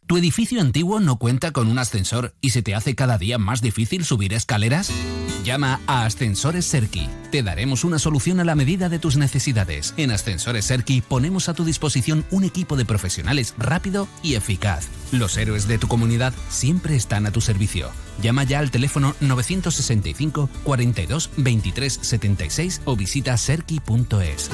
¿Tu 0.09 0.17
edificio 0.17 0.63
antiguo 0.63 1.01
no 1.01 1.19
cuenta 1.19 1.53
con 1.53 1.69
un 1.69 1.79
ascensor 1.79 2.33
y 2.41 2.49
se 2.49 2.63
te 2.63 2.75
hace 2.75 2.95
cada 2.95 3.19
día 3.19 3.37
más 3.37 3.61
difícil 3.61 4.07
subir 4.07 4.33
escaleras? 4.33 4.91
Llama 5.45 5.83
a 5.87 6.07
Ascensores 6.07 6.65
Serki. 6.65 7.11
Te 7.31 7.43
daremos 7.43 7.85
una 7.85 7.99
solución 7.99 8.41
a 8.41 8.45
la 8.45 8.55
medida 8.55 8.89
de 8.89 8.99
tus 8.99 9.19
necesidades. 9.19 9.93
En 9.99 10.11
Ascensores 10.11 10.65
Serki 10.65 11.03
ponemos 11.03 11.51
a 11.51 11.55
tu 11.55 11.63
disposición 11.63 12.25
un 12.31 12.45
equipo 12.45 12.75
de 12.75 12.87
profesionales 12.87 13.55
rápido 13.59 14.09
y 14.23 14.37
eficaz. 14.37 14.89
Los 15.13 15.37
héroes 15.37 15.69
de 15.69 15.77
tu 15.77 15.89
comunidad 15.89 16.33
siempre 16.49 16.97
están 16.97 17.27
a 17.27 17.31
tu 17.31 17.43
servicio. 17.43 17.91
Llama 18.23 18.45
ya 18.45 18.61
al 18.61 18.71
teléfono 18.71 19.15
965 19.21 20.49
42 20.65 21.31
23 21.37 21.99
76 22.01 22.81
o 22.87 22.97
visita 22.97 23.37
serki.es. 23.37 24.49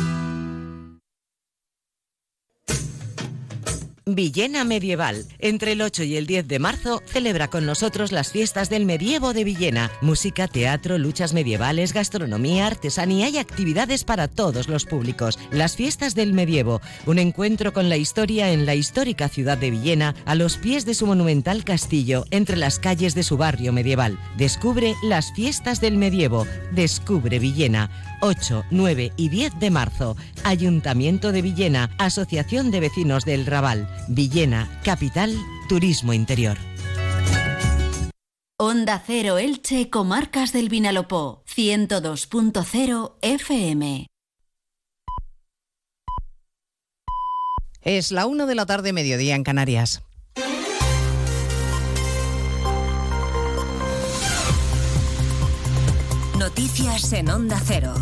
Villena 4.07 4.65
Medieval. 4.65 5.25
Entre 5.39 5.73
el 5.73 5.81
8 5.81 6.03
y 6.03 6.17
el 6.17 6.27
10 6.27 6.47
de 6.47 6.59
marzo 6.59 7.03
celebra 7.07 7.49
con 7.49 7.65
nosotros 7.65 8.13
las 8.13 8.33
fiestas 8.33 8.69
del 8.69 8.85
medievo 8.85 9.33
de 9.33 9.45
Villena. 9.45 9.91
Música, 10.03 10.47
teatro, 10.47 10.99
luchas 10.99 11.33
medievales, 11.33 11.95
gastronomía, 11.95 12.67
artesanía 12.67 13.31
y 13.31 13.39
actividades 13.39 14.05
para 14.05 14.29
todos 14.29 14.69
los 14.69 14.85
públicos. 14.85 15.39
Las 15.51 15.77
fiestas 15.77 16.15
del 16.15 16.35
medievo. 16.35 16.83
Un 17.07 17.19
encuentro 17.19 17.73
con 17.73 17.89
la 17.89 17.97
historia 17.97 18.53
en 18.53 18.67
la 18.67 18.75
histórica 18.75 19.31
ciudad 19.31 19.57
de 19.57 19.71
Villena, 19.71 20.15
a 20.27 20.35
los 20.35 20.59
pies 20.59 20.85
de 20.85 20.93
su 20.93 21.07
monumental 21.07 21.65
castillo, 21.65 22.27
entre 22.31 22.57
las 22.57 22.79
calles 22.79 23.15
de 23.15 23.23
su 23.23 23.39
barrio 23.39 23.73
medieval. 23.73 24.19
Descubre 24.37 24.95
las 25.03 25.33
fiestas 25.33 25.81
del 25.81 25.97
medievo. 25.97 26.47
Descubre 26.73 27.39
Villena. 27.39 27.91
8, 28.21 28.65
9 28.71 29.13
y 29.17 29.29
10 29.29 29.59
de 29.59 29.71
marzo. 29.71 30.17
Ayuntamiento 30.45 31.33
de 31.33 31.43
Villena, 31.43 31.91
Asociación 31.99 32.71
de 32.71 32.81
Vecinos 32.81 33.25
del 33.25 33.47
Raval. 33.47 33.89
Villena, 34.09 34.81
Capital, 34.85 35.37
Turismo 35.69 36.13
Interior. 36.13 36.59
Onda 38.57 39.03
Cero 39.05 39.39
Elche, 39.39 39.91
Comarcas 39.91 40.53
del 40.53 40.69
Vinalopó, 40.69 41.43
102.0 41.47 43.15
FM. 43.21 44.07
Es 47.83 48.13
la 48.13 48.27
1 48.27 48.47
de 48.47 48.55
la 48.55 48.65
tarde, 48.65 48.93
mediodía 48.93 49.35
en 49.35 49.45
Canarias. 49.45 50.03
Noticias 56.45 57.11
en 57.15 57.31
Onda 57.31 57.59
Cero. 57.65 57.95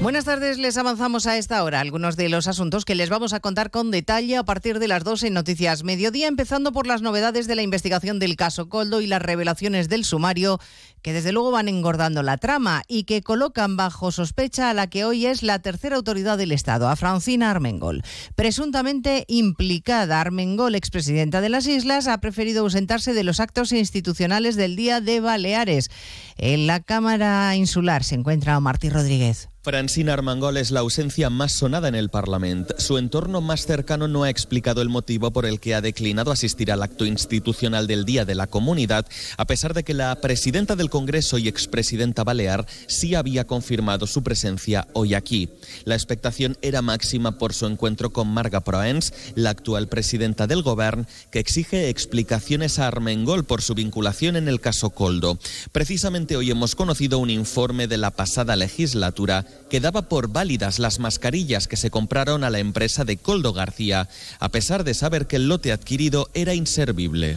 Buenas 0.00 0.24
tardes, 0.24 0.56
les 0.56 0.78
avanzamos 0.78 1.26
a 1.26 1.36
esta 1.36 1.62
hora 1.62 1.80
algunos 1.80 2.16
de 2.16 2.30
los 2.30 2.48
asuntos 2.48 2.86
que 2.86 2.94
les 2.94 3.10
vamos 3.10 3.34
a 3.34 3.40
contar 3.40 3.70
con 3.70 3.90
detalle 3.90 4.38
a 4.38 4.42
partir 4.42 4.78
de 4.78 4.88
las 4.88 5.04
2 5.04 5.24
en 5.24 5.34
Noticias 5.34 5.84
Mediodía, 5.84 6.26
empezando 6.26 6.72
por 6.72 6.86
las 6.86 7.02
novedades 7.02 7.46
de 7.46 7.56
la 7.56 7.62
investigación 7.62 8.18
del 8.18 8.36
caso 8.36 8.70
Coldo 8.70 9.02
y 9.02 9.06
las 9.06 9.20
revelaciones 9.20 9.90
del 9.90 10.06
sumario 10.06 10.60
que 11.04 11.12
desde 11.12 11.32
luego 11.32 11.50
van 11.50 11.68
engordando 11.68 12.22
la 12.22 12.38
trama 12.38 12.82
y 12.88 13.04
que 13.04 13.20
colocan 13.20 13.76
bajo 13.76 14.10
sospecha 14.10 14.70
a 14.70 14.74
la 14.74 14.86
que 14.86 15.04
hoy 15.04 15.26
es 15.26 15.42
la 15.42 15.58
tercera 15.58 15.96
autoridad 15.96 16.38
del 16.38 16.50
Estado, 16.50 16.88
a 16.88 16.96
Francina 16.96 17.50
Armengol. 17.50 18.02
Presuntamente 18.36 19.26
implicada, 19.28 20.22
Armengol, 20.22 20.74
expresidenta 20.74 21.42
de 21.42 21.50
las 21.50 21.66
Islas, 21.66 22.08
ha 22.08 22.22
preferido 22.22 22.62
ausentarse 22.62 23.12
de 23.12 23.22
los 23.22 23.38
actos 23.38 23.72
institucionales 23.72 24.56
del 24.56 24.76
Día 24.76 25.02
de 25.02 25.20
Baleares. 25.20 25.90
En 26.38 26.66
la 26.66 26.80
Cámara 26.80 27.54
Insular 27.54 28.02
se 28.02 28.14
encuentra 28.14 28.58
Martí 28.60 28.88
Rodríguez. 28.88 29.50
Francina 29.64 30.12
Armengol 30.12 30.58
es 30.58 30.70
la 30.70 30.80
ausencia 30.80 31.30
más 31.30 31.50
sonada 31.50 31.88
en 31.88 31.94
el 31.94 32.10
Parlamento. 32.10 32.74
Su 32.76 32.98
entorno 32.98 33.40
más 33.40 33.64
cercano 33.64 34.08
no 34.08 34.24
ha 34.24 34.28
explicado 34.28 34.82
el 34.82 34.90
motivo 34.90 35.30
por 35.30 35.46
el 35.46 35.58
que 35.58 35.74
ha 35.74 35.80
declinado 35.80 36.32
asistir 36.32 36.70
al 36.70 36.82
acto 36.82 37.06
institucional 37.06 37.86
del 37.86 38.04
Día 38.04 38.26
de 38.26 38.34
la 38.34 38.46
Comunidad, 38.46 39.06
a 39.38 39.46
pesar 39.46 39.72
de 39.72 39.82
que 39.82 39.94
la 39.94 40.20
presidenta 40.20 40.76
del 40.76 40.90
Congreso 40.94 41.38
y 41.38 41.48
expresidenta 41.48 42.22
Balear 42.22 42.68
sí 42.86 43.16
había 43.16 43.48
confirmado 43.48 44.06
su 44.06 44.22
presencia 44.22 44.86
hoy 44.92 45.14
aquí. 45.14 45.48
La 45.84 45.96
expectación 45.96 46.56
era 46.62 46.82
máxima 46.82 47.36
por 47.36 47.52
su 47.52 47.66
encuentro 47.66 48.12
con 48.12 48.28
Marga 48.28 48.60
Proens, 48.60 49.12
la 49.34 49.50
actual 49.50 49.88
presidenta 49.88 50.46
del 50.46 50.62
Gobierno, 50.62 51.04
que 51.32 51.40
exige 51.40 51.88
explicaciones 51.88 52.78
a 52.78 52.86
Armengol 52.86 53.42
por 53.42 53.60
su 53.60 53.74
vinculación 53.74 54.36
en 54.36 54.46
el 54.46 54.60
caso 54.60 54.90
Coldo. 54.90 55.36
Precisamente 55.72 56.36
hoy 56.36 56.52
hemos 56.52 56.76
conocido 56.76 57.18
un 57.18 57.30
informe 57.30 57.88
de 57.88 57.96
la 57.96 58.12
pasada 58.12 58.54
legislatura 58.54 59.44
que 59.68 59.80
daba 59.80 60.02
por 60.02 60.28
válidas 60.28 60.78
las 60.78 61.00
mascarillas 61.00 61.66
que 61.66 61.76
se 61.76 61.90
compraron 61.90 62.44
a 62.44 62.50
la 62.50 62.60
empresa 62.60 63.04
de 63.04 63.16
Coldo 63.16 63.52
García, 63.52 64.08
a 64.38 64.48
pesar 64.50 64.84
de 64.84 64.94
saber 64.94 65.26
que 65.26 65.34
el 65.34 65.48
lote 65.48 65.72
adquirido 65.72 66.30
era 66.34 66.54
inservible. 66.54 67.36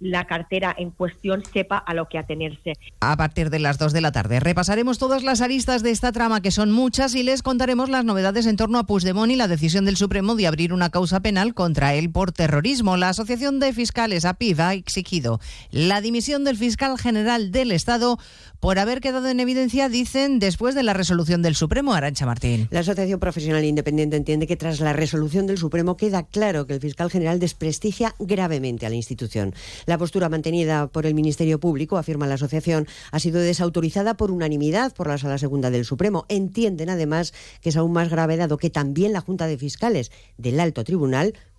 la 0.00 0.26
cartera 0.26 0.74
en 0.76 0.90
cuestión 0.90 1.42
sepa 1.52 1.78
a 1.78 1.94
lo 1.94 2.08
que 2.08 2.18
atenerse. 2.18 2.72
A 3.00 3.16
partir 3.16 3.50
de 3.50 3.58
las 3.58 3.78
2 3.78 3.92
de 3.92 4.00
la 4.00 4.12
tarde 4.12 4.40
repasaremos 4.40 4.98
todas 4.98 5.22
las 5.22 5.40
aristas 5.40 5.82
de 5.82 5.90
esta 5.90 6.12
trama, 6.12 6.40
que 6.40 6.50
son 6.50 6.72
muchas, 6.72 7.14
y 7.14 7.22
les 7.22 7.42
contaremos 7.42 7.88
las 7.88 8.04
novedades 8.04 8.46
en 8.46 8.56
torno 8.56 8.78
a 8.78 8.84
Puigdemont 8.84 9.30
y 9.30 9.36
la 9.36 9.48
decisión 9.48 9.84
del 9.84 9.96
Supremo 9.96 10.34
de 10.34 10.46
abrir 10.46 10.72
una 10.72 10.90
causa 10.90 11.20
penal 11.20 11.54
contra 11.54 11.94
él 11.94 12.10
por 12.10 12.32
terrorismo. 12.32 12.96
La 12.96 13.10
Asociación 13.10 13.60
de 13.60 13.72
Fiscales, 13.72 14.24
APIV, 14.24 14.60
ha 14.60 14.74
exigido 14.74 15.40
la 15.70 16.00
dimisión 16.00 16.44
del 16.44 16.56
fiscal 16.56 16.98
general 16.98 17.52
del 17.52 17.72
Estado 17.72 18.18
por 18.60 18.78
haber 18.78 19.00
quedado 19.00 19.28
en 19.28 19.40
evidencia, 19.40 19.88
dicen, 19.88 20.38
después 20.38 20.74
de 20.74 20.82
la 20.82 20.92
resolución 20.92 21.42
del 21.42 21.54
Supremo. 21.54 21.94
Arancha 21.94 22.26
Martín. 22.26 22.68
La 22.70 22.80
Asociación 22.80 23.18
Profesional 23.18 23.64
Independiente 23.64 24.16
entiende 24.16 24.46
que 24.46 24.56
tras 24.56 24.80
la 24.80 24.92
resolución 24.92 25.46
del 25.46 25.58
Supremo 25.58 25.96
queda 25.96 26.24
claro 26.24 26.66
que 26.66 26.74
el 26.74 26.80
fiscal 26.80 27.10
general 27.10 27.38
desprestigia 27.38 28.14
gravemente 28.18 28.86
a 28.86 28.90
la 28.90 28.96
institución. 28.96 29.54
La 29.90 29.98
postura 29.98 30.28
mantenida 30.28 30.86
por 30.86 31.04
el 31.04 31.16
Ministerio 31.16 31.58
Público, 31.58 31.98
afirma 31.98 32.28
la 32.28 32.34
asociación, 32.34 32.86
ha 33.10 33.18
sido 33.18 33.40
desautorizada 33.40 34.16
por 34.16 34.30
unanimidad 34.30 34.94
por 34.94 35.08
la 35.08 35.18
Sala 35.18 35.36
Segunda 35.36 35.68
del 35.68 35.84
Supremo. 35.84 36.26
Entienden 36.28 36.90
además 36.90 37.34
que 37.60 37.70
es 37.70 37.76
aún 37.76 37.92
más 37.92 38.08
grave 38.08 38.36
dado 38.36 38.56
que 38.56 38.70
también 38.70 39.12
la 39.12 39.20
Junta 39.20 39.48
de 39.48 39.58
Fiscales 39.58 40.12
del 40.38 40.60
Alto 40.60 40.84
Tribunal 40.84 41.34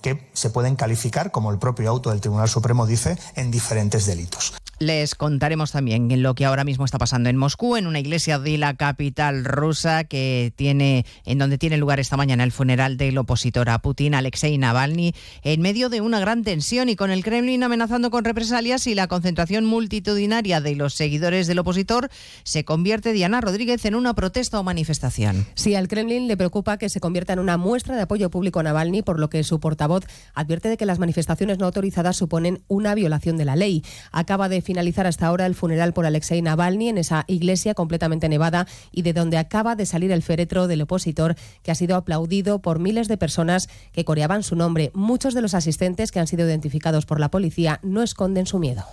que 0.00 0.30
se 0.32 0.50
pueden 0.50 0.76
calificar, 0.76 1.30
como 1.30 1.50
el 1.50 1.58
propio 1.58 1.90
auto 1.90 2.10
del 2.10 2.20
Tribunal 2.20 2.48
Supremo 2.48 2.86
dice, 2.86 3.18
en 3.36 3.50
diferentes 3.50 4.06
delitos. 4.06 4.54
Les 4.82 5.14
contaremos 5.14 5.72
también 5.72 6.22
lo 6.22 6.34
que 6.34 6.46
ahora 6.46 6.64
mismo 6.64 6.86
está 6.86 6.96
pasando 6.96 7.28
en 7.28 7.36
Moscú, 7.36 7.76
en 7.76 7.86
una 7.86 8.00
iglesia 8.00 8.38
de 8.38 8.56
la 8.56 8.72
capital 8.76 9.44
rusa 9.44 10.04
que 10.04 10.54
tiene, 10.56 11.04
en 11.26 11.36
donde 11.36 11.58
tiene 11.58 11.76
lugar 11.76 12.00
esta 12.00 12.16
mañana 12.16 12.44
el 12.44 12.50
funeral 12.50 12.96
del 12.96 13.18
opositor 13.18 13.68
a 13.68 13.80
Putin, 13.80 14.14
Alexei 14.14 14.56
Navalny, 14.56 15.12
en 15.42 15.60
medio 15.60 15.90
de 15.90 16.00
una 16.00 16.18
gran 16.18 16.44
tensión 16.44 16.88
y 16.88 16.96
con 16.96 17.10
el 17.10 17.22
Kremlin 17.22 17.62
amenazando 17.62 18.10
con 18.10 18.24
represalias 18.24 18.86
y 18.86 18.94
la 18.94 19.06
concentración 19.06 19.66
multitudinaria 19.66 20.62
de 20.62 20.74
los 20.74 20.94
seguidores 20.94 21.46
del 21.46 21.58
opositor 21.58 22.08
se 22.42 22.64
convierte 22.64 23.12
Diana 23.12 23.42
Rodríguez 23.42 23.84
en 23.84 23.94
una 23.94 24.14
protesta 24.14 24.58
o 24.58 24.62
manifestación. 24.62 25.44
Sí, 25.56 25.74
al 25.74 25.88
Kremlin 25.88 26.26
le 26.26 26.38
preocupa 26.38 26.78
que 26.78 26.88
se 26.88 27.00
convierta 27.00 27.34
en 27.34 27.40
una 27.40 27.58
muestra 27.58 27.96
de 27.96 28.02
apoyo 28.02 28.30
público 28.30 28.60
a 28.60 28.62
Navalny, 28.62 29.02
por 29.02 29.20
lo 29.20 29.28
que 29.28 29.44
su 29.44 29.60
portavoz 29.60 30.06
advierte 30.32 30.70
de 30.70 30.78
que 30.78 30.86
las 30.86 30.98
manifestaciones 30.98 31.58
no 31.58 31.66
autorizadas 31.66 32.16
suponen 32.16 32.62
una 32.66 32.94
violación 32.94 33.36
de 33.36 33.44
la 33.44 33.56
ley. 33.56 33.84
Acaba 34.10 34.48
de 34.48 34.69
finalizar 34.70 35.08
hasta 35.08 35.26
ahora 35.26 35.46
el 35.46 35.56
funeral 35.56 35.92
por 35.92 36.06
Alexei 36.06 36.40
Navalny 36.42 36.90
en 36.90 36.98
esa 36.98 37.24
iglesia 37.26 37.74
completamente 37.74 38.28
nevada 38.28 38.68
y 38.92 39.02
de 39.02 39.12
donde 39.12 39.36
acaba 39.36 39.74
de 39.74 39.84
salir 39.84 40.12
el 40.12 40.22
féretro 40.22 40.68
del 40.68 40.82
opositor 40.82 41.34
que 41.64 41.72
ha 41.72 41.74
sido 41.74 41.96
aplaudido 41.96 42.60
por 42.60 42.78
miles 42.78 43.08
de 43.08 43.16
personas 43.16 43.68
que 43.90 44.04
coreaban 44.04 44.44
su 44.44 44.54
nombre. 44.54 44.92
Muchos 44.94 45.34
de 45.34 45.42
los 45.42 45.54
asistentes 45.54 46.12
que 46.12 46.20
han 46.20 46.28
sido 46.28 46.46
identificados 46.46 47.04
por 47.04 47.18
la 47.18 47.32
policía 47.32 47.80
no 47.82 48.00
esconden 48.00 48.46
su 48.46 48.60
miedo. 48.60 48.84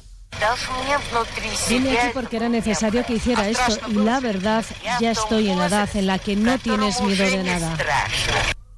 Vine 1.69 1.99
aquí 1.99 2.07
porque 2.11 2.37
era 2.37 2.49
necesario 2.49 3.05
que 3.05 3.13
hiciera 3.13 3.47
esto 3.47 3.77
y 3.87 3.93
la 3.93 4.19
verdad, 4.19 4.65
ya 4.99 5.11
estoy 5.11 5.49
en 5.51 5.59
la 5.59 5.67
edad 5.67 5.89
en 5.93 6.07
la 6.07 6.17
que 6.17 6.35
no 6.35 6.57
tienes 6.57 6.99
miedo 7.01 7.23
de 7.23 7.43
nada. 7.43 7.77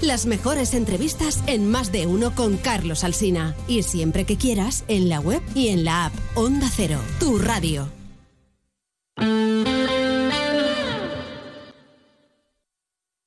las 0.00 0.26
mejores 0.26 0.72
entrevistas 0.72 1.42
en 1.46 1.70
Más 1.70 1.92
de 1.92 2.06
uno 2.06 2.34
con 2.34 2.56
Carlos 2.56 3.04
Alsina. 3.04 3.54
Y 3.68 3.82
siempre 3.82 4.24
que 4.24 4.36
quieras, 4.36 4.84
en 4.88 5.08
la 5.08 5.20
web 5.20 5.42
y 5.54 5.68
en 5.68 5.84
la 5.84 6.06
app. 6.06 6.14
Onda 6.34 6.68
Cero, 6.74 7.00
tu 7.18 7.38
radio. 7.38 7.88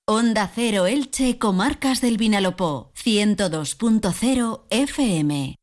Onda 0.09 0.49
Cero 0.55 0.87
Elche, 0.87 1.37
Comarcas 1.37 1.99
del 1.99 2.17
Vinalopó, 2.17 2.91
102.0 2.95 4.61
FM. 4.69 5.55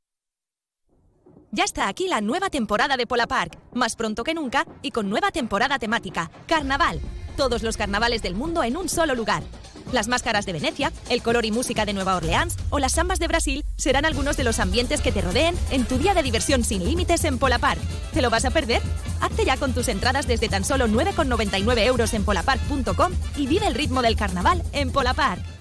Ya 1.51 1.65
está 1.65 1.89
aquí 1.89 2.09
la 2.09 2.21
nueva 2.21 2.51
temporada 2.51 2.97
de 2.97 3.07
Pola 3.07 3.27
Park, 3.27 3.59
más 3.73 3.97
pronto 3.97 4.23
que 4.23 4.35
nunca 4.35 4.67
y 4.83 4.91
con 4.91 5.09
nueva 5.09 5.31
temporada 5.31 5.79
temática, 5.79 6.31
Carnaval. 6.47 7.01
Todos 7.37 7.63
los 7.63 7.77
carnavales 7.77 8.23
del 8.23 8.35
mundo 8.35 8.63
en 8.65 8.77
un 8.77 8.89
solo 8.89 9.15
lugar. 9.15 9.45
Las 9.93 10.09
máscaras 10.09 10.47
de 10.47 10.53
Venecia, 10.53 10.93
el 11.09 11.23
color 11.23 11.45
y 11.45 11.51
música 11.51 11.85
de 11.85 11.93
Nueva 11.93 12.17
Orleans 12.17 12.57
o 12.71 12.79
las 12.79 12.93
sambas 12.93 13.19
de 13.19 13.29
Brasil 13.29 13.65
serán 13.77 14.05
algunos 14.05 14.37
de 14.37 14.45
los 14.45 14.59
ambientes 14.59 15.01
que 15.01 15.13
te 15.13 15.21
rodeen 15.21 15.55
en 15.71 15.85
tu 15.85 15.99
día 15.99 16.15
de 16.15 16.23
diversión 16.23 16.65
sin 16.65 16.85
límites 16.85 17.25
en 17.25 17.39
Pola 17.39 17.59
Park. 17.59 17.81
¿Te 18.13 18.23
lo 18.23 18.31
vas 18.31 18.45
a 18.45 18.51
perder? 18.51 18.83
Hazte 19.21 19.45
ya 19.45 19.57
con 19.57 19.73
tus 19.73 19.89
entradas 19.89 20.27
desde 20.27 20.49
tan 20.49 20.65
solo 20.65 20.87
9,99 20.89 21.79
euros 21.87 22.15
en 22.15 22.25
polapark.com 22.25 23.13
y 23.37 23.47
vive 23.47 23.67
el 23.67 23.75
ritmo 23.75 24.03
del 24.03 24.17
carnaval 24.17 24.63
en 24.73 24.91
Pola 24.91 25.15
Park. 25.15 25.54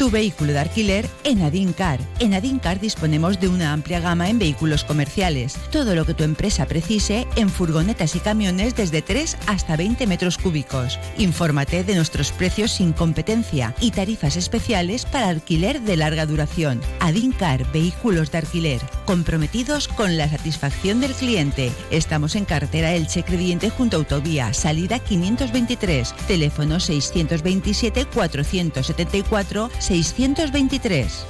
Tu 0.00 0.10
vehículo 0.10 0.54
de 0.54 0.60
alquiler 0.60 1.06
en 1.24 1.42
Adincar. 1.42 2.00
En 2.20 2.32
Adincar 2.32 2.80
disponemos 2.80 3.38
de 3.38 3.48
una 3.48 3.74
amplia 3.74 4.00
gama 4.00 4.30
en 4.30 4.38
vehículos 4.38 4.82
comerciales. 4.82 5.58
Todo 5.70 5.94
lo 5.94 6.06
que 6.06 6.14
tu 6.14 6.24
empresa 6.24 6.64
precise 6.64 7.26
en 7.36 7.50
furgonetas 7.50 8.16
y 8.16 8.20
camiones 8.20 8.74
desde 8.74 9.02
3 9.02 9.36
hasta 9.46 9.76
20 9.76 10.06
metros 10.06 10.38
cúbicos. 10.38 10.98
Infórmate 11.18 11.84
de 11.84 11.96
nuestros 11.96 12.32
precios 12.32 12.70
sin 12.70 12.94
competencia 12.94 13.74
y 13.78 13.90
tarifas 13.90 14.36
especiales 14.36 15.04
para 15.04 15.28
alquiler 15.28 15.82
de 15.82 15.98
larga 15.98 16.24
duración. 16.24 16.80
Adincar 17.00 17.70
Vehículos 17.70 18.32
de 18.32 18.38
Alquiler. 18.38 18.80
Comprometidos 19.04 19.86
con 19.86 20.16
la 20.16 20.30
satisfacción 20.30 21.02
del 21.02 21.12
cliente. 21.12 21.70
Estamos 21.90 22.36
en 22.36 22.46
carretera 22.46 22.94
Elche 22.94 23.22
Crediente 23.22 23.68
junto 23.68 23.98
a 23.98 23.98
Autovía, 23.98 24.54
salida 24.54 24.98
523. 24.98 26.14
Teléfono 26.26 26.80
627 26.80 28.06
474 28.06 29.68
623. 29.90 31.26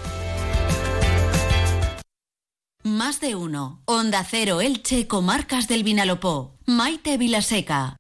Más 2.83 3.19
de 3.19 3.35
uno. 3.35 3.81
Onda 3.87 4.23
Cero 4.23 4.61
Elche, 4.61 5.07
Comarcas 5.07 5.67
del 5.67 5.83
Vinalopó. 5.83 6.59
Maite 6.67 7.17
Vilaseca. 7.17 7.97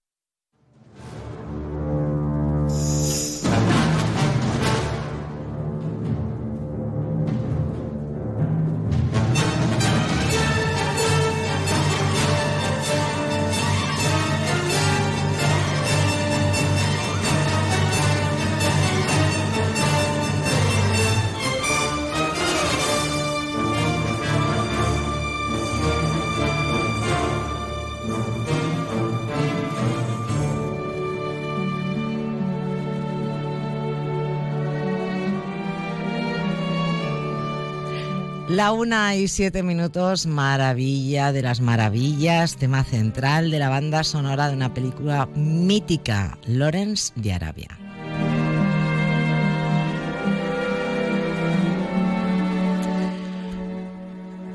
La 38.61 38.73
una 38.73 39.17
y 39.17 39.27
siete 39.27 39.63
minutos, 39.63 40.27
maravilla 40.27 41.33
de 41.33 41.41
las 41.41 41.63
maravillas, 41.63 42.57
tema 42.57 42.85
central 42.85 43.51
de 43.51 43.59
la 43.59 43.71
banda 43.71 44.05
sonora 44.05 44.49
de 44.49 44.55
una 44.55 44.75
película 44.75 45.25
mítica, 45.35 46.37
Lawrence 46.45 47.11
de 47.17 47.33
Arabia. 47.33 47.79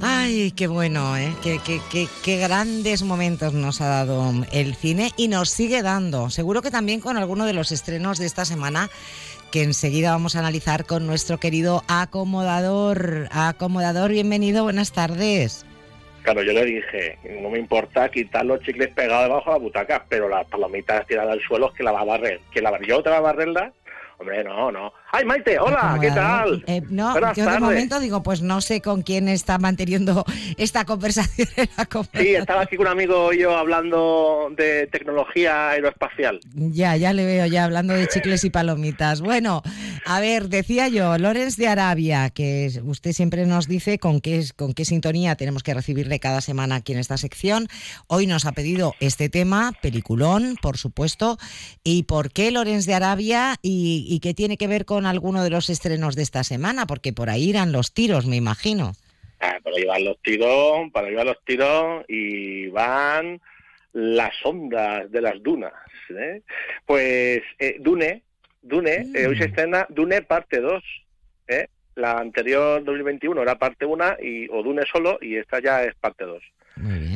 Ay, 0.02 0.52
qué 0.52 0.68
bueno, 0.68 1.18
¿eh? 1.18 1.36
Qué, 1.42 1.60
qué, 2.24 2.38
grandes 2.38 3.02
momentos 3.02 3.54
nos 3.54 3.82
ha 3.82 3.88
dado 3.88 4.34
el 4.52 4.76
cine 4.76 5.14
y 5.18 5.30
nos 5.30 5.50
sigue 5.50 5.82
dando. 5.82 6.30
Seguro 6.30 6.62
que 6.62 6.70
también 6.70 7.00
con 7.00 7.18
alguno 7.18 7.46
de 7.46 7.54
los 7.54 7.72
estrenos 7.72 8.20
de 8.20 8.28
esta 8.28 8.46
semana 8.46 8.92
que 9.56 9.64
enseguida 9.64 10.12
vamos 10.12 10.36
a 10.36 10.40
analizar 10.40 10.86
con 10.86 11.08
nuestro 11.08 11.38
querido 11.38 11.82
acomodador. 11.88 13.30
Acomodador, 13.32 14.12
bienvenido, 14.12 14.64
buenas 14.64 14.92
tardes. 14.92 15.66
Claro, 16.24 16.44
yo 16.44 16.52
le 16.52 16.66
dije, 16.66 17.18
no 17.42 17.50
me 17.50 17.60
importa 17.60 18.10
quitar 18.10 18.46
los 18.46 18.60
chicles 18.60 18.90
pegados 18.94 19.30
debajo 19.30 19.54
de 19.54 19.58
la 19.58 19.64
butaca, 19.64 20.06
pero 20.10 20.28
las 20.28 20.46
palomitas 20.48 21.08
tiradas 21.08 21.32
al 21.32 21.42
suelo 21.42 21.70
es 21.70 21.74
que 21.74 21.84
la 21.84 21.94
va 21.94 22.02
a 22.02 22.04
barrer. 22.04 22.42
¿Que 22.52 22.62
la 22.62 22.78
yo 22.86 22.98
otra 22.98 23.14
va 23.14 23.18
a 23.20 23.32
barrerla? 23.34 23.72
Hombre, 24.18 24.44
no, 24.44 24.74
no. 24.74 24.92
Ay, 25.18 25.24
Maite, 25.24 25.58
hola, 25.58 25.98
¿qué 26.02 26.12
tal? 26.12 26.62
Eh, 26.68 26.82
no, 26.90 27.34
yo 27.34 27.50
de 27.50 27.60
momento 27.62 28.02
digo, 28.02 28.22
pues 28.22 28.42
no 28.42 28.60
sé 28.60 28.82
con 28.82 29.02
quién 29.02 29.30
está 29.30 29.58
manteniendo 29.58 30.26
esta 30.58 30.84
conversación 30.84 31.48
Sí, 32.14 32.36
estaba 32.36 32.64
aquí 32.64 32.76
con 32.76 32.88
un 32.88 32.92
amigo 32.92 33.32
yo 33.32 33.56
hablando 33.56 34.52
de 34.58 34.88
tecnología 34.88 35.70
aeroespacial. 35.70 36.42
Ya, 36.54 36.98
ya 36.98 37.14
le 37.14 37.26
veo 37.26 37.46
ya 37.46 37.64
hablando 37.64 37.94
de 37.94 38.08
chicles 38.08 38.44
y 38.44 38.50
palomitas. 38.50 39.22
Bueno, 39.22 39.64
a 40.06 40.20
ver, 40.20 40.50
decía 40.50 40.90
yo, 40.90 41.18
Lorenz 41.18 41.56
de 41.56 41.70
Arabia, 41.70 42.30
que 42.30 42.70
usted 42.84 43.14
siempre 43.14 43.46
nos 43.46 43.70
dice 43.70 44.00
con 44.00 44.20
qué, 44.20 44.44
con 44.58 44.74
qué 44.74 44.84
sintonía 44.84 45.38
tenemos 45.38 45.64
que 45.64 45.74
recibirle 45.74 46.20
cada 46.20 46.42
semana 46.42 46.76
aquí 46.76 46.92
en 46.92 47.00
esta 47.00 47.16
sección. 47.16 47.70
Hoy 48.08 48.28
nos 48.28 48.44
ha 48.44 48.52
pedido 48.52 48.96
este 49.00 49.30
tema, 49.30 49.72
peliculón, 49.82 50.58
por 50.62 50.78
supuesto. 50.78 51.38
¿Y 51.86 52.04
por 52.04 52.34
qué 52.34 52.52
Lorenz 52.52 52.86
de 52.86 52.96
Arabia 52.96 53.56
y, 53.62 54.06
y 54.10 54.20
qué 54.20 54.34
tiene 54.34 54.58
que 54.58 54.68
ver 54.68 54.84
con 54.84 55.05
alguno 55.06 55.44
de 55.44 55.50
los 55.50 55.70
estrenos 55.70 56.16
de 56.16 56.24
esta 56.24 56.44
semana? 56.44 56.86
Porque 56.86 57.14
por 57.14 57.30
ahí 57.30 57.50
irán 57.50 57.72
los 57.72 57.94
tiros, 57.94 58.26
me 58.26 58.36
imagino. 58.36 58.94
Ah, 59.40 59.58
por 59.64 59.74
ahí 59.74 59.86
van 59.86 60.06
los 60.06 60.22
tiros, 60.22 60.92
para 60.92 61.12
van 61.12 61.28
los 61.28 61.44
tiros 61.46 62.06
y 62.08 62.68
van 62.68 63.42
las 63.94 64.34
ondas 64.44 65.12
de 65.12 65.22
las 65.22 65.42
dunas. 65.42 65.74
¿eh? 66.10 66.42
Pues 66.86 67.42
eh, 67.60 67.78
Dune, 67.80 68.24
Dune, 68.62 69.08
eh, 69.14 69.28
hoy 69.28 69.38
se 69.38 69.46
mm. 69.46 69.50
estrena 69.50 69.88
Dune 69.90 70.22
parte 70.22 70.60
2. 70.60 70.84
¿eh? 71.48 71.68
La 71.96 72.14
anterior 72.14 72.84
2021 72.84 73.42
era 73.42 73.58
parte 73.58 73.86
1 73.86 74.18
y, 74.22 74.48
o 74.50 74.64
Dune 74.64 74.84
solo 74.92 75.18
y 75.22 75.38
esta 75.38 75.60
ya 75.60 75.84
es 75.84 75.96
parte 75.96 76.26
2. 76.26 76.44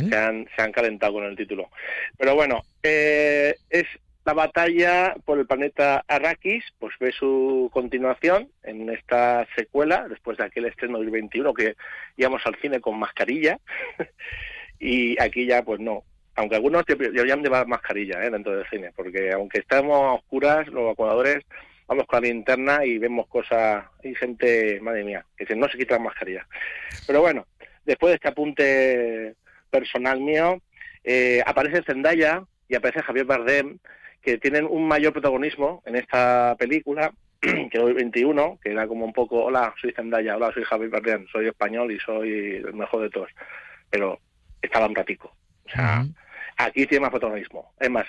Se 0.10 0.16
han, 0.16 0.48
se 0.56 0.62
han 0.62 0.72
calentado 0.72 1.14
con 1.14 1.26
el 1.26 1.36
título. 1.36 1.70
Pero 2.18 2.34
bueno, 2.34 2.64
es 2.82 3.86
la 4.26 4.34
batalla 4.34 5.16
por 5.26 5.40
el 5.40 5.48
planeta 5.48 6.04
Arrakis, 6.08 6.64
pues 6.78 6.94
ve 7.00 7.12
su 7.12 7.70
continuación 7.74 8.50
en 8.64 8.90
esta 8.90 9.48
secuela, 9.56 10.08
después 10.08 10.38
de 10.38 10.46
aquel 10.46 10.66
estreno 10.66 11.00
del 11.00 11.10
21 11.10 11.54
que 11.54 11.76
íbamos 12.18 12.42
al 12.46 12.56
cine 12.56 12.80
con 12.80 13.00
mascarilla, 13.00 13.60
y 14.80 15.20
aquí 15.22 15.46
ya 15.46 15.64
pues 15.64 15.80
no. 15.80 16.04
Aunque 16.36 16.56
algunos 16.56 16.86
deberían 16.86 17.44
llevar 17.44 17.68
mascarilla 17.68 18.24
¿eh? 18.24 18.30
dentro 18.30 18.56
del 18.56 18.68
cine, 18.70 18.92
porque 18.96 19.32
aunque 19.32 19.60
estamos 19.60 20.02
a 20.02 20.14
oscuras, 20.14 20.68
los 20.68 20.84
evacuadores, 20.84 21.44
vamos 21.88 22.06
con 22.06 22.22
la 22.22 22.28
linterna 22.28 22.86
y 22.86 22.98
vemos 22.98 23.28
cosas, 23.28 23.86
y 24.04 24.14
gente, 24.16 24.80
madre 24.80 25.04
mía, 25.04 25.26
que 25.36 25.56
no 25.56 25.68
se 25.68 25.78
quita 25.78 25.96
la 25.96 26.04
mascarilla. 26.04 26.48
Pero 27.08 27.22
bueno, 27.22 27.48
después 27.84 28.12
de 28.12 28.16
este 28.16 28.28
apunte 28.28 29.36
personal 29.70 30.22
mío, 30.22 30.62
eh, 31.04 31.42
aparece 31.46 31.84
Zendaya 31.84 32.44
y 32.68 32.76
aparece 32.76 33.02
Javier 33.02 33.26
Bardem, 33.26 33.80
que 34.22 34.38
tienen 34.38 34.66
un 34.70 34.88
mayor 34.88 35.14
protagonismo 35.14 35.82
en 35.86 35.96
esta 35.96 36.56
película 36.58 37.12
que 37.40 37.70
el 37.74 37.94
21, 37.94 38.60
que 38.62 38.72
era 38.72 38.88
como 38.88 39.06
un 39.06 39.14
poco, 39.14 39.46
hola, 39.46 39.74
soy 39.80 39.94
Zendaya, 39.94 40.36
hola, 40.36 40.52
soy 40.54 40.64
Javier 40.64 40.90
Bardem, 40.90 41.26
soy 41.32 41.48
español 41.48 41.92
y 41.92 42.00
soy 42.00 42.56
el 42.58 42.74
mejor 42.74 43.04
de 43.04 43.10
todos. 43.10 43.30
Pero 43.90 44.20
estaba 44.62 44.88
un 44.88 44.96
ratico. 44.96 45.34
O 45.66 45.70
sea, 45.70 46.06
aquí 46.58 46.86
tiene 46.86 47.04
más 47.04 47.12
protagonismo. 47.12 47.74
Es 47.80 47.90
más, 47.90 48.06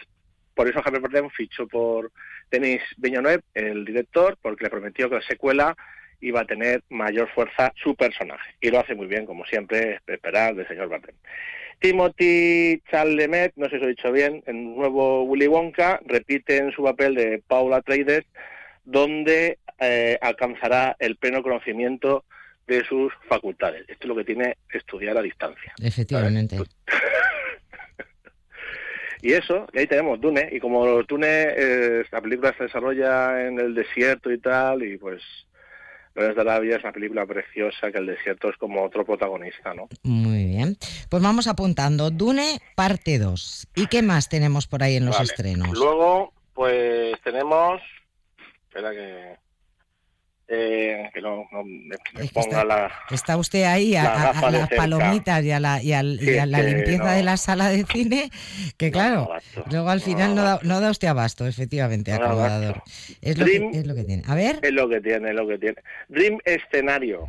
por 0.54 0.68
eso 0.68 0.82
Javier 0.82 1.02
Bardem 1.02 1.30
fichó 1.30 1.66
por 1.68 2.10
Denis 2.50 2.82
Villeneuve, 2.96 3.42
el 3.54 3.84
director, 3.84 4.36
porque 4.42 4.64
le 4.64 4.70
prometió 4.70 5.08
que 5.08 5.16
la 5.16 5.22
secuela 5.22 5.76
iba 6.20 6.40
a 6.40 6.46
tener 6.46 6.82
mayor 6.88 7.28
fuerza 7.30 7.72
su 7.76 7.94
personaje. 7.94 8.56
Y 8.60 8.70
lo 8.70 8.80
hace 8.80 8.94
muy 8.94 9.06
bien, 9.06 9.26
como 9.26 9.44
siempre, 9.46 10.00
esperar 10.06 10.54
del 10.54 10.68
señor 10.68 10.88
Bardem. 10.88 11.14
Timothy 11.80 12.82
Chalamet, 12.90 13.54
no 13.56 13.66
sé 13.66 13.76
si 13.76 13.78
lo 13.78 13.86
he 13.86 13.90
dicho 13.90 14.12
bien, 14.12 14.42
en 14.46 14.76
nuevo 14.76 15.24
Willy 15.24 15.46
Wonka, 15.46 16.00
repite 16.04 16.58
en 16.58 16.72
su 16.72 16.84
papel 16.84 17.14
de 17.14 17.42
Paula 17.46 17.80
Traders, 17.80 18.26
donde 18.84 19.58
eh, 19.78 20.18
alcanzará 20.20 20.94
el 20.98 21.16
pleno 21.16 21.42
conocimiento 21.42 22.24
de 22.66 22.84
sus 22.84 23.12
facultades. 23.28 23.82
Esto 23.88 24.04
es 24.04 24.08
lo 24.08 24.14
que 24.14 24.24
tiene 24.24 24.58
estudiar 24.72 25.16
a 25.16 25.22
distancia. 25.22 25.72
Efectivamente. 25.82 26.56
y 29.22 29.32
eso, 29.32 29.66
y 29.72 29.78
ahí 29.78 29.86
tenemos 29.86 30.20
Dune, 30.20 30.50
y 30.52 30.60
como 30.60 31.02
Dune, 31.02 31.54
eh, 31.56 32.04
la 32.12 32.20
película 32.20 32.54
se 32.58 32.64
desarrolla 32.64 33.46
en 33.46 33.58
el 33.58 33.74
desierto 33.74 34.30
y 34.30 34.38
tal, 34.38 34.82
y 34.82 34.98
pues 34.98 35.22
Lorenz 36.14 36.34
de 36.34 36.40
Arabia 36.40 36.76
es 36.76 36.82
una 36.82 36.92
película 36.92 37.26
preciosa 37.26 37.92
que 37.92 37.98
el 37.98 38.06
desierto 38.06 38.50
es 38.50 38.56
como 38.56 38.84
otro 38.84 39.04
protagonista, 39.04 39.74
¿no? 39.74 39.88
Muy 40.02 40.44
bien. 40.44 40.76
Pues 41.08 41.22
vamos 41.22 41.46
apuntando. 41.46 42.10
Dune, 42.10 42.60
parte 42.74 43.18
2. 43.18 43.68
¿Y 43.76 43.86
qué 43.86 44.02
más 44.02 44.28
tenemos 44.28 44.66
por 44.66 44.82
ahí 44.82 44.96
en 44.96 45.06
los 45.06 45.20
estrenos? 45.20 45.70
Luego, 45.78 46.32
pues 46.52 47.14
tenemos... 47.22 47.80
Espera 48.68 48.90
que 48.92 49.36
eh, 50.52 51.08
que 51.14 51.20
no, 51.20 51.46
me, 51.64 51.96
ponga 52.28 52.48
está, 52.48 52.64
la. 52.64 52.92
Está 53.10 53.36
usted 53.36 53.62
ahí 53.62 53.94
a, 53.94 54.34
las 54.50 54.68
palomitas 54.68 55.44
y 55.44 55.52
a 55.52 55.60
la, 55.60 55.80
y 55.80 55.92
a, 55.92 56.02
la 56.02 56.62
limpieza 56.62 57.12
de 57.12 57.22
la 57.22 57.36
sala 57.36 57.68
de 57.68 57.84
cine, 57.84 58.30
que 58.76 58.90
claro, 58.90 59.30
luego 59.70 59.88
al 59.88 60.00
final 60.00 60.34
no, 60.34 60.42
da, 60.42 60.58
no 60.64 60.80
da 60.80 60.90
usted 60.90 61.06
abasto, 61.06 61.46
efectivamente, 61.46 62.12
acomodador. 62.12 62.82
Es 63.22 63.38
lo, 63.38 63.46
que, 63.46 63.70
es 63.74 63.86
lo 63.86 63.94
que 63.94 64.02
tiene. 64.02 64.24
A 64.26 64.34
ver. 64.34 64.58
Es 64.62 64.72
lo 64.72 64.88
que 64.88 65.00
tiene, 65.00 65.30
es 65.30 65.36
lo 65.36 65.46
que 65.46 65.58
tiene. 65.58 65.76
Dream 66.08 66.38
Escenario. 66.44 67.28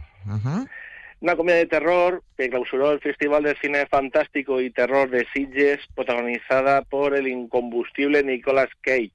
Una 1.20 1.36
comedia 1.36 1.60
de 1.60 1.68
terror 1.68 2.24
que 2.36 2.50
clausuró 2.50 2.92
el 2.92 3.02
Festival 3.02 3.44
de 3.44 3.56
Cine 3.62 3.86
Fantástico 3.86 4.60
y 4.60 4.72
Terror 4.72 5.12
de 5.12 5.28
Sitges, 5.32 5.80
protagonizada 5.94 6.82
por 6.82 7.16
el 7.16 7.28
incombustible 7.28 8.24
Nicolas 8.24 8.70
Cage 8.82 9.12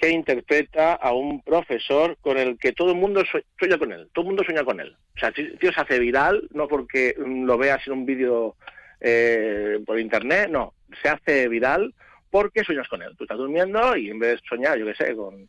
que 0.00 0.10
interpreta 0.10 0.94
a 0.94 1.12
un 1.12 1.42
profesor 1.42 2.16
con 2.22 2.38
el 2.38 2.58
que 2.58 2.72
todo 2.72 2.92
el 2.92 2.96
mundo 2.96 3.22
sueña 3.58 3.76
con 3.76 3.92
él, 3.92 4.08
todo 4.14 4.22
el 4.22 4.28
mundo 4.28 4.42
sueña 4.44 4.64
con 4.64 4.80
él. 4.80 4.96
O 5.14 5.18
sea, 5.18 5.30
el 5.36 5.58
tío 5.58 5.70
se 5.72 5.80
hace 5.80 5.98
viral, 5.98 6.48
no 6.54 6.66
porque 6.68 7.14
lo 7.18 7.58
veas 7.58 7.86
en 7.86 7.92
un 7.92 8.06
vídeo 8.06 8.56
eh, 8.98 9.78
por 9.84 10.00
internet, 10.00 10.48
no, 10.48 10.72
se 11.02 11.10
hace 11.10 11.48
viral 11.48 11.94
porque 12.30 12.64
sueñas 12.64 12.88
con 12.88 13.02
él. 13.02 13.14
Tú 13.18 13.24
estás 13.24 13.36
durmiendo 13.36 13.94
y 13.94 14.08
en 14.08 14.18
vez 14.18 14.40
de 14.40 14.48
soñar, 14.48 14.78
yo 14.78 14.86
qué 14.86 14.94
sé, 14.94 15.14
con, 15.14 15.46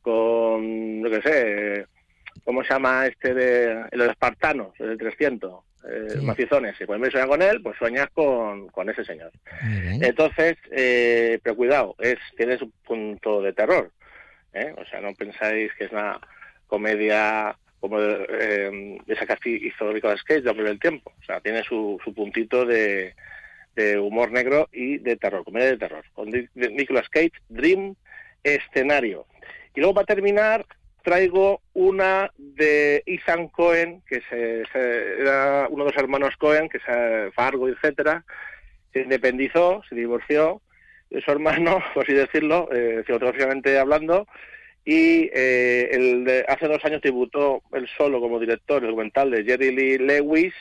con, 0.00 1.02
yo 1.02 1.10
qué 1.10 1.22
sé, 1.22 1.86
¿cómo 2.44 2.62
se 2.62 2.70
llama 2.70 3.06
este 3.06 3.34
de, 3.34 3.84
los 3.92 4.08
espartanos, 4.08 4.72
el 4.80 4.96
300? 4.96 5.62
Eh, 5.88 6.20
macizones. 6.22 6.80
Y 6.80 6.84
cuando 6.84 7.06
me 7.06 7.10
sueñas 7.10 7.28
con 7.28 7.42
él, 7.42 7.62
pues 7.62 7.76
sueñas 7.78 8.08
con, 8.12 8.68
con 8.68 8.88
ese 8.90 9.04
señor. 9.04 9.32
Entonces, 10.00 10.56
eh, 10.70 11.38
pero 11.42 11.56
cuidado, 11.56 11.96
es 11.98 12.18
tiene 12.36 12.58
su 12.58 12.70
punto 12.86 13.42
de 13.42 13.52
terror. 13.52 13.90
¿eh? 14.52 14.74
O 14.76 14.84
sea, 14.86 15.00
no 15.00 15.14
pensáis 15.14 15.72
que 15.74 15.84
es 15.84 15.92
una 15.92 16.20
comedia 16.66 17.56
como 17.80 17.98
eh, 17.98 18.98
esa 19.06 19.36
que 19.36 19.50
hizo 19.50 19.92
Nicolas 19.92 20.22
Cage 20.22 20.42
de 20.42 20.52
del 20.52 20.78
tiempo. 20.78 21.12
O 21.18 21.24
sea, 21.24 21.40
tiene 21.40 21.62
su, 21.62 21.98
su 22.04 22.12
puntito 22.12 22.66
de, 22.66 23.14
de 23.74 23.98
humor 23.98 24.30
negro 24.30 24.68
y 24.72 24.98
de 24.98 25.16
terror, 25.16 25.44
comedia 25.44 25.70
de 25.70 25.78
terror. 25.78 26.04
Con 26.12 26.30
Nicolas 26.54 27.08
Cage, 27.08 27.32
Dream 27.48 27.96
Escenario. 28.42 29.26
Y 29.74 29.80
luego 29.80 29.94
va 29.94 30.02
a 30.02 30.06
terminar 30.06 30.66
traigo 31.02 31.60
una 31.74 32.30
de 32.36 33.02
Ethan 33.06 33.48
Cohen, 33.48 34.02
que 34.08 34.20
se, 34.28 34.62
era 35.20 35.66
uno 35.70 35.84
de 35.84 35.90
los 35.92 36.00
hermanos 36.00 36.36
Cohen, 36.36 36.68
que 36.68 36.78
es 36.78 37.34
Fargo, 37.34 37.68
etcétera, 37.68 38.24
se 38.92 39.00
independizó, 39.00 39.82
se 39.88 39.94
divorció 39.94 40.60
de 41.10 41.20
su 41.22 41.30
hermano, 41.30 41.82
por 41.94 42.04
así 42.04 42.14
decirlo, 42.14 42.68
eh, 42.72 43.02
cinematográficamente 43.04 43.78
hablando, 43.78 44.26
y 44.84 45.30
eh, 45.34 45.88
el 45.92 46.24
de, 46.24 46.44
hace 46.48 46.66
dos 46.66 46.84
años 46.84 47.02
debutó 47.02 47.62
él 47.72 47.88
solo 47.96 48.20
como 48.20 48.38
director 48.38 48.82
el 48.82 48.90
documental 48.90 49.30
de 49.30 49.44
Jerry 49.44 49.74
Lee 49.74 49.98
Lewis, 49.98 50.54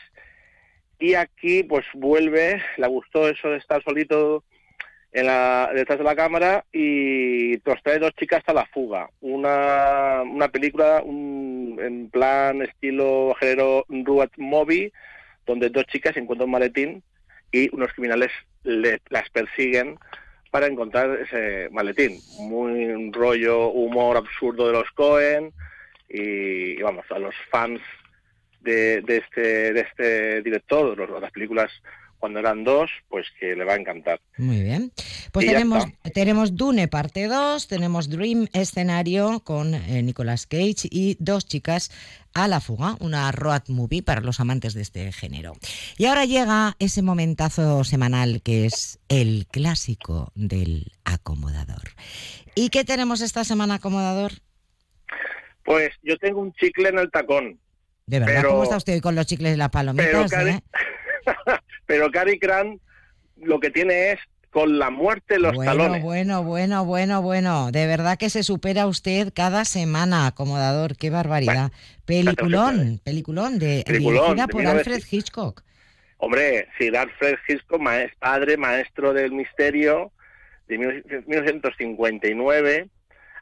y 1.00 1.14
aquí 1.14 1.64
pues 1.64 1.86
vuelve, 1.94 2.62
le 2.78 2.88
gustó 2.88 3.30
eso 3.30 3.50
de 3.50 3.58
estar 3.58 3.82
solito 3.84 4.44
en 5.12 5.26
la, 5.26 5.72
detrás 5.74 5.98
de 5.98 6.04
la 6.04 6.16
cámara 6.16 6.66
y 6.72 7.60
nos 7.66 7.82
trae 7.84 8.00
dos 8.00 8.14
chicas 8.16 8.44
a 8.48 8.54
la 8.54 8.66
fuga. 8.68 9.10
Una, 9.22 10.22
una 10.22 10.50
película 10.50 11.04
en 11.06 12.10
plan 12.12 12.62
estilo 12.62 13.36
género 13.40 13.86
road 13.90 14.30
movie, 14.38 14.92
donde 15.46 15.70
dos 15.70 15.86
chicas 15.86 16.16
encuentran 16.18 16.48
un 16.48 16.52
maletín 16.52 17.04
y 17.52 17.74
unos 17.74 17.92
criminales 17.94 18.32
las 18.64 19.30
persiguen 19.32 19.98
para 20.52 20.68
encontrar 20.68 21.20
ese 21.20 21.70
maletín. 21.72 22.20
Muy 22.40 22.86
un 22.86 23.14
rollo 23.14 23.70
humor 23.70 24.18
absurdo 24.18 24.68
de 24.68 24.74
los 24.74 24.92
Cohen 24.92 25.52
y, 26.08 26.82
vamos, 26.82 27.06
a 27.10 27.20
los 27.20 27.36
fans 27.52 27.82
de, 28.62 29.02
de, 29.02 29.18
este, 29.18 29.74
de 29.74 29.82
este 29.82 30.42
director, 30.42 30.96
de 30.96 31.20
las 31.20 31.32
películas 31.32 31.72
cuando 32.20 32.40
eran 32.40 32.64
dos, 32.64 32.92
pues 33.08 33.28
que 33.40 33.56
le 33.56 33.64
va 33.64 33.74
a 33.74 33.78
encantar. 33.78 34.20
Muy 34.38 34.62
bien. 34.62 34.92
Pues 35.32 35.46
tenemos, 35.46 35.86
tenemos 36.14 36.56
Dune 36.56 36.88
parte 36.88 37.28
2, 37.28 37.68
tenemos 37.68 38.10
Dream 38.10 38.48
escenario 38.54 39.40
con 39.40 39.74
eh, 39.74 40.04
Nicolas 40.04 40.46
Cage 40.46 40.88
y 40.92 41.16
dos 41.20 41.46
chicas 41.48 41.92
a 42.34 42.48
la 42.48 42.60
fuga, 42.60 42.96
una 43.00 43.32
road 43.32 43.64
movie 43.70 44.04
para 44.04 44.22
los 44.22 44.40
amantes 44.40 44.74
de 44.74 44.82
este 44.82 45.12
género. 45.12 45.54
Y 45.98 46.06
ahora 46.06 46.26
llega 46.26 46.76
ese 46.80 47.02
momentazo 47.02 47.84
semanal 47.84 48.42
que 48.44 48.66
es 48.66 49.00
el 49.08 49.48
clásico 49.50 50.32
del 50.36 50.92
acomodador. 51.06 51.94
¿Y 52.54 52.70
qué 52.70 52.84
tenemos 52.84 53.22
esta 53.22 53.44
semana, 53.46 53.76
acomodador? 53.76 54.34
Pues 55.64 55.92
yo 56.04 56.18
tengo 56.18 56.42
un 56.42 56.52
chicle 56.54 56.90
en 56.90 57.00
el 57.00 57.10
tacón. 57.10 57.60
¿De 58.06 58.20
verdad? 58.20 58.36
Pero- 58.38 58.50
¿Cómo 58.50 58.64
está 58.64 58.78
usted 58.78 58.94
hoy 58.94 59.02
con 59.02 59.16
los 59.16 59.26
chicles 59.26 59.54
y 59.54 59.58
las 59.58 59.70
Pero 59.70 59.94
palomitas? 59.94 60.32
Cari, 60.32 60.50
eh? 60.52 60.64
pero 61.90 62.12
Cary 62.12 62.38
Grant 62.38 62.80
lo 63.38 63.60
que 63.60 63.72
tiene 63.72 64.12
es 64.12 64.20
con 64.52 64.78
la 64.80 64.90
muerte 64.92 65.40
los 65.40 65.54
Bueno, 65.56 65.72
talones. 65.72 66.04
bueno, 66.04 66.44
bueno, 66.44 66.84
bueno, 66.86 67.22
bueno. 67.22 67.72
De 67.72 67.86
verdad 67.88 68.18
que 68.18 68.30
se 68.30 68.44
supera 68.44 68.86
usted 68.88 69.32
cada 69.34 69.64
semana, 69.66 70.28
acomodador. 70.28 70.96
Qué 70.98 71.10
barbaridad. 71.10 71.72
Peliculón, 72.06 73.00
peliculón, 73.04 73.60
de, 73.60 73.84
Peliculón, 73.86 74.26
dirigida 74.36 74.48
por 74.48 74.62
1900. 74.62 74.94
Alfred 74.96 75.04
Hitchcock. 75.12 75.64
Hombre, 76.18 76.68
Sir 76.78 76.96
Alfred 76.98 77.36
Hitchcock, 77.48 77.80
maes- 77.82 78.12
padre, 78.20 78.58
maestro 78.58 79.14
del 79.14 79.32
misterio, 79.32 80.12
de 80.68 80.78
1959, 80.78 82.88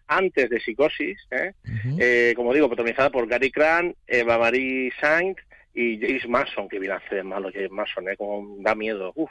antes 0.08 0.50
de 0.50 0.60
Psicosis, 0.62 1.18
¿eh? 1.32 1.52
Eh, 2.00 2.34
como 2.36 2.54
digo, 2.54 2.68
protagonizada 2.68 3.10
por 3.10 3.28
Gary 3.28 3.52
Grant, 3.54 3.96
Eva 4.08 4.38
Marie 4.38 4.92
Saint 5.02 5.38
y 5.80 6.00
James 6.00 6.28
Mason, 6.28 6.68
que 6.68 6.80
viene 6.80 6.96
a 6.96 6.98
hacer 6.98 7.24
malo 7.24 7.52
James 7.54 7.72
Mason, 7.72 8.10
¿eh? 8.10 8.18
como 8.18 8.56
da 8.62 8.74
miedo, 8.76 9.12
uf. 9.16 9.30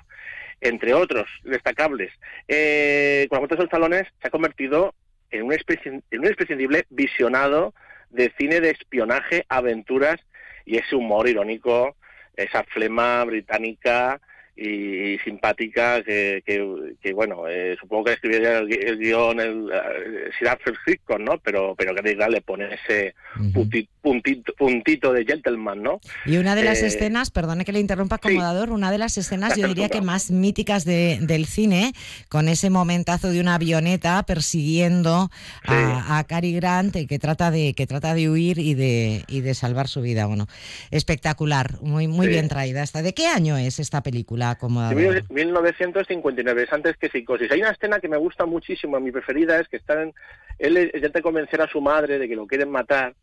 entre 0.60 0.94
otros 0.94 1.26
destacables. 1.44 2.12
Eh, 2.46 3.26
con 3.28 3.36
la 3.36 3.40
muerte 3.40 3.56
de 3.56 3.62
los 3.62 3.70
talones 3.70 4.04
se 4.20 4.28
ha 4.28 4.30
convertido 4.30 4.94
en 5.30 5.42
un, 5.42 5.52
en 5.52 6.20
un 6.20 6.26
imprescindible 6.26 6.84
visionado 6.88 7.74
de 8.10 8.32
cine 8.38 8.60
de 8.60 8.70
espionaje, 8.70 9.44
aventuras 9.48 10.16
y 10.64 10.76
ese 10.76 10.94
humor 10.94 11.28
irónico, 11.28 11.96
esa 12.36 12.62
flema 12.64 13.24
británica 13.24 14.20
y, 14.58 15.18
simpática 15.18 16.02
que, 16.02 16.42
que- 16.46 16.94
que, 17.02 17.12
bueno, 17.12 17.46
eh, 17.48 17.76
supongo 17.78 18.04
que 18.04 18.12
escribiría 18.12 18.58
el, 18.58 18.72
el 18.72 18.98
guion 18.98 19.38
el, 19.40 19.70
eh, 19.72 20.30
Sir 20.38 20.48
Alfred 20.48 20.74
Hitchcock, 20.86 21.18
¿no? 21.20 21.38
Pero, 21.38 21.74
pero 21.76 21.92
Grant 21.92 22.30
le 22.30 22.40
pone 22.40 22.72
ese 22.74 23.14
punti- 23.52 23.88
puntito, 24.06 24.52
puntito 24.56 25.12
de 25.12 25.24
gentleman, 25.24 25.82
¿no? 25.82 25.98
Y 26.26 26.36
una 26.36 26.54
de 26.54 26.62
las 26.62 26.80
Eh, 26.80 26.86
escenas, 26.86 27.30
perdone 27.32 27.64
que 27.64 27.72
le 27.72 27.80
interrumpa, 27.80 28.16
acomodador, 28.16 28.70
una 28.70 28.92
de 28.92 28.98
las 28.98 29.18
escenas 29.18 29.56
yo 29.56 29.66
diría 29.66 29.88
que 29.88 30.00
más 30.00 30.30
míticas 30.30 30.84
de- 30.84 31.18
del 31.20 31.44
cine, 31.46 31.92
con 32.28 32.46
ese 32.46 32.70
momentazo 32.70 33.30
de 33.30 33.40
una 33.40 33.56
avioneta 33.56 34.22
persiguiendo 34.22 35.28
a, 35.66 36.18
a 36.18 36.24
Cary 36.24 36.52
Grant, 36.52 36.94
eh, 36.94 37.06
que 37.08 37.18
trata 37.18 37.50
de 37.50 37.74
que 37.74 37.88
trata 37.88 38.14
de 38.14 38.30
huir 38.30 38.58
y 38.60 38.74
de 38.74 39.24
y 39.26 39.40
de 39.40 39.54
salvar 39.54 39.88
su 39.88 40.02
vida. 40.02 40.26
Bueno, 40.26 40.46
espectacular, 40.92 41.80
muy 41.82 42.06
muy 42.06 42.26
Sí. 42.26 42.32
bien 42.32 42.48
traída 42.48 42.82
esta. 42.84 43.02
¿De 43.02 43.12
qué 43.12 43.26
año 43.26 43.56
es 43.56 43.80
esta 43.80 44.02
película, 44.02 44.46
De 44.46 44.52
acomodador? 44.52 44.96
mil- 44.96 45.24
1959, 45.30 46.62
es 46.62 46.72
antes 46.72 46.96
que 46.96 47.08
Psicosis. 47.08 47.50
Hay 47.50 47.60
una 47.60 47.70
escena 47.72 47.98
que 47.98 48.08
me 48.08 48.16
gusta 48.18 48.46
muchísimo, 48.46 49.00
mi 49.00 49.10
preferida 49.10 49.58
es 49.60 49.66
que 49.68 49.78
están 49.78 50.12
él 50.58 50.90
intenta 50.94 51.20
convencer 51.20 51.60
a 51.60 51.68
su 51.68 51.80
madre 51.82 52.18
de 52.18 52.26
que 52.28 52.34
lo 52.36 52.46
quieren 52.46 52.70
matar 52.70 53.14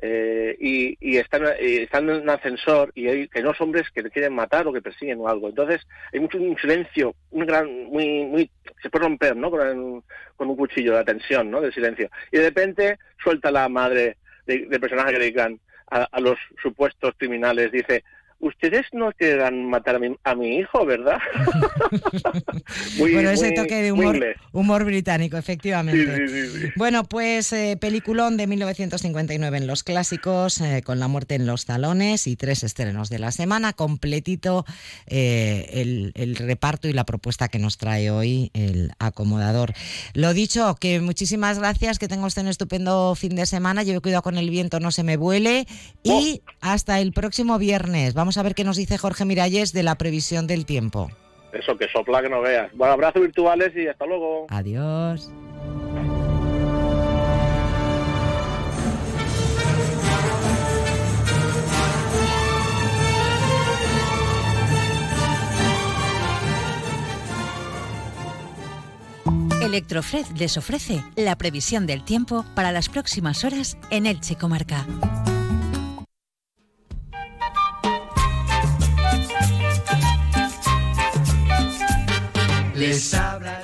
eh, 0.00 0.56
y, 0.60 1.16
están, 1.16 1.44
eh, 1.46 1.82
están 1.82 2.08
en 2.10 2.22
un 2.22 2.30
ascensor 2.30 2.92
y 2.94 3.08
hay 3.08 3.28
que 3.28 3.42
dos 3.42 3.60
hombres 3.60 3.88
que 3.90 4.02
le 4.02 4.10
quieren 4.10 4.34
matar 4.34 4.66
o 4.66 4.72
que 4.72 4.82
persiguen 4.82 5.18
o 5.20 5.28
algo. 5.28 5.48
Entonces 5.48 5.80
hay 6.12 6.20
mucho 6.20 6.38
un 6.38 6.56
silencio, 6.58 7.14
un 7.30 7.46
gran, 7.46 7.84
muy, 7.86 8.24
muy, 8.24 8.50
se 8.82 8.90
puede 8.90 9.04
romper, 9.06 9.36
¿no? 9.36 9.50
Con, 9.50 10.04
con 10.36 10.48
un 10.50 10.56
cuchillo, 10.56 10.92
la 10.92 11.04
tensión, 11.04 11.50
¿no? 11.50 11.60
Del 11.60 11.72
silencio. 11.74 12.10
Y 12.32 12.38
de 12.38 12.44
repente 12.44 12.98
suelta 13.22 13.50
la 13.50 13.68
madre 13.68 14.16
de- 14.46 14.66
del 14.66 14.80
personaje 14.80 15.12
que 15.14 15.18
dedican 15.20 15.58
a, 15.90 16.04
a 16.10 16.20
los 16.20 16.38
supuestos 16.62 17.14
criminales, 17.16 17.72
dice. 17.72 18.04
Ustedes 18.40 18.86
no 18.92 19.10
quieran 19.12 19.64
matar 19.68 19.96
a 19.96 19.98
mi, 19.98 20.14
a 20.22 20.34
mi 20.36 20.58
hijo, 20.58 20.86
¿verdad? 20.86 21.18
muy, 22.98 23.12
bueno, 23.12 23.30
ese 23.30 23.46
muy- 23.46 23.54
toque 23.54 23.82
de 23.82 23.92
humor, 23.92 24.18
humor 24.52 24.84
británico, 24.84 25.36
efectivamente. 25.36 26.28
Sí, 26.28 26.28
sí, 26.28 26.46
sí, 26.52 26.58
sí. 26.62 26.72
Bueno, 26.76 27.04
pues 27.04 27.52
eh, 27.52 27.76
peliculón 27.80 28.36
de 28.36 28.46
1959 28.46 29.58
en 29.58 29.66
los 29.66 29.82
clásicos, 29.82 30.60
eh, 30.60 30.82
con 30.84 30.98
la 31.00 31.08
muerte 31.08 31.34
en 31.34 31.46
los 31.46 31.64
talones 31.64 32.26
y 32.26 32.36
tres 32.36 32.62
estrenos 32.62 33.08
de 33.10 33.18
la 33.18 33.32
semana, 33.32 33.72
completito 33.72 34.64
eh, 35.06 35.68
el, 35.72 36.12
el 36.14 36.36
reparto 36.36 36.88
y 36.88 36.92
la 36.92 37.04
propuesta 37.04 37.48
que 37.48 37.58
nos 37.58 37.76
trae 37.78 38.10
hoy 38.10 38.50
el 38.54 38.92
acomodador. 38.98 39.72
Lo 40.14 40.32
dicho, 40.32 40.76
que 40.80 41.00
muchísimas 41.00 41.58
gracias, 41.58 41.98
que 41.98 42.08
tenga 42.08 42.26
usted 42.26 42.42
un 42.42 42.48
estupendo 42.48 43.14
fin 43.14 43.34
de 43.34 43.46
semana, 43.46 43.82
lleve 43.82 44.00
cuidado 44.00 44.22
con 44.22 44.38
el 44.38 44.50
viento, 44.50 44.80
no 44.80 44.90
se 44.90 45.02
me 45.02 45.16
vuele 45.16 45.66
y 46.02 46.42
hasta 46.60 47.00
el 47.00 47.12
próximo 47.12 47.58
viernes. 47.58 48.14
Vamos 48.14 48.27
a 48.36 48.42
ver 48.42 48.54
qué 48.54 48.64
nos 48.64 48.76
dice 48.76 48.98
Jorge 48.98 49.24
Miralles 49.24 49.72
de 49.72 49.82
la 49.82 49.96
previsión 49.96 50.46
del 50.46 50.66
tiempo. 50.66 51.10
Eso, 51.52 51.76
que 51.78 51.88
sopla 51.88 52.20
que 52.20 52.28
no 52.28 52.40
veas. 52.40 52.70
Bueno, 52.74 52.92
abrazos 52.92 53.22
virtuales 53.22 53.74
y 53.74 53.88
hasta 53.88 54.04
luego. 54.06 54.46
Adiós. 54.50 55.30
Electrofred 69.68 70.24
les 70.38 70.56
ofrece 70.56 71.04
la 71.14 71.36
previsión 71.36 71.86
del 71.86 72.02
tiempo 72.02 72.44
para 72.54 72.72
las 72.72 72.88
próximas 72.88 73.44
horas 73.44 73.76
en 73.90 74.06
Elche 74.06 74.34
Comarca. 74.34 74.86
Les 82.78 83.12
habla 83.12 83.60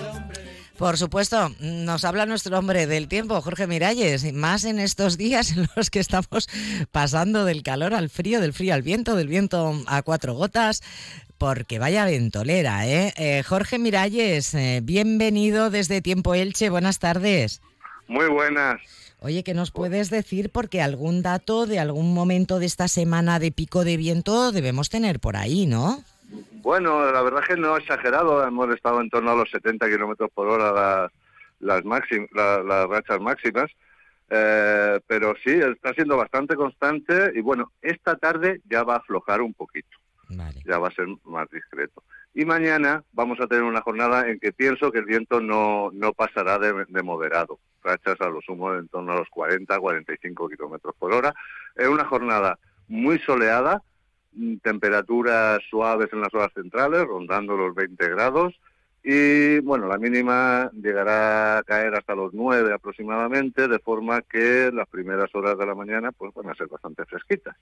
Por 0.77 0.99
supuesto, 0.99 1.55
nos 1.61 2.05
habla 2.05 2.27
nuestro 2.27 2.59
hombre 2.59 2.89
del 2.89 3.07
tiempo, 3.07 3.41
Jorge 3.41 3.69
Miralles, 3.69 4.25
y 4.25 4.33
más 4.33 4.65
en 4.65 4.81
estos 4.81 5.17
días 5.17 5.53
en 5.53 5.69
los 5.77 5.89
que 5.89 6.01
estamos 6.01 6.49
pasando 6.91 7.45
del 7.45 7.63
calor 7.63 7.95
al 7.95 8.11
frío, 8.11 8.41
del 8.41 8.53
frío 8.53 8.75
al 8.75 8.83
viento, 8.83 9.15
del 9.15 9.29
viento 9.29 9.81
a 9.87 10.03
cuatro 10.03 10.35
gotas, 10.35 10.83
porque 11.39 11.79
vaya 11.79 12.05
ventolera, 12.07 12.89
¿eh? 12.89 13.15
Eh, 13.17 13.45
Jorge 13.45 13.79
Miralles, 13.79 14.53
eh, 14.55 14.81
bienvenido 14.83 15.71
desde 15.71 16.03
Tiempo 16.03 16.35
Elche, 16.35 16.69
buenas 16.69 16.99
tardes. 16.99 17.61
Muy 18.09 18.27
buenas. 18.27 18.81
Oye, 19.21 19.45
¿qué 19.45 19.55
nos 19.55 19.71
puedes 19.71 20.11
decir? 20.11 20.51
Porque 20.51 20.83
algún 20.83 21.23
dato 21.23 21.67
de 21.67 21.79
algún 21.79 22.13
momento 22.13 22.59
de 22.59 22.67
esta 22.67 22.89
semana 22.89 23.39
de 23.39 23.53
pico 23.53 23.85
de 23.85 23.97
viento 23.97 24.51
debemos 24.51 24.91
tener 24.91 25.21
por 25.21 25.37
ahí, 25.37 25.67
¿no? 25.67 26.03
Bueno, 26.63 27.11
la 27.13 27.23
verdad 27.23 27.43
es 27.43 27.49
que 27.49 27.61
no 27.61 27.77
he 27.77 27.81
exagerado, 27.81 28.47
hemos 28.47 28.75
estado 28.75 29.01
en 29.01 29.11
torno 29.11 29.33
a 29.33 29.37
los 29.37 29.51
70 29.51 29.87
kilómetros 29.89 30.31
por 30.33 30.49
hora 30.49 31.11
las, 31.61 31.85
las, 31.85 32.65
las 32.65 32.89
rachas 32.89 33.21
máximas, 33.21 33.71
eh, 34.31 35.01
pero 35.07 35.35
sí, 35.45 35.51
está 35.51 35.93
siendo 35.93 36.17
bastante 36.17 36.57
constante 36.57 37.33
y 37.35 37.41
bueno, 37.41 37.73
esta 37.83 38.17
tarde 38.17 38.63
ya 38.65 38.83
va 38.83 38.95
a 38.95 38.99
aflojar 38.99 39.43
un 39.43 39.53
poquito, 39.53 39.97
ya 40.65 40.79
va 40.79 40.89
a 40.89 40.95
ser 40.95 41.07
más 41.25 41.51
discreto. 41.51 42.03
Y 42.33 42.45
mañana 42.45 43.05
vamos 43.13 43.39
a 43.41 43.47
tener 43.47 43.63
una 43.63 43.83
jornada 43.83 44.29
en 44.29 44.41
que 44.41 44.53
pienso 44.53 44.91
que 44.91 44.99
el 44.99 45.05
viento 45.05 45.41
no, 45.41 45.91
no 45.93 46.13
pasará 46.13 46.59
de, 46.59 46.85
de 46.89 47.03
moderado, 47.03 47.61
rachas 47.83 48.21
a 48.21 48.29
lo 48.29 48.41
sumo 48.41 48.75
en 48.75 48.89
torno 48.89 49.13
a 49.13 49.17
los 49.17 49.29
40, 49.29 49.79
45 49.79 50.49
kilómetros 50.49 50.95
por 50.99 51.13
hora. 51.13 51.33
Es 51.77 51.87
una 51.87 52.05
jornada 52.07 52.59
muy 52.89 53.19
soleada, 53.21 53.83
temperaturas 54.63 55.61
suaves 55.71 56.09
en 56.13 56.21
las 56.21 56.33
horas 56.35 56.53
centrales, 56.55 57.05
rondando 57.07 57.57
los 57.57 57.75
20 57.75 58.09
grados. 58.11 58.55
Y 59.03 59.59
bueno, 59.61 59.87
la 59.87 59.99
mínima 59.99 60.71
llegará 60.73 61.59
a 61.59 61.63
caer 61.63 61.95
hasta 61.95 62.15
los 62.15 62.33
9 62.33 62.73
aproximadamente, 62.73 63.69
de 63.69 63.79
forma 63.79 64.23
que 64.23 64.71
las 64.73 64.89
primeras 64.89 65.35
horas 65.35 65.59
de 65.59 65.67
la 65.67 65.75
mañana 65.75 66.11
pues 66.13 66.33
van 66.35 66.49
a 66.49 66.55
ser 66.55 66.69
bastante 66.69 67.05
fresquitas. 67.05 67.55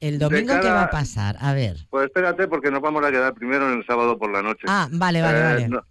¿El 0.00 0.18
domingo 0.18 0.52
qué 0.60 0.68
va 0.70 0.82
a 0.84 0.90
pasar? 0.90 1.36
A 1.40 1.54
ver. 1.54 1.76
Pues 1.88 2.06
espérate, 2.06 2.48
porque 2.48 2.70
nos 2.70 2.80
vamos 2.82 3.04
a 3.04 3.10
quedar 3.10 3.32
primero 3.32 3.70
en 3.70 3.78
el 3.78 3.86
sábado 3.86 4.18
por 4.18 4.30
la 4.32 4.42
noche. 4.42 4.64
Ah, 4.66 4.88
vale, 4.90 5.22
vale, 5.22 5.38
Eh, 5.38 5.42
vale. 5.42 5.68
no- 5.68 5.84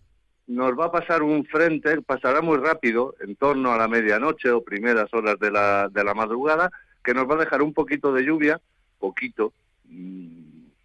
nos 0.45 0.77
va 0.77 0.85
a 0.87 0.91
pasar 0.91 1.23
un 1.23 1.45
frente, 1.45 2.01
pasará 2.01 2.41
muy 2.41 2.57
rápido, 2.57 3.15
en 3.21 3.35
torno 3.37 3.71
a 3.71 3.77
la 3.77 3.87
medianoche 3.87 4.51
o 4.51 4.61
primeras 4.61 5.11
horas 5.13 5.39
de 5.39 5.49
la, 5.51 5.87
de 5.89 6.03
la 6.03 6.13
madrugada, 6.13 6.69
que 7.01 7.13
nos 7.13 7.29
va 7.29 7.35
a 7.35 7.39
dejar 7.39 7.61
un 7.61 7.73
poquito 7.73 8.11
de 8.13 8.23
lluvia, 8.25 8.59
poquito, 8.99 9.53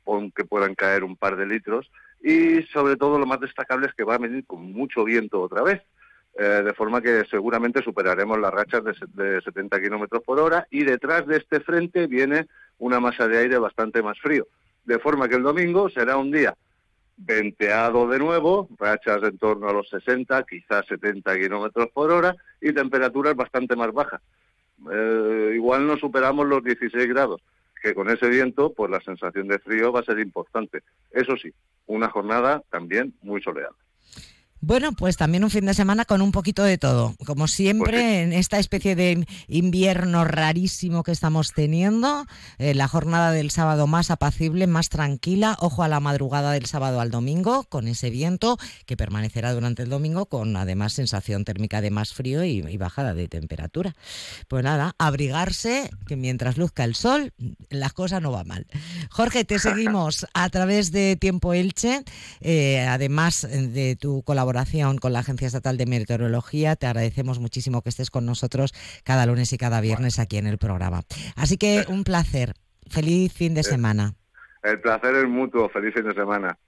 aunque 0.06 0.44
puedan 0.44 0.74
caer 0.74 1.04
un 1.04 1.16
par 1.16 1.36
de 1.36 1.46
litros, 1.46 1.90
y 2.22 2.62
sobre 2.72 2.96
todo 2.96 3.18
lo 3.18 3.26
más 3.26 3.40
destacable 3.40 3.86
es 3.86 3.94
que 3.94 4.04
va 4.04 4.14
a 4.14 4.18
venir 4.18 4.44
con 4.46 4.72
mucho 4.72 5.04
viento 5.04 5.40
otra 5.40 5.62
vez, 5.62 5.82
eh, 6.38 6.62
de 6.64 6.74
forma 6.74 7.02
que 7.02 7.24
seguramente 7.30 7.82
superaremos 7.82 8.38
las 8.38 8.52
rachas 8.52 8.82
de, 8.84 8.94
de 9.22 9.40
70 9.42 9.80
kilómetros 9.80 10.22
por 10.22 10.38
hora, 10.40 10.66
y 10.70 10.84
detrás 10.84 11.26
de 11.26 11.36
este 11.36 11.60
frente 11.60 12.06
viene 12.06 12.46
una 12.78 13.00
masa 13.00 13.28
de 13.28 13.38
aire 13.38 13.58
bastante 13.58 14.02
más 14.02 14.18
frío, 14.18 14.46
de 14.84 14.98
forma 14.98 15.28
que 15.28 15.36
el 15.36 15.42
domingo 15.42 15.90
será 15.90 16.16
un 16.16 16.30
día 16.30 16.54
venteado 17.18 18.08
de 18.08 18.18
nuevo, 18.18 18.68
rachas 18.78 19.22
en 19.24 19.38
torno 19.38 19.68
a 19.68 19.72
los 19.72 19.88
60, 19.88 20.44
quizás 20.44 20.86
70 20.86 21.36
kilómetros 21.36 21.88
por 21.92 22.10
hora 22.10 22.34
y 22.60 22.72
temperaturas 22.72 23.34
bastante 23.34 23.74
más 23.74 23.92
bajas. 23.92 24.20
Eh, 24.90 25.52
igual 25.54 25.86
no 25.86 25.96
superamos 25.96 26.46
los 26.46 26.62
16 26.62 27.08
grados, 27.08 27.42
que 27.82 27.94
con 27.94 28.08
ese 28.10 28.28
viento, 28.28 28.72
pues 28.72 28.90
la 28.90 29.00
sensación 29.00 29.48
de 29.48 29.58
frío 29.58 29.92
va 29.92 30.00
a 30.00 30.04
ser 30.04 30.18
importante. 30.18 30.82
Eso 31.10 31.36
sí, 31.36 31.52
una 31.86 32.08
jornada 32.10 32.62
también 32.70 33.14
muy 33.22 33.42
soleada. 33.42 33.74
Bueno, 34.60 34.90
pues 34.92 35.16
también 35.16 35.44
un 35.44 35.50
fin 35.50 35.66
de 35.66 35.74
semana 35.74 36.04
con 36.04 36.20
un 36.20 36.32
poquito 36.32 36.64
de 36.64 36.78
todo. 36.78 37.14
Como 37.24 37.46
siempre, 37.46 37.90
Pues 37.90 38.02
en 38.02 38.32
esta 38.32 38.58
especie 38.58 38.96
de 38.96 39.24
invierno 39.46 40.24
rarísimo 40.24 41.04
que 41.04 41.12
estamos 41.12 41.52
teniendo, 41.52 42.26
eh, 42.58 42.74
la 42.74 42.88
jornada 42.88 43.30
del 43.30 43.52
sábado 43.52 43.86
más 43.86 44.10
apacible, 44.10 44.66
más 44.66 44.88
tranquila. 44.88 45.56
Ojo 45.60 45.84
a 45.84 45.88
la 45.88 46.00
madrugada 46.00 46.50
del 46.50 46.66
sábado 46.66 47.00
al 47.00 47.12
domingo, 47.12 47.64
con 47.64 47.86
ese 47.86 48.10
viento 48.10 48.58
que 48.84 48.96
permanecerá 48.96 49.52
durante 49.52 49.84
el 49.84 49.90
domingo, 49.90 50.26
con 50.26 50.56
además 50.56 50.92
sensación 50.92 51.44
térmica 51.44 51.80
de 51.80 51.90
más 51.90 52.12
frío 52.12 52.42
y, 52.42 52.58
y 52.68 52.76
bajada 52.78 53.14
de 53.14 53.28
temperatura. 53.28 53.94
Pues 54.48 54.64
nada, 54.64 54.96
abrigarse, 54.98 55.88
que 56.08 56.16
mientras 56.16 56.56
luzca 56.56 56.82
el 56.82 56.96
sol, 56.96 57.32
las 57.70 57.92
cosas 57.92 58.22
no 58.22 58.32
van 58.32 58.48
mal. 58.48 58.66
Jorge, 59.10 59.44
te 59.44 59.58
seguimos 59.60 60.26
a 60.34 60.48
través 60.48 60.90
de 60.90 61.14
Tiempo 61.14 61.54
Elche, 61.54 62.02
eh, 62.40 62.80
además 62.80 63.46
de 63.48 63.94
tu 63.94 64.22
colaboración 64.22 64.47
con 64.98 65.12
la 65.12 65.18
Agencia 65.18 65.46
Estatal 65.46 65.76
de 65.76 65.86
Meteorología. 65.86 66.74
Te 66.76 66.86
agradecemos 66.86 67.38
muchísimo 67.38 67.82
que 67.82 67.90
estés 67.90 68.10
con 68.10 68.24
nosotros 68.24 68.72
cada 69.04 69.26
lunes 69.26 69.52
y 69.52 69.58
cada 69.58 69.80
viernes 69.80 70.18
aquí 70.18 70.38
en 70.38 70.46
el 70.46 70.56
programa. 70.56 71.02
Así 71.36 71.58
que 71.58 71.84
un 71.88 72.02
placer. 72.04 72.54
Feliz 72.88 73.32
fin 73.34 73.54
de 73.54 73.62
semana. 73.62 74.14
El 74.62 74.80
placer 74.80 75.14
es 75.16 75.28
mutuo. 75.28 75.68
Feliz 75.68 75.92
fin 75.92 76.04
de 76.04 76.14
semana. 76.14 76.58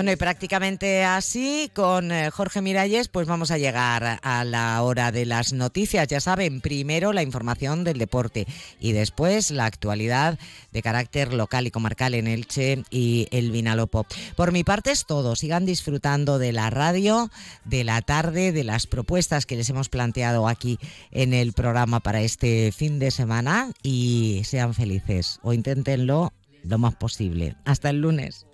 Bueno, 0.00 0.12
y 0.12 0.16
prácticamente 0.16 1.04
así, 1.04 1.70
con 1.74 2.10
eh, 2.10 2.30
Jorge 2.30 2.62
Miralles, 2.62 3.08
pues 3.08 3.26
vamos 3.26 3.50
a 3.50 3.58
llegar 3.58 4.18
a 4.22 4.44
la 4.44 4.82
hora 4.82 5.12
de 5.12 5.26
las 5.26 5.52
noticias. 5.52 6.08
Ya 6.08 6.20
saben, 6.20 6.62
primero 6.62 7.12
la 7.12 7.22
información 7.22 7.84
del 7.84 7.98
deporte 7.98 8.46
y 8.80 8.92
después 8.92 9.50
la 9.50 9.66
actualidad 9.66 10.38
de 10.72 10.80
carácter 10.80 11.34
local 11.34 11.66
y 11.66 11.70
comarcal 11.70 12.14
en 12.14 12.28
Elche 12.28 12.82
y 12.88 13.28
el 13.30 13.50
Vinalopó. 13.50 14.06
Por 14.36 14.52
mi 14.52 14.64
parte 14.64 14.90
es 14.90 15.04
todo. 15.04 15.36
Sigan 15.36 15.66
disfrutando 15.66 16.38
de 16.38 16.52
la 16.52 16.70
radio, 16.70 17.30
de 17.66 17.84
la 17.84 18.00
tarde, 18.00 18.52
de 18.52 18.64
las 18.64 18.86
propuestas 18.86 19.44
que 19.44 19.56
les 19.56 19.68
hemos 19.68 19.90
planteado 19.90 20.48
aquí 20.48 20.78
en 21.10 21.34
el 21.34 21.52
programa 21.52 22.00
para 22.00 22.22
este 22.22 22.72
fin 22.72 22.98
de 23.00 23.10
semana 23.10 23.70
y 23.82 24.40
sean 24.46 24.72
felices 24.72 25.40
o 25.42 25.52
inténtenlo 25.52 26.32
lo 26.64 26.78
más 26.78 26.94
posible. 26.94 27.54
Hasta 27.66 27.90
el 27.90 28.00
lunes. 28.00 28.46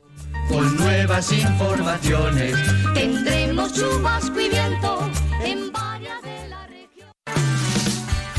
Con 0.49 0.77
nuevas 0.77 1.33
informaciones. 1.33 2.55
Tendremos 2.95 3.75
chubasco 3.75 4.41
y 4.41 4.49
viento 4.49 5.11
en 5.45 5.73
varias 5.73 6.23
de 6.23 6.49
la 6.49 6.67